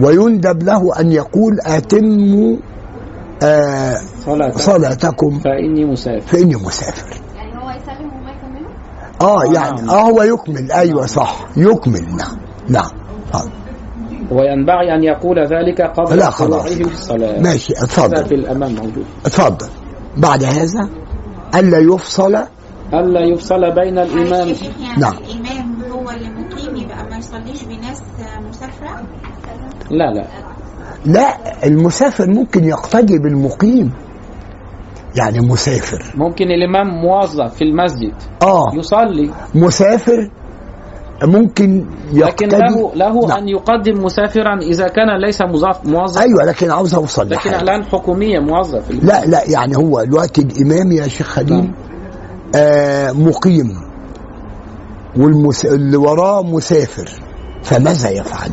[0.01, 2.57] ويندب له أن يقول أتموا
[3.43, 4.59] آه صلاتكم.
[4.59, 5.39] صلاتكم.
[5.39, 6.21] فإني مسافر.
[6.21, 7.21] فإني مسافر.
[7.37, 8.69] يعني هو يسلم وما يكمله؟
[9.21, 9.91] آه آه، يعني نعم.
[9.91, 10.73] آه هو يكمل.
[10.73, 11.47] أيوة صح.
[11.57, 12.03] يكمل.
[12.17, 12.37] نعم.
[12.69, 12.91] نعم.
[13.35, 13.45] آه.
[14.31, 16.67] وينبغي أن يقول ذلك قبل لا، خلاص.
[16.67, 17.41] الصلاة.
[17.41, 17.73] ماشي.
[17.73, 18.25] اتفضل.
[18.25, 19.05] في الأمام موجود.
[19.27, 19.67] اتفضل.
[20.17, 20.89] بعد هذا
[21.55, 22.39] ألا يفصل
[22.95, 25.13] ألا يفصل بين الإمام يعني نعم.
[25.13, 28.03] الإمام هو اللي مقيم يبقى ما يصليش بناس
[28.49, 29.03] مسافرة؟
[29.91, 30.25] لا لا.
[31.07, 31.37] لا
[31.67, 33.93] المسافر ممكن يقتدي بالمقيم.
[35.17, 36.13] يعني مسافر.
[36.15, 38.71] ممكن الإمام موظف في المسجد آه.
[38.75, 39.31] يصلي.
[39.55, 40.31] مسافر
[41.25, 42.57] ممكن لكن يقتدي.
[42.57, 43.39] له له نعم.
[43.39, 45.43] أن يقدم مسافرا إذا كان ليس
[45.87, 47.61] موظف أيوه لكن عاوز أوصل لكن لحاجة.
[47.63, 48.91] الآن حكومية موظف.
[48.91, 51.75] لا لا يعني هو الوقت الإمام يا شيخ خليل نعم.
[52.57, 53.81] آه مقيم.
[55.17, 55.65] والمس...
[55.67, 57.11] اللي وراه مسافر.
[57.63, 58.51] فماذا يفعل؟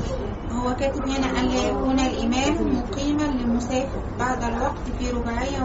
[0.52, 4.00] هو كاتب هنا ألا يكون الإمام مقيما للمسافر.
[4.20, 5.60] بعد الوقت في رباعية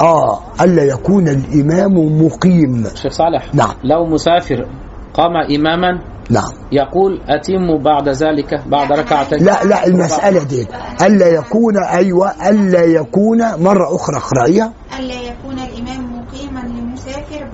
[0.00, 1.92] آه الا يكون الإمام
[2.24, 2.86] مقيم.
[2.94, 3.74] شيخ صالح نعم.
[3.84, 4.66] لو مسافر
[5.14, 6.50] قام إماما نعم.
[6.72, 9.38] يقول أتم بعد ذلك بعد ركعتين.
[9.44, 10.68] لا لا المسألة دي.
[11.06, 16.15] ألا يكون أيوة ألا يكون مرة أخرى اقرأيها ألا يكون الإمام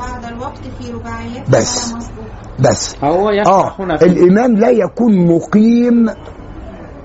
[0.03, 1.45] بعد الوقت في رباعية.
[1.49, 1.95] بس.
[2.61, 2.97] بس.
[3.05, 6.07] هو آه يشرح هنا الإمام لا يكون مقيم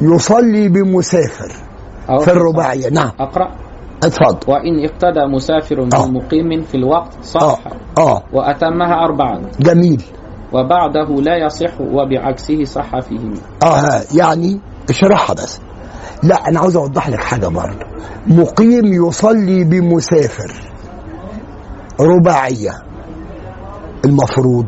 [0.02, 1.52] يصلي بمسافر
[2.10, 2.90] أو في الرباعية.
[2.90, 3.12] نعم.
[3.20, 3.52] أقرأ.
[4.04, 4.54] اتفضل.
[4.54, 6.06] وإن اقتدى مسافر آه.
[6.06, 7.60] بمقيم في الوقت صح.
[7.98, 9.42] آه وأتمها أربعا.
[9.60, 10.04] جميل.
[10.54, 13.38] وبعده لا يصح وبعكسه صح فيهما.
[13.64, 15.60] آه يعني اشرحها بس.
[16.24, 17.86] لا أنا عاوز أوضح لك حاجة برضه.
[18.28, 20.52] مقيم يصلي بمسافر.
[22.00, 22.72] رباعية.
[24.08, 24.66] المفروض.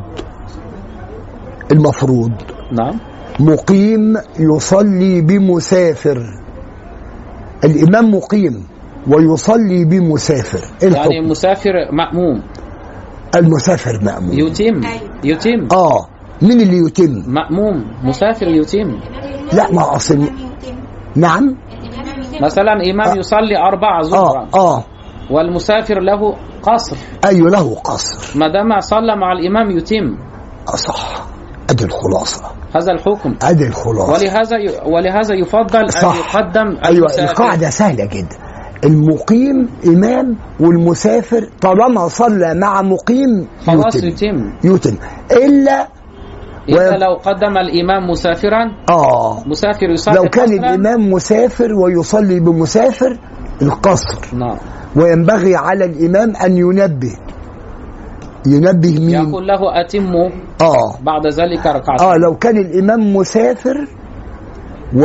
[1.72, 2.32] المفروض.
[2.72, 3.00] نعم.
[3.40, 6.20] مقيم يصلي بمسافر.
[7.64, 8.68] الإمام مقيم
[9.08, 10.58] ويصلي بمسافر.
[10.84, 12.42] إيه يعني الحكم مسافر مأموم.
[13.36, 14.40] المسافر مأموم.
[14.40, 14.82] يتم.
[15.24, 15.68] يتم.
[15.72, 16.08] آه.
[16.42, 17.86] مين اللي يتم؟ مأموم.
[18.04, 19.00] مسافر يتم.
[19.54, 20.14] لا ما أصل.
[20.14, 20.76] الإمام يتم.
[21.16, 21.56] نعم.
[21.84, 23.20] الإمام مثلا إمام آه.
[23.20, 24.04] يصلي أربعة آه.
[24.04, 24.48] ظهرا.
[24.56, 24.84] آه.
[25.32, 26.98] والمسافر له قصر.
[27.26, 30.18] أيوه له قصر؟ ما دام صلى مع الإمام يتم.
[30.68, 31.26] آه، صح
[31.70, 32.44] أدي الخلاصة.
[32.76, 33.36] هذا الحكم.
[33.44, 34.14] أدي الخلاصة.
[34.14, 34.58] ولهذا.
[34.86, 36.16] ولهذا يفضل أن صح.
[36.36, 37.30] يقدم أيوه المسافر.
[37.32, 38.38] القاعدة سهلة جدا.
[38.84, 44.54] المقيم إمام والمسافر طالما صلى مع مقيم خلاص يتم.
[44.64, 44.96] يتم.
[45.32, 45.88] إلا
[46.70, 49.44] إذا و- لو قدم الإمام مسافرا آه.
[49.48, 50.56] مسافر يصلي لو كان قصراً.
[50.70, 53.18] الإمام مسافر ويصلي بمسافر
[53.62, 54.20] القصر.
[54.34, 54.58] نعم.
[54.96, 57.16] وينبغي على الإمام أن ينبه.
[58.48, 60.14] ينبه مين؟ يقول له أتم
[60.62, 60.98] آه.
[61.04, 62.08] بعد ذلك ركعتين.
[62.08, 63.88] آه لو كان الإمام مسافر
[64.96, 65.02] و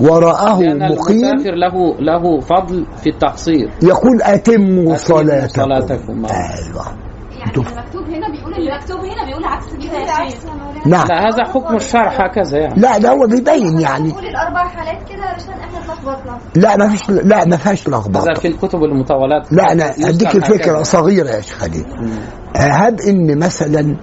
[0.00, 5.62] وراءه مقيم المسافر له له فضل في التقصير يقول أتموا صلاتكم.
[5.62, 6.26] صلاتكم.
[6.26, 7.11] أيوه.
[7.42, 7.72] يعني شوف.
[7.72, 10.40] المكتوب هنا بيقول اللي مكتوب هنا بيقول عكس كده يا شيخ.
[10.86, 11.06] نعم.
[11.08, 12.80] لا هذا حكم الشرع هكذا يعني.
[12.80, 14.08] لا ده هو بيبين يعني.
[14.08, 18.34] نقول الأربع حالات كده علشان إحنا اتلخبطنا لا ما فيش لا ما فيهاش هذا لخبطه
[18.34, 20.28] في الكتب المطولات لا أنا أديك.
[20.44, 21.84] فكره صغيرة يا شيخ خليل.
[22.56, 23.96] هب إن مثلا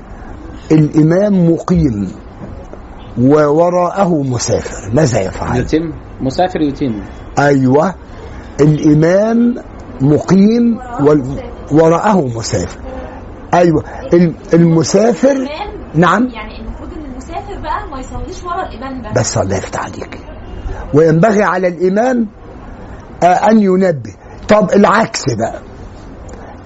[0.71, 2.11] الإمام مقيم
[3.21, 5.91] ووراءه مسافر ماذا يفعل؟ يتم.
[6.21, 7.01] مسافر يتم.
[7.39, 7.95] أيوه.
[8.61, 9.55] الإمام
[10.01, 10.79] مقيم
[11.71, 12.79] وراءه مسافر.
[13.53, 13.83] أيوه.
[14.13, 15.47] الم- المسافر
[15.95, 16.27] نعم.
[16.27, 20.19] يعني المفروض إن المسافر بقى ما يصليش ورا الامام ده بس الله يفتح عليك.
[20.93, 22.27] وينبغي على الامام
[23.23, 24.13] آه، أن ينبه.
[24.49, 25.61] طب العكس بقى.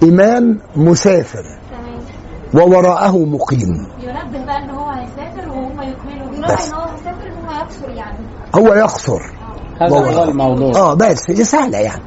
[0.02, 1.42] امام مسافر.
[1.70, 2.00] تمام.
[2.68, 3.88] ووراءه مقيم.
[4.00, 6.68] ينبه بقى إن هو هيسافر وهم يكملوا بس.
[6.68, 8.18] إن هو مسافر إن هو يقصر يعني.
[8.54, 9.20] هو يقصر.
[9.80, 9.96] هذا.
[9.96, 10.76] هو الموضوع.
[10.76, 11.30] آه بس.
[11.30, 12.02] دي سهله يعني.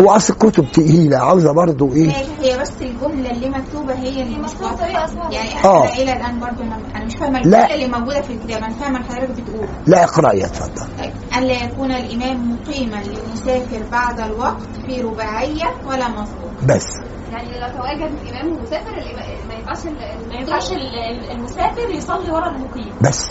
[0.00, 4.38] هو أصل الكتب تقيلة عاوزة برضو إيه؟ ماشي هي بس الجملة اللي مكتوبة هي اللي
[4.38, 4.86] مش صعبة.
[5.30, 5.84] يعني آه.
[5.84, 7.44] أنا إلى الآن برضو أنا أنا مش فاهمة لا.
[7.64, 9.68] الجملة اللي موجودة في الكتاب أنا فاهمة اللي حضرتك بتقول.
[9.86, 10.86] لا اقرا يا اتفضل.
[10.98, 16.86] طيب ألا يكون الإمام مقيما للمسافر بعد الوقت في رباعية ولا مسبوق بس.
[17.32, 19.86] يعني لو تواجد الإمام ومسافر الإمام- ما ينفعش
[20.28, 22.92] ما ينفعش ال- المسافر يصلي ورا المقيم.
[23.00, 23.26] بس.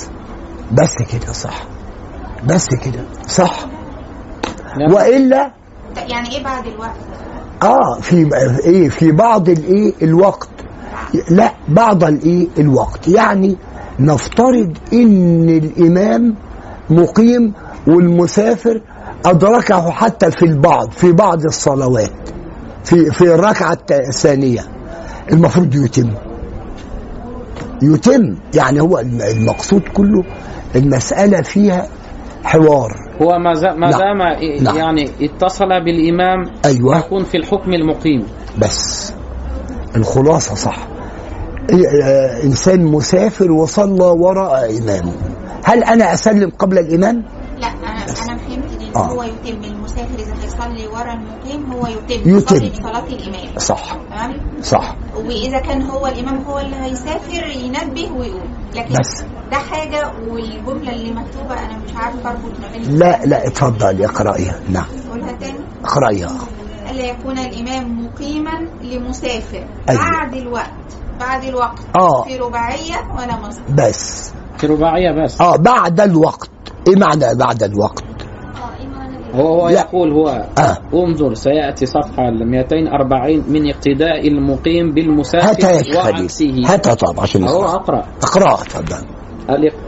[0.71, 1.63] بس كده صح.
[2.45, 3.59] بس كده صح.
[4.77, 5.51] يعني وإلا طيب
[5.97, 6.95] يعني إيه بعد الوقت؟
[7.63, 8.29] آه في
[8.65, 10.49] إيه في بعض الإيه الوقت.
[11.29, 13.07] لا بعض الإيه الوقت.
[13.07, 13.57] يعني
[13.99, 16.35] نفترض إن الإمام
[16.89, 17.53] مقيم
[17.87, 18.81] والمسافر
[19.25, 22.11] أدركه حتى في البعض في بعض الصلوات
[22.83, 24.61] في في الركعة الثانية.
[25.31, 26.09] المفروض يتم.
[27.81, 28.35] يتم.
[28.55, 30.23] يعني هو المقصود كله
[30.75, 31.87] المسألة فيها
[32.43, 32.91] حوار
[33.21, 33.99] هو ما ما نعم.
[33.99, 34.77] دام ي- نعم.
[34.77, 38.23] يعني اتصل بالإمام أيوه يكون في الحكم المقيم
[38.57, 39.13] بس
[39.95, 40.77] الخلاصة صح
[41.69, 45.13] إيه، آه، إنسان مسافر وصلى وراء إمامه
[45.63, 47.23] هل أنا أسلم قبل الإمام؟
[47.59, 49.05] لا أنا أنا فهمت إن آه.
[49.05, 49.82] هو يتم
[50.19, 52.37] إذا هيصلي ورا المقيم هو يتم يتم.
[52.37, 53.57] يصلي بصلاة الإمام.
[53.57, 53.93] صح.
[53.93, 54.95] تمام؟ صح.
[55.15, 59.23] وإذا كان هو الإمام هو اللي هيسافر ينبه ويقول لكن بس.
[59.51, 64.59] ده حاجة والجملة اللي مكتوبة أنا مش عارفة أربط ما بين لا لا اتفضل اقرأيها.
[64.69, 64.85] نعم.
[65.11, 65.59] قولها تاني.
[65.83, 66.31] اقرأيها.
[66.91, 69.67] الا يكون الإمام مقيما لمسافر.
[69.89, 70.01] أيوة.
[70.11, 70.69] بعد الوقت.
[71.19, 71.79] بعد الوقت.
[71.95, 72.23] آه.
[72.23, 74.31] في رباعية ولا مصر؟ بس.
[74.57, 75.41] في رباعية بس.
[75.41, 76.49] آه بعد الوقت.
[76.87, 78.03] إيه معنى بعد الوقت؟
[79.35, 79.79] هو هو لا.
[79.79, 80.27] يقول هو
[80.57, 80.77] آه.
[80.93, 86.51] انظر سيأتي صفحة 240 من اقتداء المقيم بالمسافر شيخ وعكسه.
[86.51, 87.75] خليل هاتها طب عشان هو نسمع.
[87.75, 88.05] أقرأ.
[88.23, 89.05] اقرأها اتفضل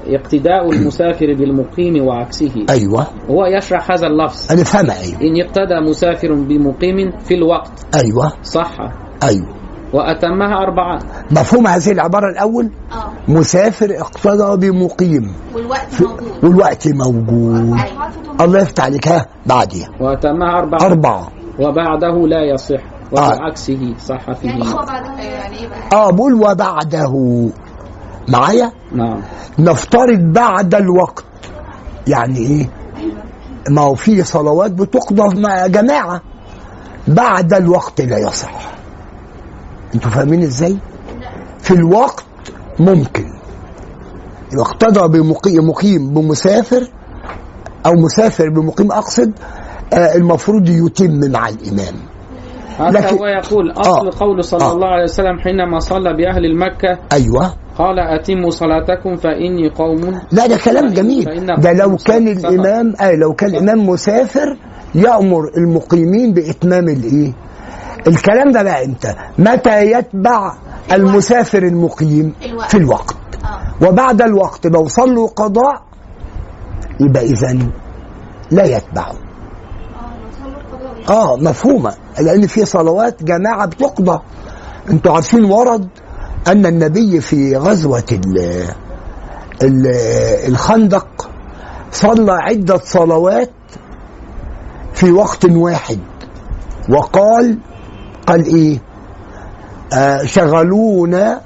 [0.07, 2.65] الاقتداء المسافر بالمقيم وعكسه.
[2.69, 3.07] أيوه.
[3.29, 4.51] هو يشرح هذا اللفظ.
[4.51, 5.21] أنا فاهمه أيوه.
[5.21, 7.85] إن اقتدى مسافر بمقيم في الوقت.
[7.95, 8.31] أيوه.
[8.43, 8.77] صح.
[9.23, 9.64] أيوه.
[9.95, 10.99] وأتمها أربعة.
[11.31, 13.31] مفهوم هذه العبارة الأول؟ آه.
[13.31, 15.33] مسافر اقتدى بمقيم.
[15.55, 16.43] والوقت موجود.
[16.43, 17.79] والوقت موجود.
[18.41, 19.07] الله يفتح عليك.
[19.07, 19.89] ها بعديها.
[19.99, 20.79] وأتمها أربعة.
[20.81, 21.27] أربعة.
[21.59, 22.81] وبعده لا يصح.
[23.11, 27.49] وبعكسه صح فيه يعني هو أيوه يعني إيه بقى؟ آه بقول وبعده.
[28.27, 29.21] معايا؟ نعم.
[29.59, 31.25] نفترض بعد الوقت.
[32.07, 32.69] يعني إيه؟
[33.69, 36.21] ما هو في صلوات بتقضى مع جماعة.
[37.07, 38.74] بعد الوقت لا يصح.
[39.95, 40.77] أنتوا فاهمين إزاي
[41.59, 42.23] في الوقت
[42.79, 43.25] ممكن
[44.53, 46.87] يقتضى بمقيم مقيم بمسافر
[47.85, 49.31] أو مسافر بمقيم اقصد
[49.93, 51.93] آه المفروض يتم مع الامام
[52.79, 54.19] لكن- هو يقول أصل آه.
[54.19, 54.73] قول صلى آه.
[54.73, 60.57] الله عليه وسلم حينما صلى بأهل المكة أيوه قال أتموا صلاتكم فإني قوم لا ده
[60.65, 62.27] كلام جميل ده لو كان.
[62.27, 64.57] الامام آه لو كان الإمام مسافر
[64.95, 67.33] يأمر المقيمين بإتمام الإيه
[68.07, 70.53] الكلام ده بقى إمتى متى يتبع
[70.91, 72.33] المسافر المقيم.
[72.67, 73.15] في الوقت.
[73.45, 73.87] آه.
[73.87, 75.81] وبعد الوقت لو صلوا قضاء
[76.99, 77.57] يبقى اذا
[78.51, 79.15] لا يتبعوا
[81.09, 81.93] آه آه مفهومة.
[82.19, 84.19] لأن في صلوات جماعة بتقضى.
[84.89, 85.87] أنتوا عارفين ورد
[86.47, 88.39] أن النبي في غزوة ال
[89.63, 89.87] ال
[90.47, 91.29] الخندق
[91.91, 93.49] صلى عدة صلوات
[94.93, 95.99] في وقت واحد.
[96.89, 97.57] وقال
[98.27, 98.79] قال إيه؟
[99.93, 101.41] آه شغلونا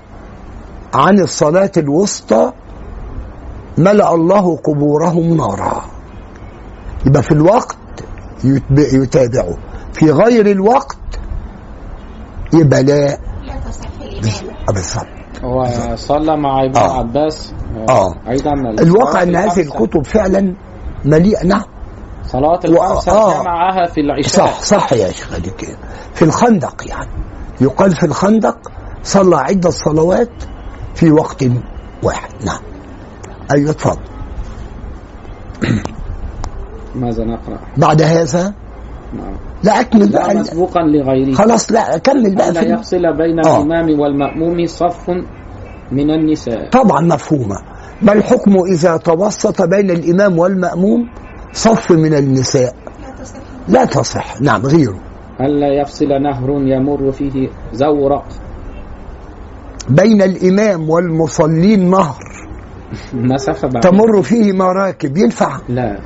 [0.93, 2.51] عن الصلاة الوسطى
[3.77, 5.81] ملأ الله قبورهم نارا.
[7.06, 7.77] يبقى في الوقت
[8.77, 9.57] يتابعه.
[9.93, 10.97] في غير الوقت
[12.53, 13.07] يبقى لا.
[13.07, 13.18] لا
[13.69, 15.07] تصح الامام بالظبط
[15.43, 15.65] هو
[15.95, 16.97] صلى مع ابن آه.
[16.99, 17.53] عباس
[17.89, 18.14] آه.
[18.30, 20.56] أيضا الواقع إن هذه الكتب فعلا
[21.06, 21.45] مليئة.
[21.45, 21.64] نعم.
[22.31, 23.41] صلاة الخمسة آه.
[23.41, 24.45] جمعها في العشاء.
[24.45, 25.30] صح صح يا شيخ
[26.14, 27.10] في الخندق يعني.
[27.61, 28.72] يقال في الخندق
[29.03, 30.31] صلى عدة صلوات
[30.95, 31.45] في وقت
[32.03, 32.30] واحد.
[32.45, 32.60] نعم.
[33.51, 34.01] أيوه اتفضل
[36.95, 38.53] ماذا نقرأ؟ بعد هذا؟
[39.14, 39.34] نعم.
[39.64, 40.11] لا أكمل.
[40.11, 43.57] لا بقى مسبوقا لغيره خلاص لا كمل بقى في يفصل بين آه.
[43.57, 45.10] الإمام والمأموم صف
[45.91, 46.69] من النساء.
[46.69, 47.57] طبعا مفهومة.
[48.01, 51.10] ما الحكم إذا توسط بين الإمام والمأموم؟
[51.53, 52.76] صف من النساء.
[53.67, 54.41] لا تصح.
[54.41, 54.99] نعم غيره.
[55.41, 58.26] ألا يفصل نهر يمر فيه زورق
[59.89, 62.23] بين الإمام والمصلين نهر.
[63.13, 65.17] مسافة تمر فيه مراكب.
[65.17, 65.99] ينفع؟ لا.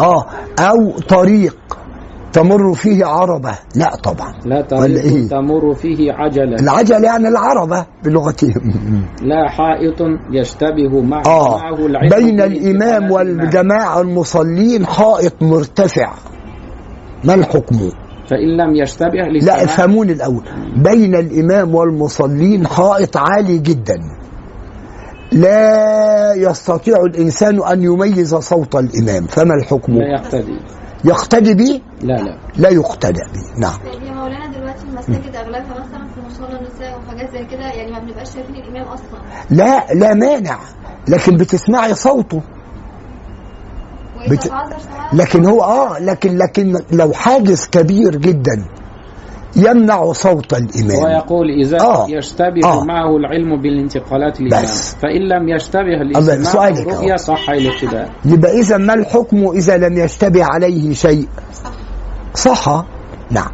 [0.00, 0.26] آه
[0.58, 1.56] أو طريق.
[2.32, 4.34] تمر فيه عربة؟ لا طبعا.
[4.44, 6.56] لا ولا إيه؟ تمر فيه عجلة.
[6.60, 8.72] العجل يعني العربة بلغتهم.
[9.22, 11.58] لا حائط يشتبه مع آه.
[11.58, 13.10] معه بين الإمام.
[13.10, 16.12] والجماعة المصلين حائط مرتفع.
[17.24, 17.76] ما الحكم؟
[18.30, 20.42] فإن لم يشتبه لا افهموني الأول.
[20.76, 24.00] بين الإمام والمصلين حائط عالي جدا.
[25.32, 29.26] لا يستطيع الإنسان أن يميز صوت الإمام.
[29.26, 30.58] فما الحكم؟ لا يقتدي.
[31.04, 32.38] يقتدي به لا لا.
[32.56, 33.78] لا يقتدى به نعم.
[34.06, 38.34] يا مولانا دلوقتي المساجد أغلبها مثلا في مصلى النساء وحاجات زي كده يعني ما بنبقاش
[38.34, 39.20] شايفين الامام أصلا.
[39.50, 40.58] لا لا مانع
[41.08, 42.40] لكن بتسمعي صوته.
[44.30, 44.52] بت-
[45.12, 48.64] لكن هو آه لكن لكن لو حاجز كبير جدا
[49.56, 52.06] يمنع صوت الامام ويقول إذا آه.
[52.08, 52.84] يشتبه آه.
[52.84, 54.94] معه العلم بالانتقالات الإمام بس.
[54.94, 57.16] فإن لم يشتبه الرؤيا أهو.
[57.16, 61.28] صح الابتداء يبقى إذا ما الحكم إذا لم يشتبه عليه شيء؟
[62.34, 62.84] صح.
[63.30, 63.50] نعم.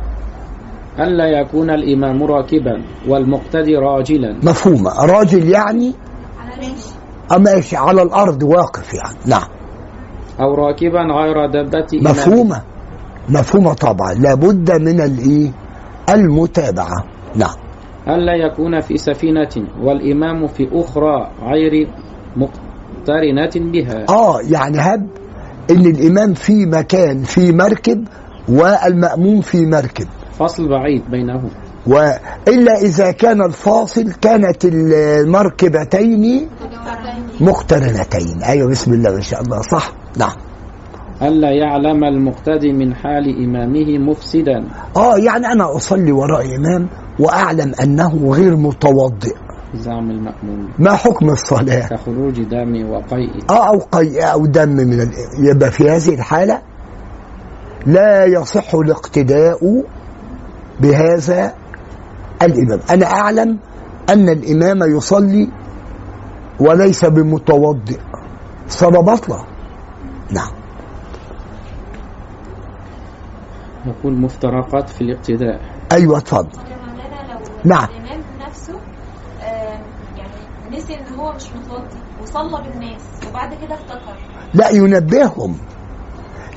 [0.98, 4.38] ألا يكون الإمام راكبا والمقتدي راجلا.
[4.42, 5.94] مفهومة راجل يعني؟
[6.38, 9.18] على ماشي ماشي على الأرض واقف يعني.
[9.26, 9.48] نعم.
[10.40, 12.62] أو راكبا غير إمام مفهومة.
[13.28, 14.14] مفهومة طبعا.
[14.14, 15.50] لابد من الإيه
[16.10, 17.04] المتابعة.
[17.34, 17.56] نعم.
[18.08, 21.88] ألا يكون في سفينة والإمام في أخرى غير
[22.36, 24.04] مقترنة بها.
[24.08, 25.06] آه يعني هب
[25.70, 28.04] إن الإمام في مكان في مركب
[28.48, 30.06] والمأموم في مركب.
[30.38, 31.50] فصل بعيد بينهم.
[31.86, 36.48] وإلا إذا كان الفاصل كانت المركبتين
[37.40, 38.42] مقترنتين.
[38.42, 39.62] أيوة بسم الله ما شاء الله.
[39.62, 40.36] صح؟ نعم.
[41.22, 44.64] ألا يعلم المقتدي من حال إمامه مفسدا.
[44.96, 46.88] آه يعني أنا أصلي وراء إمام
[47.20, 49.34] وأعلم أنه غير متوضئ.
[49.74, 53.30] زعم المأموم ما حكم الصلاة؟ كخروج دم وقيء.
[53.50, 55.10] آه أو قيء أو دم من ال...
[55.50, 56.62] يبقى في هذه الحالة
[57.86, 59.84] لا يصح الاقتداء
[60.80, 61.54] بهذا
[62.42, 62.80] الإمام.
[62.90, 63.58] أنا أعلم
[64.10, 65.48] أن الإمام يصلي
[66.60, 67.98] وليس بمتوضئ.
[68.68, 69.44] صلاة بطلة
[70.30, 70.50] نعم.
[73.86, 75.60] نقول مفترقات في الاقتداء.
[75.92, 76.58] أيوة اتفضل
[77.64, 77.84] نعم.
[77.90, 78.74] الإمام نفسه
[80.16, 84.16] يعني نسي إن هو مش متوضي وصلى بالناس وبعد كده افتكر.
[84.54, 85.56] لا ينبههم.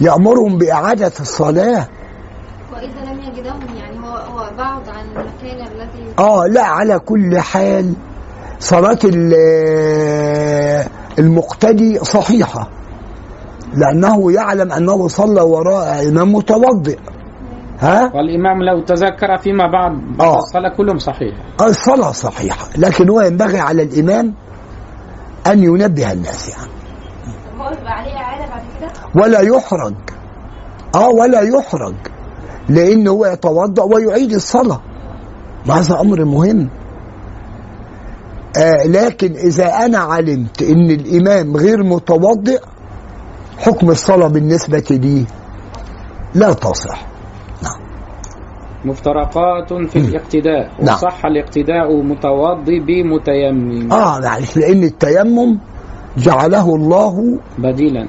[0.01, 1.87] يأمرهم بإعادة الصلاة.
[2.73, 7.93] وإذا لم يجدهم يعني هو هو بعد عن المكان الذي آه لا على كل حال
[8.59, 10.85] صلاة ال-
[11.19, 12.69] المقتدي صحيحة
[13.73, 16.99] لأنه يعلم أنه صلى وراء إمام متوضئ.
[17.79, 20.37] ها؟ والإمام لو تذكر فيما بعد آه.
[20.37, 21.35] الصلاة كلهم صحيح.
[21.61, 24.33] الصلاة صحيحة لكن هو ينبغي على الإمام
[25.47, 26.71] أن ينبه الناس يعني.
[29.15, 29.93] ولا يحرج.
[30.95, 31.95] آه ولا يحرج
[32.69, 34.81] لأن هو يتوضأ ويعيد الصلاة.
[35.69, 36.69] وهذا أمر مهم.
[38.57, 42.61] آه لكن إذا أنا علمت أن الإمام غير متوضئ
[43.57, 45.25] حكم الصلاة بالنسبة لي
[46.35, 47.08] لا تصح.
[48.85, 50.95] مفترقات في الاقتداء نعم.
[50.95, 53.91] وصح الاقتداء متوضي بمتيمم.
[53.91, 55.57] آه معلش لأن التيمم
[56.17, 58.07] جعله الله بديلا.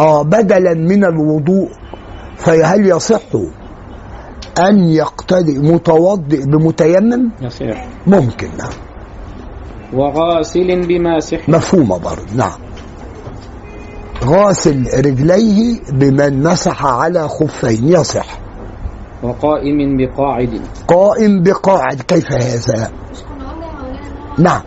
[0.00, 1.68] آه بدلا من الوضوء.
[2.36, 3.20] فهل يصح
[4.58, 8.72] أن يقتدي متوضئ بمتيمم؟ يصير ممكن نعم.
[9.92, 12.58] وغاسل بماسح مفهومة برضه نعم.
[14.24, 18.38] غاسل رجليه بمن مسح على خفين يصح.
[19.22, 20.60] وقائم بقاعد.
[20.88, 22.00] قائم بقاعد.
[22.02, 22.90] كيف هذا؟
[24.38, 24.62] نعم.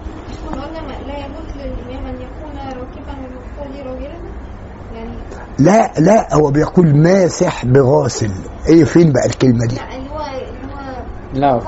[5.59, 8.31] لا لا لا هو بيقول ماسح بغاسل.
[8.69, 9.75] إيه فين بقى الكلمة دي؟
[11.33, 11.59] لا.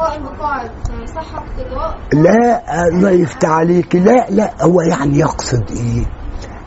[2.14, 6.05] لا الله يفتح عليك لا لا هو يعني يقصد إيه؟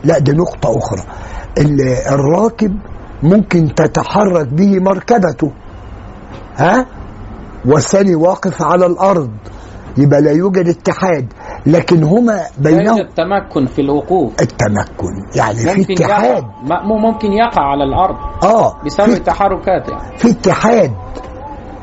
[0.03, 1.01] لا دي نقطة أخرى.
[1.57, 1.81] ال-
[2.11, 2.77] الراكب
[3.23, 5.51] ممكن تتحرك به مركبته.
[6.55, 6.85] ها؟
[7.65, 9.31] والثاني واقف على الأرض.
[9.97, 11.33] يبقى لا يوجد اتحاد.
[11.65, 14.41] لكن هما بينهم يوجد تمكن في الوقوف.
[14.41, 15.13] التمكن.
[15.35, 16.43] يعني في اتحاد.
[16.83, 18.15] ممكن يقع على الأرض.
[18.43, 20.17] آه بسبب التحركات يعني.
[20.17, 20.91] في اتحاد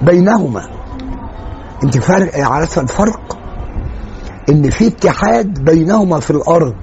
[0.03, 0.63] بينهما.
[1.85, 3.39] انت فارق عارفه الفرق؟
[4.49, 6.75] إن في اتحاد بينهما في الأرض.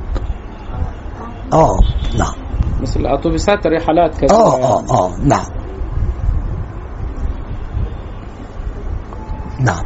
[1.54, 1.80] آه
[2.18, 2.34] نعم.
[2.82, 4.56] مثل الأتوبيسات رحلات كثيرة آه.
[4.56, 5.46] آه آه نعم.
[9.60, 9.84] نعم.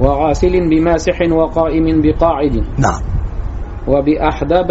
[0.00, 2.64] وغاسل بماسح وقائم بقاعد.
[2.78, 3.00] نعم.
[3.88, 4.70] وبأحدب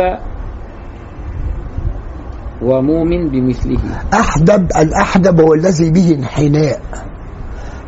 [2.62, 3.80] وموم بمثله.
[4.14, 6.82] أحدب الأحدب هو الذي به انحناء.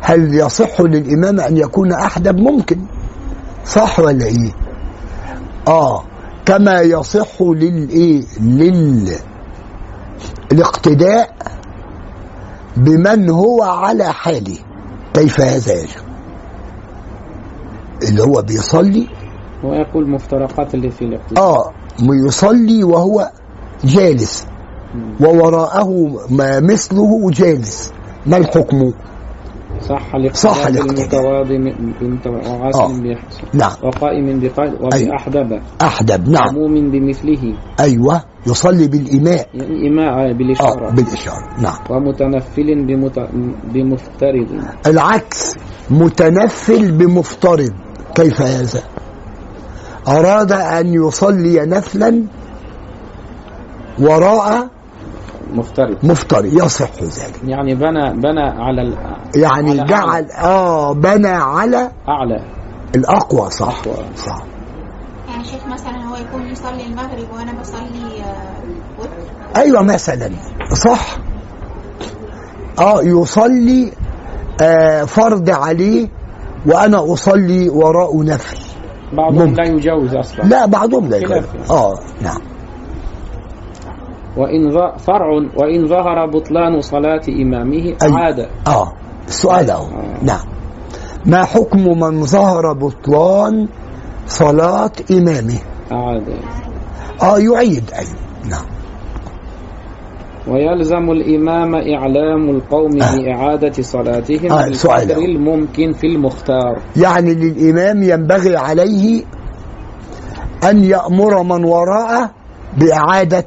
[0.00, 2.78] هل يصح للإمام أن يكون أحدب؟ ممكن.
[3.64, 4.52] صح ولا إيه؟
[5.68, 6.02] آه.
[6.46, 9.12] كما يصح للإيه لل
[10.52, 11.34] الاقتداء
[12.76, 14.58] بمن هو على حاله.
[15.18, 16.02] كيف هذا؟ يا شيخ؟
[18.08, 19.08] اللي هو بيصلي؟
[19.64, 21.72] ويقول مفترقات اللي في الاقتداء آه
[22.26, 23.30] يصلي وهو
[23.84, 24.46] جالس
[25.20, 25.90] ووراءه
[26.30, 27.92] ما مثله جالس.
[28.26, 28.92] ما الحكم؟
[29.80, 31.56] صح الاقتداء صح بمتواضي
[32.74, 33.18] آه.
[33.54, 33.72] نعم.
[33.82, 35.60] وقائم بقاعد وبأحدب.
[35.82, 36.56] أحدب نعم.
[36.56, 37.54] وموم بمثله.
[37.80, 38.22] أيوة.
[38.50, 40.90] يصلي بالإماء يعني إيماء آه بالإشارة.
[40.90, 41.78] بالإشارة نعم.
[41.90, 43.18] ومتنفل بمت...
[43.64, 44.60] بمفترض.
[44.86, 45.54] العكس
[45.90, 47.72] متنفل بمفترض.
[48.14, 48.82] كيف هذا؟
[50.08, 52.22] أراد أن يصلي نفلا
[54.00, 54.68] وراء
[55.54, 55.96] مفترض.
[56.02, 56.44] مفترض.
[56.44, 57.40] يصح ذلك.
[57.44, 58.94] يعني بنى بنى على ال...
[59.36, 62.40] يعني على جعل آه بنى على أعلى.
[62.96, 63.50] الأقوى.
[63.50, 63.68] صح.
[63.86, 63.96] أقوى.
[64.16, 64.42] صح.
[65.38, 69.10] يعني شيخ مثلا هو يكون يصلي المغرب وأنا بصلي آه، وتر
[69.56, 70.30] أيوه مثلا
[70.72, 71.16] صح
[72.78, 73.92] آه يصلي
[74.62, 76.08] آه فرض عليه
[76.66, 78.58] وأنا أصلي وراء نفل
[79.12, 79.62] بعضهم ممكن.
[79.62, 81.30] لا يجوز أصلا لا بعضهم لا يجوز.
[81.30, 81.46] يعني.
[81.70, 82.40] آه نعم
[84.36, 85.00] وإن ظ...
[85.02, 88.18] فرع وإن ظهر بطلان صلاة إمامه أيوة.
[88.18, 88.92] عاد آه
[89.28, 90.24] السؤال أهو آه.
[90.24, 90.46] نعم
[91.26, 93.68] ما حكم من ظهر بطلان
[94.28, 95.58] صلاة إمامه.
[95.90, 96.24] عاد
[97.22, 98.18] آه يعيد أيوة
[98.50, 98.64] نعم.
[100.48, 105.06] ويلزم الإمام إعلام القوم بإعادة صلاتهم آه، سؤال.
[105.06, 105.24] بالقدر.
[105.24, 106.78] الممكن في المختار.
[106.96, 109.24] يعني للإمام ينبغي عليه
[110.70, 112.30] أن يأمر من وراءه
[112.78, 113.44] بإعادة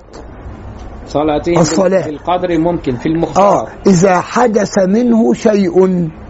[1.08, 2.06] صلاتهم الصلاة.
[2.06, 6.20] بالقدر الممكن في آه المختار إذا حدث منه شيء آه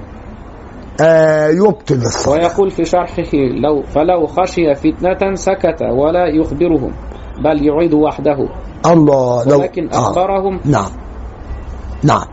[1.50, 2.36] يبطل الصلاة.
[2.36, 6.92] ويقول في شرحه لو فلو خشي فتنة سكت ولا يخبرهم
[7.44, 8.50] بل يعيد وحده.
[8.86, 9.98] الله لو ولكن آه.
[9.98, 10.60] أخبرهم.
[10.66, 10.90] نعم.
[12.04, 12.26] نعم.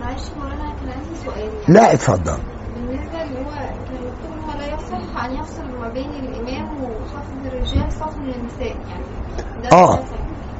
[0.00, 1.74] معلش مولانا كان عندي سؤال.
[1.74, 2.38] لا اتفضل.
[2.74, 8.16] بالنسبة اللي هو كان هو لا يصح أن يفصل ما بين الإمام وصف الرجال صف
[8.18, 9.04] النساء يعني
[9.62, 9.98] ده آه.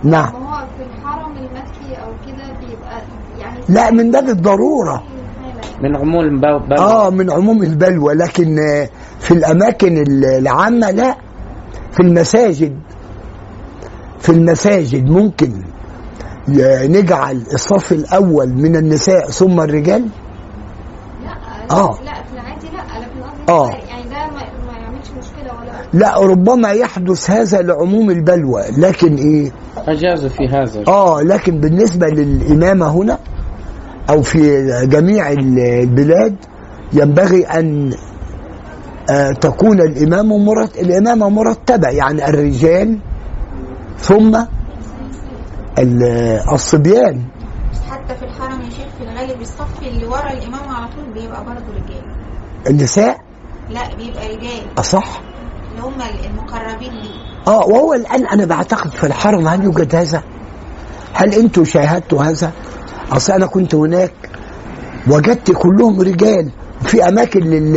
[0.04, 0.32] نعم.
[0.32, 3.02] ما هو في الحرم المكي أو كده بيبقى
[3.40, 5.02] يعني لا من باب الضرورة.
[5.82, 8.88] من عموم بل آه من عموم البلوى لكن آه،
[9.20, 11.16] في الأماكن ال- العامة لا.
[11.92, 12.78] في المساجد
[14.20, 15.52] في المساجد ممكن
[16.48, 20.08] ي- نجعل الصف الأول من النساء ثم الرجال؟
[21.24, 21.98] لا آه.
[22.04, 23.68] لا في العادي لا لكن آه.
[23.70, 29.52] يعني ده ما, ما يعملش مشكلة ولا لا ربما يحدث هذا لعموم البلوى لكن إيه؟
[29.88, 30.84] أجاز في هذا.
[30.88, 33.18] آه لكن بالنسبة للإمامة هنا
[34.10, 36.36] أو في جميع ال- البلاد
[36.92, 37.94] ينبغي أن
[39.10, 40.78] آه، تكون الإمام مرت...
[40.78, 42.98] الامامه مرتبة يعني الرجال
[43.98, 44.36] ثم
[45.78, 47.20] ال- الصبيان.
[47.90, 51.66] حتى في الحرم يا شيخ في الغالب الصف اللي ورا الإمام على طول بيبقى برضه
[51.74, 52.02] رجال.
[52.70, 53.18] النساء؟
[53.70, 54.78] لا بيبقى رجال.
[54.78, 55.20] أصح؟
[55.70, 55.94] اللي هم
[56.30, 57.10] المقربين ليه.
[57.48, 60.22] آه وهو الآن أنا بعتقد في الحرم هل يوجد هذا؟
[61.12, 62.50] هل أنتم شاهدتوا هذا؟
[63.12, 64.12] أصل أنا كنت هناك
[65.10, 66.50] وجدت كلهم رجال
[66.82, 67.72] في أماكن لل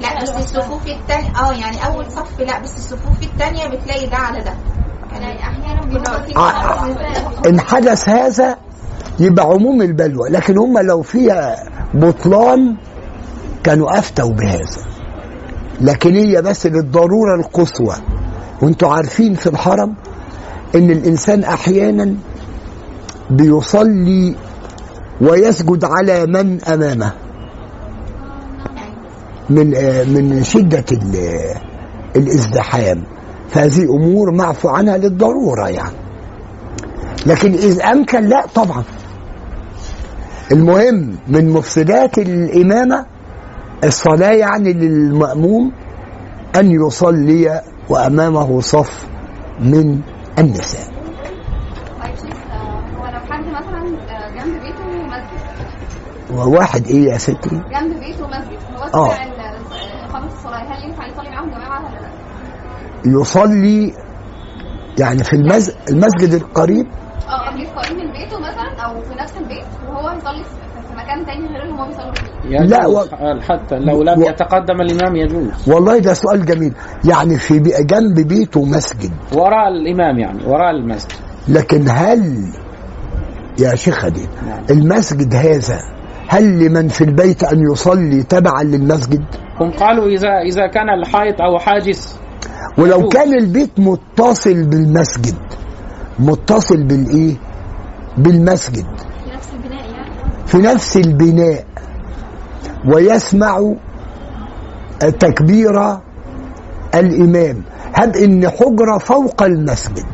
[0.00, 4.40] لا بس الصفوف التانية آه يعني أول صف لا بس الصفوف التانية بتلاقي ده على
[4.44, 4.52] ده.
[5.12, 6.50] يعني أحيانا بيبقى في آه.
[6.88, 8.56] نساء إن حدث هذا
[9.20, 11.56] يبقى عموم البلوى لكن هم لو فيها
[11.94, 12.76] بطلان
[13.64, 14.82] كانوا أفتوا بهذا.
[15.80, 17.94] لكن هي بس للضرورة القصوى.
[18.62, 19.94] وأنتوا عارفين في الحرم
[20.74, 22.14] إن الإنسان أحيانا
[23.36, 24.34] بيصلي
[25.20, 27.12] ويسجد على من أمامه.
[29.50, 31.54] من آه، من شدة ال-
[32.16, 33.04] الازدحام.
[33.50, 35.96] فهذه أمور معفو عنها للضرورة يعني.
[37.26, 38.82] لكن إذا أمكن لا طبعا.
[40.52, 43.06] المهم من مفسدات الإمامة
[43.84, 45.72] الصلاة يعني للمأموم
[46.56, 49.06] أن يصلي وأمامه صف
[49.60, 50.00] من
[50.38, 50.92] النساء
[52.02, 54.84] طيب شيخ آه، هو لو حد مثلا آه، جنب بيته
[56.32, 57.50] مسجد وواحد إيه يا ستي.
[57.50, 58.58] جنب بيته مسجد
[58.94, 59.12] هو آه،
[60.08, 63.92] إقامة الصلاة هل ينفع يصلي معاهم جماعة ولا لا؟ يصلي
[64.98, 65.72] يعني في المز...
[65.90, 66.86] المسجد القريب.
[67.28, 71.46] آه قريب قريب من بيته مثلا أو في نفس البيت وهو يصلي في مكان تاني
[71.46, 72.58] غير اللي هو بيصلي فيه.
[72.58, 75.68] لا، و- حتى لو لم و- يتقدم الإمام يجوز.
[75.68, 76.72] والله ده سؤال جميل.
[77.04, 77.70] يعني في بي...
[77.80, 81.12] جنب بيته مسجد وراء الإمام يعني وراء المسجد.
[81.48, 82.48] لكن هل
[83.58, 84.62] يا شيخ خديج نعم.
[84.70, 85.78] المسجد هذا
[86.32, 89.24] هل لمن في البيت أن يصلي تبعا للمسجد؟
[89.60, 92.18] هم قالوا إذا إذا كان الحائط أو حاجز
[92.78, 93.08] ولو.
[93.08, 95.36] كان البيت متصل بالمسجد
[96.18, 97.34] متصل بالإيه؟
[98.18, 98.86] بالمسجد.
[98.86, 100.46] في نفس البناء يعني.
[100.46, 101.64] في نفس البناء.
[102.94, 103.74] ويسمع
[105.00, 105.98] تكبير
[106.94, 107.62] الإمام.
[107.94, 110.06] هب إن حجرة فوق المسجد؟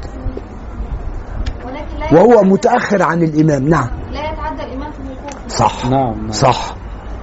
[1.66, 3.68] ولكن لا وهو متأخر عن الإمام.
[3.68, 5.86] نعم لا يتعدى الامام في الوقوف صح.
[5.86, 6.32] نعم نعم.
[6.32, 6.74] صح.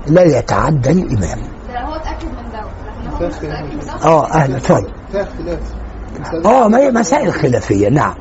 [0.08, 1.40] لا يتعدى الإمام.
[1.76, 4.58] هو اتاكد من ده آه أهلا.
[4.58, 4.88] اتفضل
[6.46, 7.90] آه ما هي مسائل خلافية.
[7.90, 8.14] نعم.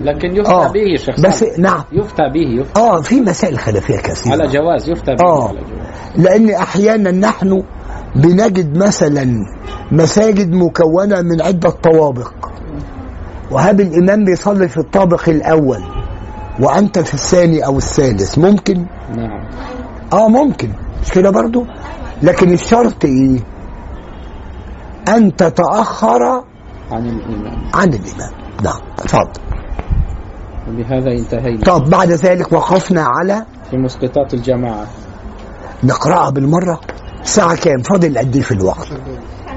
[0.00, 1.44] لكن يفتى آه به شيخ بس.
[1.58, 1.82] نعم.
[1.92, 2.80] يفتى به يفتى.
[2.80, 4.32] آه في مسائل خلافية كثيرة.
[4.32, 5.24] على جواز يفتى به.
[5.24, 5.48] آه.
[5.48, 7.62] على جواز لأن أحيانا نحن
[8.16, 9.34] بنجد مثلا
[9.92, 12.32] مساجد مكونة من عدة طوابق.
[13.50, 15.82] وهاب الإمام بيصلي في الطابق الأول.
[16.60, 18.86] وأنت في الثاني أو الثالث ممكن؟
[19.16, 19.48] نعم.
[20.12, 20.72] آه ممكن.
[21.02, 21.66] مش كده برضو؟
[22.22, 23.40] لكن الشرط إيه؟
[25.08, 26.22] أن تتأخر
[26.90, 28.30] عن الإمام عن الامام
[28.64, 29.40] نعم اتفضل.
[30.68, 31.64] وبهذا انتهينا.
[31.64, 34.86] طب بعد ذلك وقفنا على في مسقطات الجماعة.
[35.84, 36.80] نقرأها بالمرة.
[37.22, 38.88] الساعة كام؟ فاضل قد إيه في الوقت؟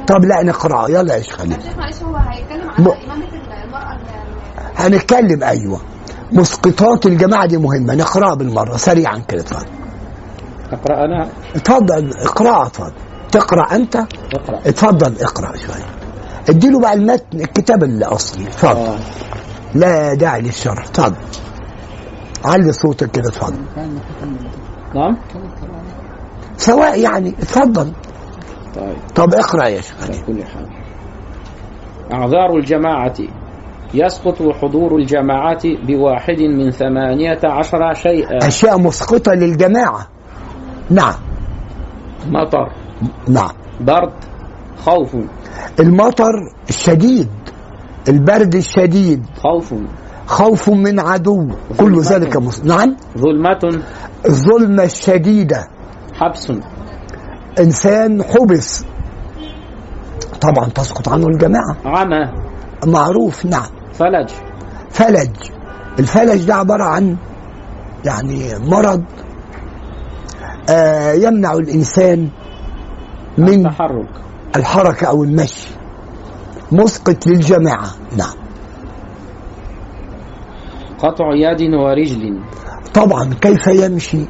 [0.07, 0.89] طب لا نقرأها.
[0.89, 1.57] يلا يا شيخ خليل.
[1.77, 2.91] معلش هو هيتكلم عن م-
[4.75, 5.79] هنتكلم أيوه.
[6.31, 7.95] مسقطات الجماعة دي مهمة.
[7.95, 9.65] نقرأها بالمرة سريعا كده اتفضل
[10.71, 12.91] أقرأ أنا؟ اتفضل اقرأها اتفضل
[13.31, 14.59] تقرأ أنت؟ أقرأ.
[14.65, 15.85] اتفضل اقرأ شوية
[16.49, 18.43] اديله بقى المتن الكتاب الأصلي.
[18.47, 18.97] اتفضل آه.
[19.75, 20.85] لا داعي للشرح.
[20.85, 21.15] اتفضل
[22.45, 23.59] علي صوتك كده اتفضل
[24.95, 25.17] نعم؟
[26.57, 27.91] سواء يعني اتفضل
[28.75, 28.95] طيب.
[29.15, 29.95] طب اقرأ يا شيخ.
[30.03, 30.67] على كل حال.
[32.13, 33.13] أعذار الجماعة.
[33.93, 38.47] يسقط حضور الجماعة بواحد من ثمانية عشر شيئا.
[38.47, 40.07] أشياء مسقطة للجماعة.
[40.89, 41.13] نعم.
[42.27, 42.71] مطر.
[43.27, 43.51] نعم.
[43.81, 44.13] برد.
[44.85, 45.15] خوف.
[45.79, 46.33] المطر
[46.69, 47.29] الشديد.
[48.09, 49.25] البرد الشديد.
[49.43, 49.73] خوف.
[50.27, 51.47] خوف من عدو.
[51.79, 52.63] كل ذلك مص...
[52.65, 52.95] نعم.
[53.17, 53.83] ظلمة.
[54.25, 55.67] الظلمة الشديدة
[56.13, 56.51] حبس.
[57.59, 58.85] إنسان حبس.
[60.41, 61.77] طبعا تسقط عنه الجماعة.
[61.85, 62.31] عمى.
[62.87, 63.45] معروف.
[63.45, 63.80] نعم.
[64.01, 64.29] فلج
[64.89, 65.35] فلج.
[65.99, 67.17] الفلج ده عبارة عن
[68.05, 69.03] يعني مرض
[70.69, 72.29] آه يمنع الإنسان
[73.37, 74.09] من التحرك.
[74.55, 75.67] الحركة أو المشي.
[76.71, 77.89] مسقط للجماعة.
[78.17, 78.35] نعم.
[80.99, 82.39] قطع يد ورجل.
[82.93, 84.25] طبعا كيف يمشي؟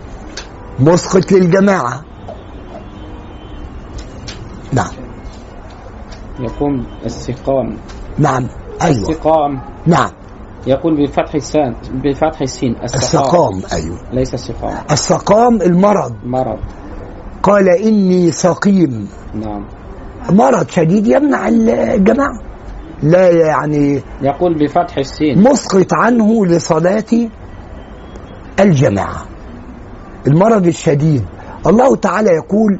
[0.79, 2.01] مسقط للجماعة.
[4.73, 4.93] نعم.
[6.39, 7.77] يقوم السقام.
[8.17, 8.60] نعم.
[8.83, 9.13] أيوة.
[9.13, 10.09] سقام نعم.
[10.67, 13.57] يقول بفتح السين بفتح السين السقام.
[13.57, 13.97] السقام أيوة.
[14.13, 14.77] ليس السقام.
[14.91, 16.13] السقام المرض.
[16.25, 16.59] مرض.
[17.43, 19.09] قال إني سقيم.
[19.33, 19.65] نعم.
[20.29, 22.39] مرض شديد يمنع الجماعة
[23.03, 25.43] لا يعني يقول بفتح السين.
[25.43, 27.29] مسقط عنه لصلاة
[28.59, 29.25] الجماعة.
[30.27, 31.25] المرض الشديد.
[31.67, 32.79] الله تعالى يقول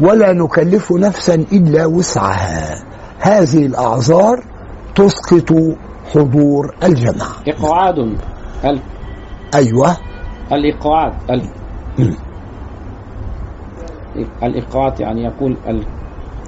[0.00, 2.84] ولا نكلف نفسا إلا وسعها.
[3.18, 4.53] هذه الأعذار
[4.94, 5.52] تسقط
[6.14, 7.36] حضور الجماعة.
[7.48, 7.98] إقعاد.
[8.64, 8.80] ال...
[9.54, 9.96] أيوة.
[10.52, 11.12] الإقعاد.
[11.30, 11.42] ال...
[14.42, 15.86] الإقعاد يعني يقول ال...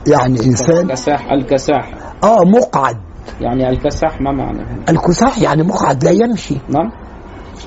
[0.08, 0.78] يعني إنسان.
[0.78, 1.32] الكساح.
[1.32, 1.92] الكساح.
[2.24, 2.96] آه مقعد.
[3.40, 6.56] يعني الكساح ما معنى الكساح يعني مقعد لا يمشي.
[6.68, 6.92] نعم.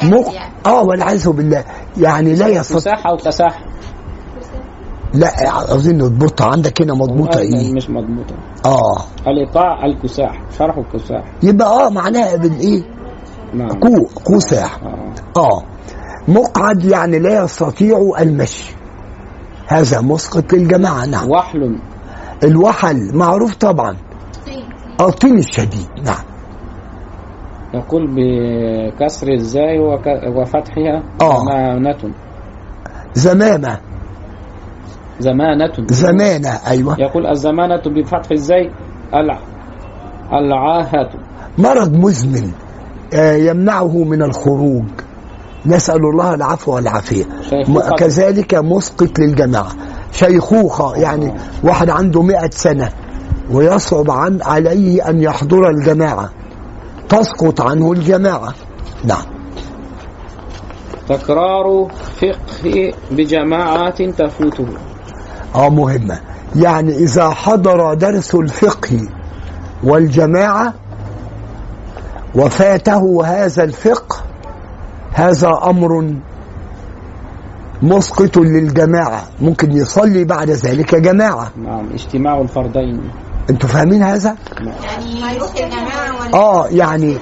[0.03, 0.25] مق...
[0.65, 1.65] آه والعياذ بالله.
[1.97, 3.59] يعني لا يستطيع كساح أو كساح.
[5.13, 5.27] لا
[5.73, 8.35] أظن البطة عندك هنا مضبوطة إيه؟ مش مضبوطة.
[8.65, 8.97] آه.
[9.27, 11.23] الإيقاع الكساح شرح الكساح.
[11.43, 12.83] يبقى آه معناها بالإيه
[13.53, 13.69] نعم.
[13.69, 14.05] كو
[14.35, 15.39] كساح آه.
[15.39, 15.63] آه.
[16.27, 18.75] مقعد يعني لا يستطيع المشي.
[19.67, 21.29] هذا مسقط للجماعة نعم.
[21.29, 21.79] وحل.
[22.43, 23.97] الوحل معروف طبعا.
[25.01, 26.23] الطين الشديد نعم.
[27.73, 30.07] يقول بكسر الزاي وك...
[30.37, 31.43] وفتحها آه.
[31.45, 32.13] زمانة.
[33.13, 33.79] زمامة.
[35.19, 35.73] زمانة.
[35.87, 36.95] زمانة أيوة.
[36.99, 38.71] يقول الزمانة بفتح الزاي
[39.13, 39.39] الع...
[40.33, 41.09] العاهة.
[41.57, 42.51] مرض مزمن
[43.13, 44.85] آه، يمنعه من الخروج.
[45.65, 47.23] نسأل الله العفو والعافية.
[47.97, 49.71] كذلك مسقط للجماعة.
[50.11, 51.33] شيخوخة يعني
[51.63, 52.89] واحد عنده مئة سنة
[53.51, 56.29] ويصعب عن عليه أن يحضر الجماعة.
[57.09, 58.53] تسقط عنه الجماعة.
[59.03, 59.25] نعم.
[61.09, 61.87] تكرار
[62.21, 64.67] فقه بجماعات تفوته.
[65.55, 66.19] آه مهمة.
[66.55, 69.07] يعني إذا حضر درس الفقه
[69.83, 70.73] والجماعة
[72.35, 74.15] وفاته هذا الفقه
[75.13, 76.13] هذا أمر
[77.81, 79.23] مسقط للجماعة.
[79.41, 81.51] ممكن يصلي بعد ذلك جماعة.
[81.57, 83.01] نعم اجتماع الفردين.
[83.49, 87.17] أنتوا فاهمين هذا؟ يعني آه يعني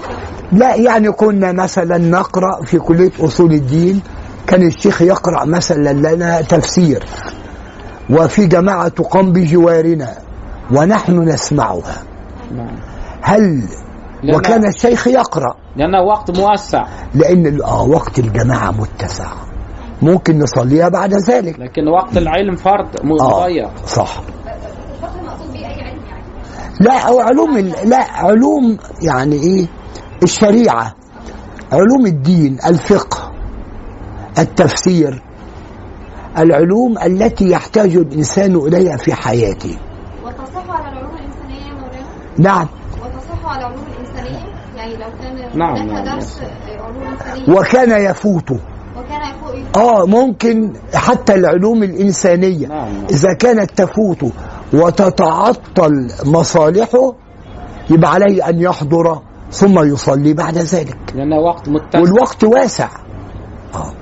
[0.52, 4.02] لا يعني كنا مثلا نقرأ في كلية أصول الدين.
[4.48, 7.06] كان الشيخ يقرأ مثلا لنا تفسير.
[8.10, 10.10] وفي جماعة تقام بجوارنا
[10.72, 12.04] ونحن نسمعها.
[13.22, 13.64] هل
[14.24, 15.56] لأن- وكان الشيخ يقرأ.
[15.76, 16.84] لأنه وقت موسع.
[17.16, 19.28] لأن آه وقت الجماعة متسع.
[20.02, 21.60] ممكن نصليها بعد ذلك.
[21.60, 23.86] لكن وقت العلم فرد مضيق.
[23.86, 24.22] صح.
[26.80, 29.68] لا أو علوم لا علوم يعني إيه؟
[30.24, 30.96] الشريعة
[31.72, 33.32] علوم الدين الفقه
[34.40, 35.24] التفسير
[36.40, 39.78] العلوم التي يحتاج الإنسان إليها في حياته.
[40.26, 42.08] وتصح على العلوم الإنسانية يا مولانا؟
[42.38, 42.68] نعم.
[43.02, 44.46] وتصح على العلوم الإنسانية؟
[44.76, 48.60] يعني لو كان نعم، نعم، درس علوم إنسانية؟ وكان يفوته
[48.98, 52.68] وكان يفوق آه ممكن حتى العلوم الإنسانية.
[52.68, 53.06] نعم نعم.
[53.10, 54.32] إذا كانت تفوت
[54.74, 57.14] وتتعطل مصالحه
[57.90, 60.98] يبقى عليه أن يحضر ثم يصلي بعد ذلك.
[61.16, 62.00] لأنه وقت متسع.
[62.00, 62.90] والوقت واسع.
[63.76, 63.94] آه.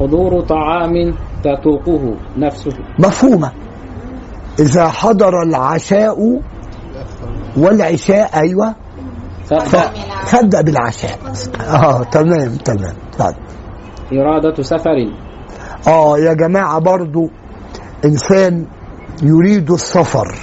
[0.00, 1.14] حضور طعام
[1.44, 2.72] تتوقه نفسه.
[2.98, 3.52] مفهومة.
[4.60, 6.40] إذا حضر العشاء
[7.56, 8.74] والعشاء أيوة.
[10.24, 10.60] فابدأ.
[10.62, 11.18] بالعشاء.
[11.60, 12.94] آه تمام تمام.
[13.18, 13.34] طيب.
[14.12, 15.12] إرادة سفر.
[15.88, 17.30] آه يا جماعة برضو
[18.04, 18.66] إنسان
[19.22, 20.34] يريد السفر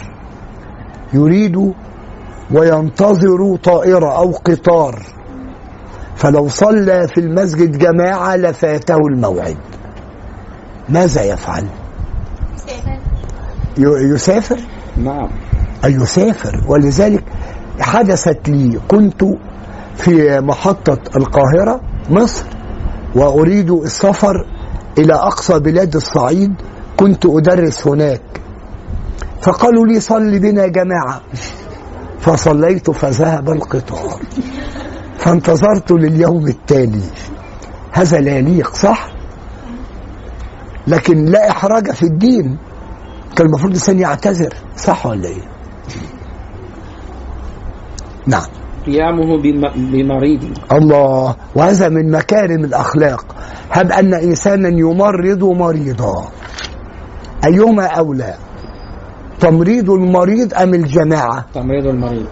[1.13, 1.73] يريد
[2.51, 5.14] وينتظر طائرة أو قطار.
[6.15, 9.57] فلو صلى في المسجد جماعة لفاته الموعد.
[10.89, 11.67] ماذا يفعل؟
[13.77, 14.59] يسافر؟
[14.97, 15.29] نعم.
[15.85, 16.63] يسافر.
[16.67, 17.23] ولذلك
[17.79, 19.23] حدثت لي كنت
[19.95, 22.45] في محطة القاهرة مصر
[23.15, 24.45] وأريد السفر
[24.97, 26.53] إلى أقصى بلاد الصعيد.
[26.97, 28.21] كنت أدرس هناك.
[29.41, 31.21] فقالوا لي صل بنا جماعة.
[32.19, 34.19] فصليت فذهب القطار.
[35.25, 37.03] فانتظرت لليوم التالي.
[37.91, 39.07] هذا لا يليق صح؟
[40.87, 42.57] لكن لا إحراج في الدين.
[43.35, 45.41] كان المفروض الإنسان يعتذر صح ولا إيه؟
[48.27, 48.45] نعم.
[48.85, 50.57] قيامه بم- بمريض.
[50.71, 53.25] الله وهذا من مكارم الأخلاق.
[53.71, 56.27] هب أن إنسانا يمرض مريضا.
[57.45, 58.33] أيهما أولى؟
[59.39, 62.25] تمريض المريض أم الجماعة؟ تمريض المريض.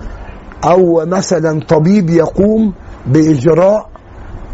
[0.64, 2.74] أو مثلا طبيب يقوم
[3.05, 3.89] بإجراء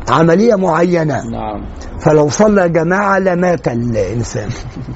[0.09, 1.21] عملية معينة.
[1.31, 1.65] نعم.
[1.99, 4.49] فلو صلى جماعة لمات الإنسان.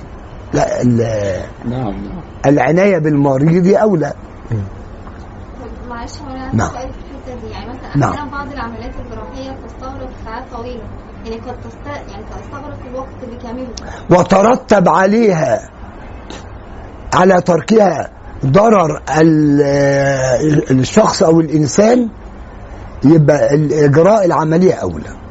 [0.53, 2.21] لا ال- نعم نعم.
[2.45, 4.13] العناية بالمريض أولى.
[5.89, 6.69] معلش هو أنا نعم.
[6.69, 8.11] سؤال في الحته دي يعني مثلا نعم.
[8.13, 10.83] أحيانا بعض العمليات الجراحية بتستغرق ساعات طويلة.
[11.25, 13.67] يعني قد تست يعني تستغرق الوقت بكامله
[14.09, 15.69] وترتب عليها
[17.13, 18.09] على تركها
[18.45, 22.09] ضرر ال- الشخص أو الإنسان
[23.05, 25.23] يبقى الاجراء العملية أولى.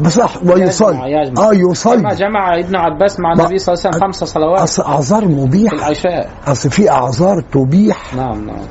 [0.00, 0.96] بصح ويصلي.
[0.96, 1.48] يجمع.
[1.48, 2.14] آه جمع, يصلي.
[2.14, 4.60] جمع ابن عباس مع النبي صلى الله عليه وسلم خمس صلوات.
[4.60, 5.76] اصل أعذار في مبيحة.
[5.76, 6.30] العشاء.
[6.46, 8.14] أصل في أعذار تبيح.
[8.14, 8.66] نعم نعم.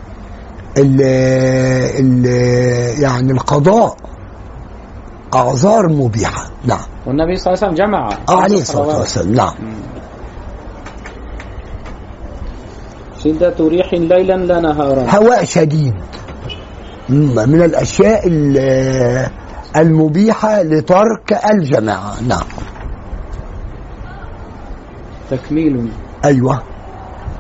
[0.78, 1.02] ال
[2.00, 2.26] ال
[3.02, 3.98] يعني القضاء
[5.36, 6.50] أعذار مبيحة.
[6.66, 6.80] نعم.
[7.08, 9.00] والنبي صلى الله عليه وسلم جمع خمس عليه الصلاة.
[9.00, 9.36] والسلام.
[9.36, 9.56] نعم.
[13.24, 15.06] شدة ريح ليلا لا نهارا.
[15.16, 15.94] هواء شديد.
[17.10, 19.28] من الأشياء ال-
[19.76, 22.22] المبيحة لترك الجماعة.
[22.28, 22.48] نعم.
[25.32, 25.90] تكميل.
[26.26, 26.62] أيوه.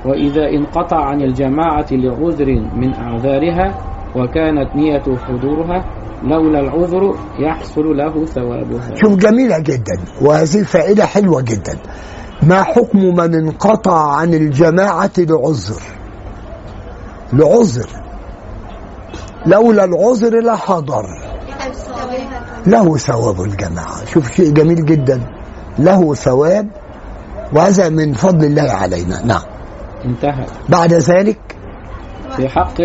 [0.05, 2.45] وإذا انقطع عن الجماعة لعذر
[2.75, 3.77] من أعذارها
[4.15, 5.85] وكانت نية حضورها
[6.23, 8.95] لولا العذر يحصل له ثوابها.
[8.95, 11.77] شوف جميلة جدا وهذه فائده حلوة جدا.
[12.43, 15.81] ما حكم من انقطع عن الجماعة لعذر؟
[17.33, 17.89] لعذر.
[19.45, 21.05] لولا العذر لحضر.
[22.67, 24.05] له ثواب الجماعة.
[24.05, 25.21] شوف شيء جميل جدا.
[25.79, 26.67] له ثواب
[27.53, 29.25] وهذا من فضل الله علينا.
[29.25, 29.41] نعم.
[30.05, 30.45] انتهى.
[30.69, 31.39] بعد ذلك؟
[32.35, 32.77] في حق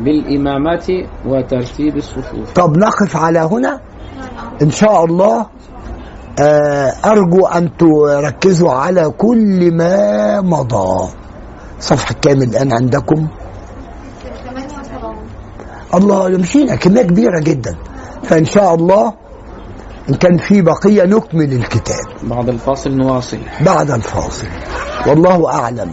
[0.00, 2.52] بالإمامة وترتيب الصفوف.
[2.52, 3.80] طب نقف على هنا؟
[4.62, 5.46] إن شاء الله
[6.40, 11.08] آه، أرجو أن تركزوا على كل ما مضى.
[11.80, 13.16] صفحة كامل الآن عندكم.
[13.16, 13.28] 78
[15.94, 17.76] الله مشينا كمية كبيرة جدا.
[18.22, 19.14] فإن شاء الله
[20.08, 22.04] إن كان في بقية نكمل الكتاب.
[22.22, 23.38] بعد الفاصل نواصل.
[23.60, 24.46] بعد الفاصل.
[25.06, 25.92] والله أعلم.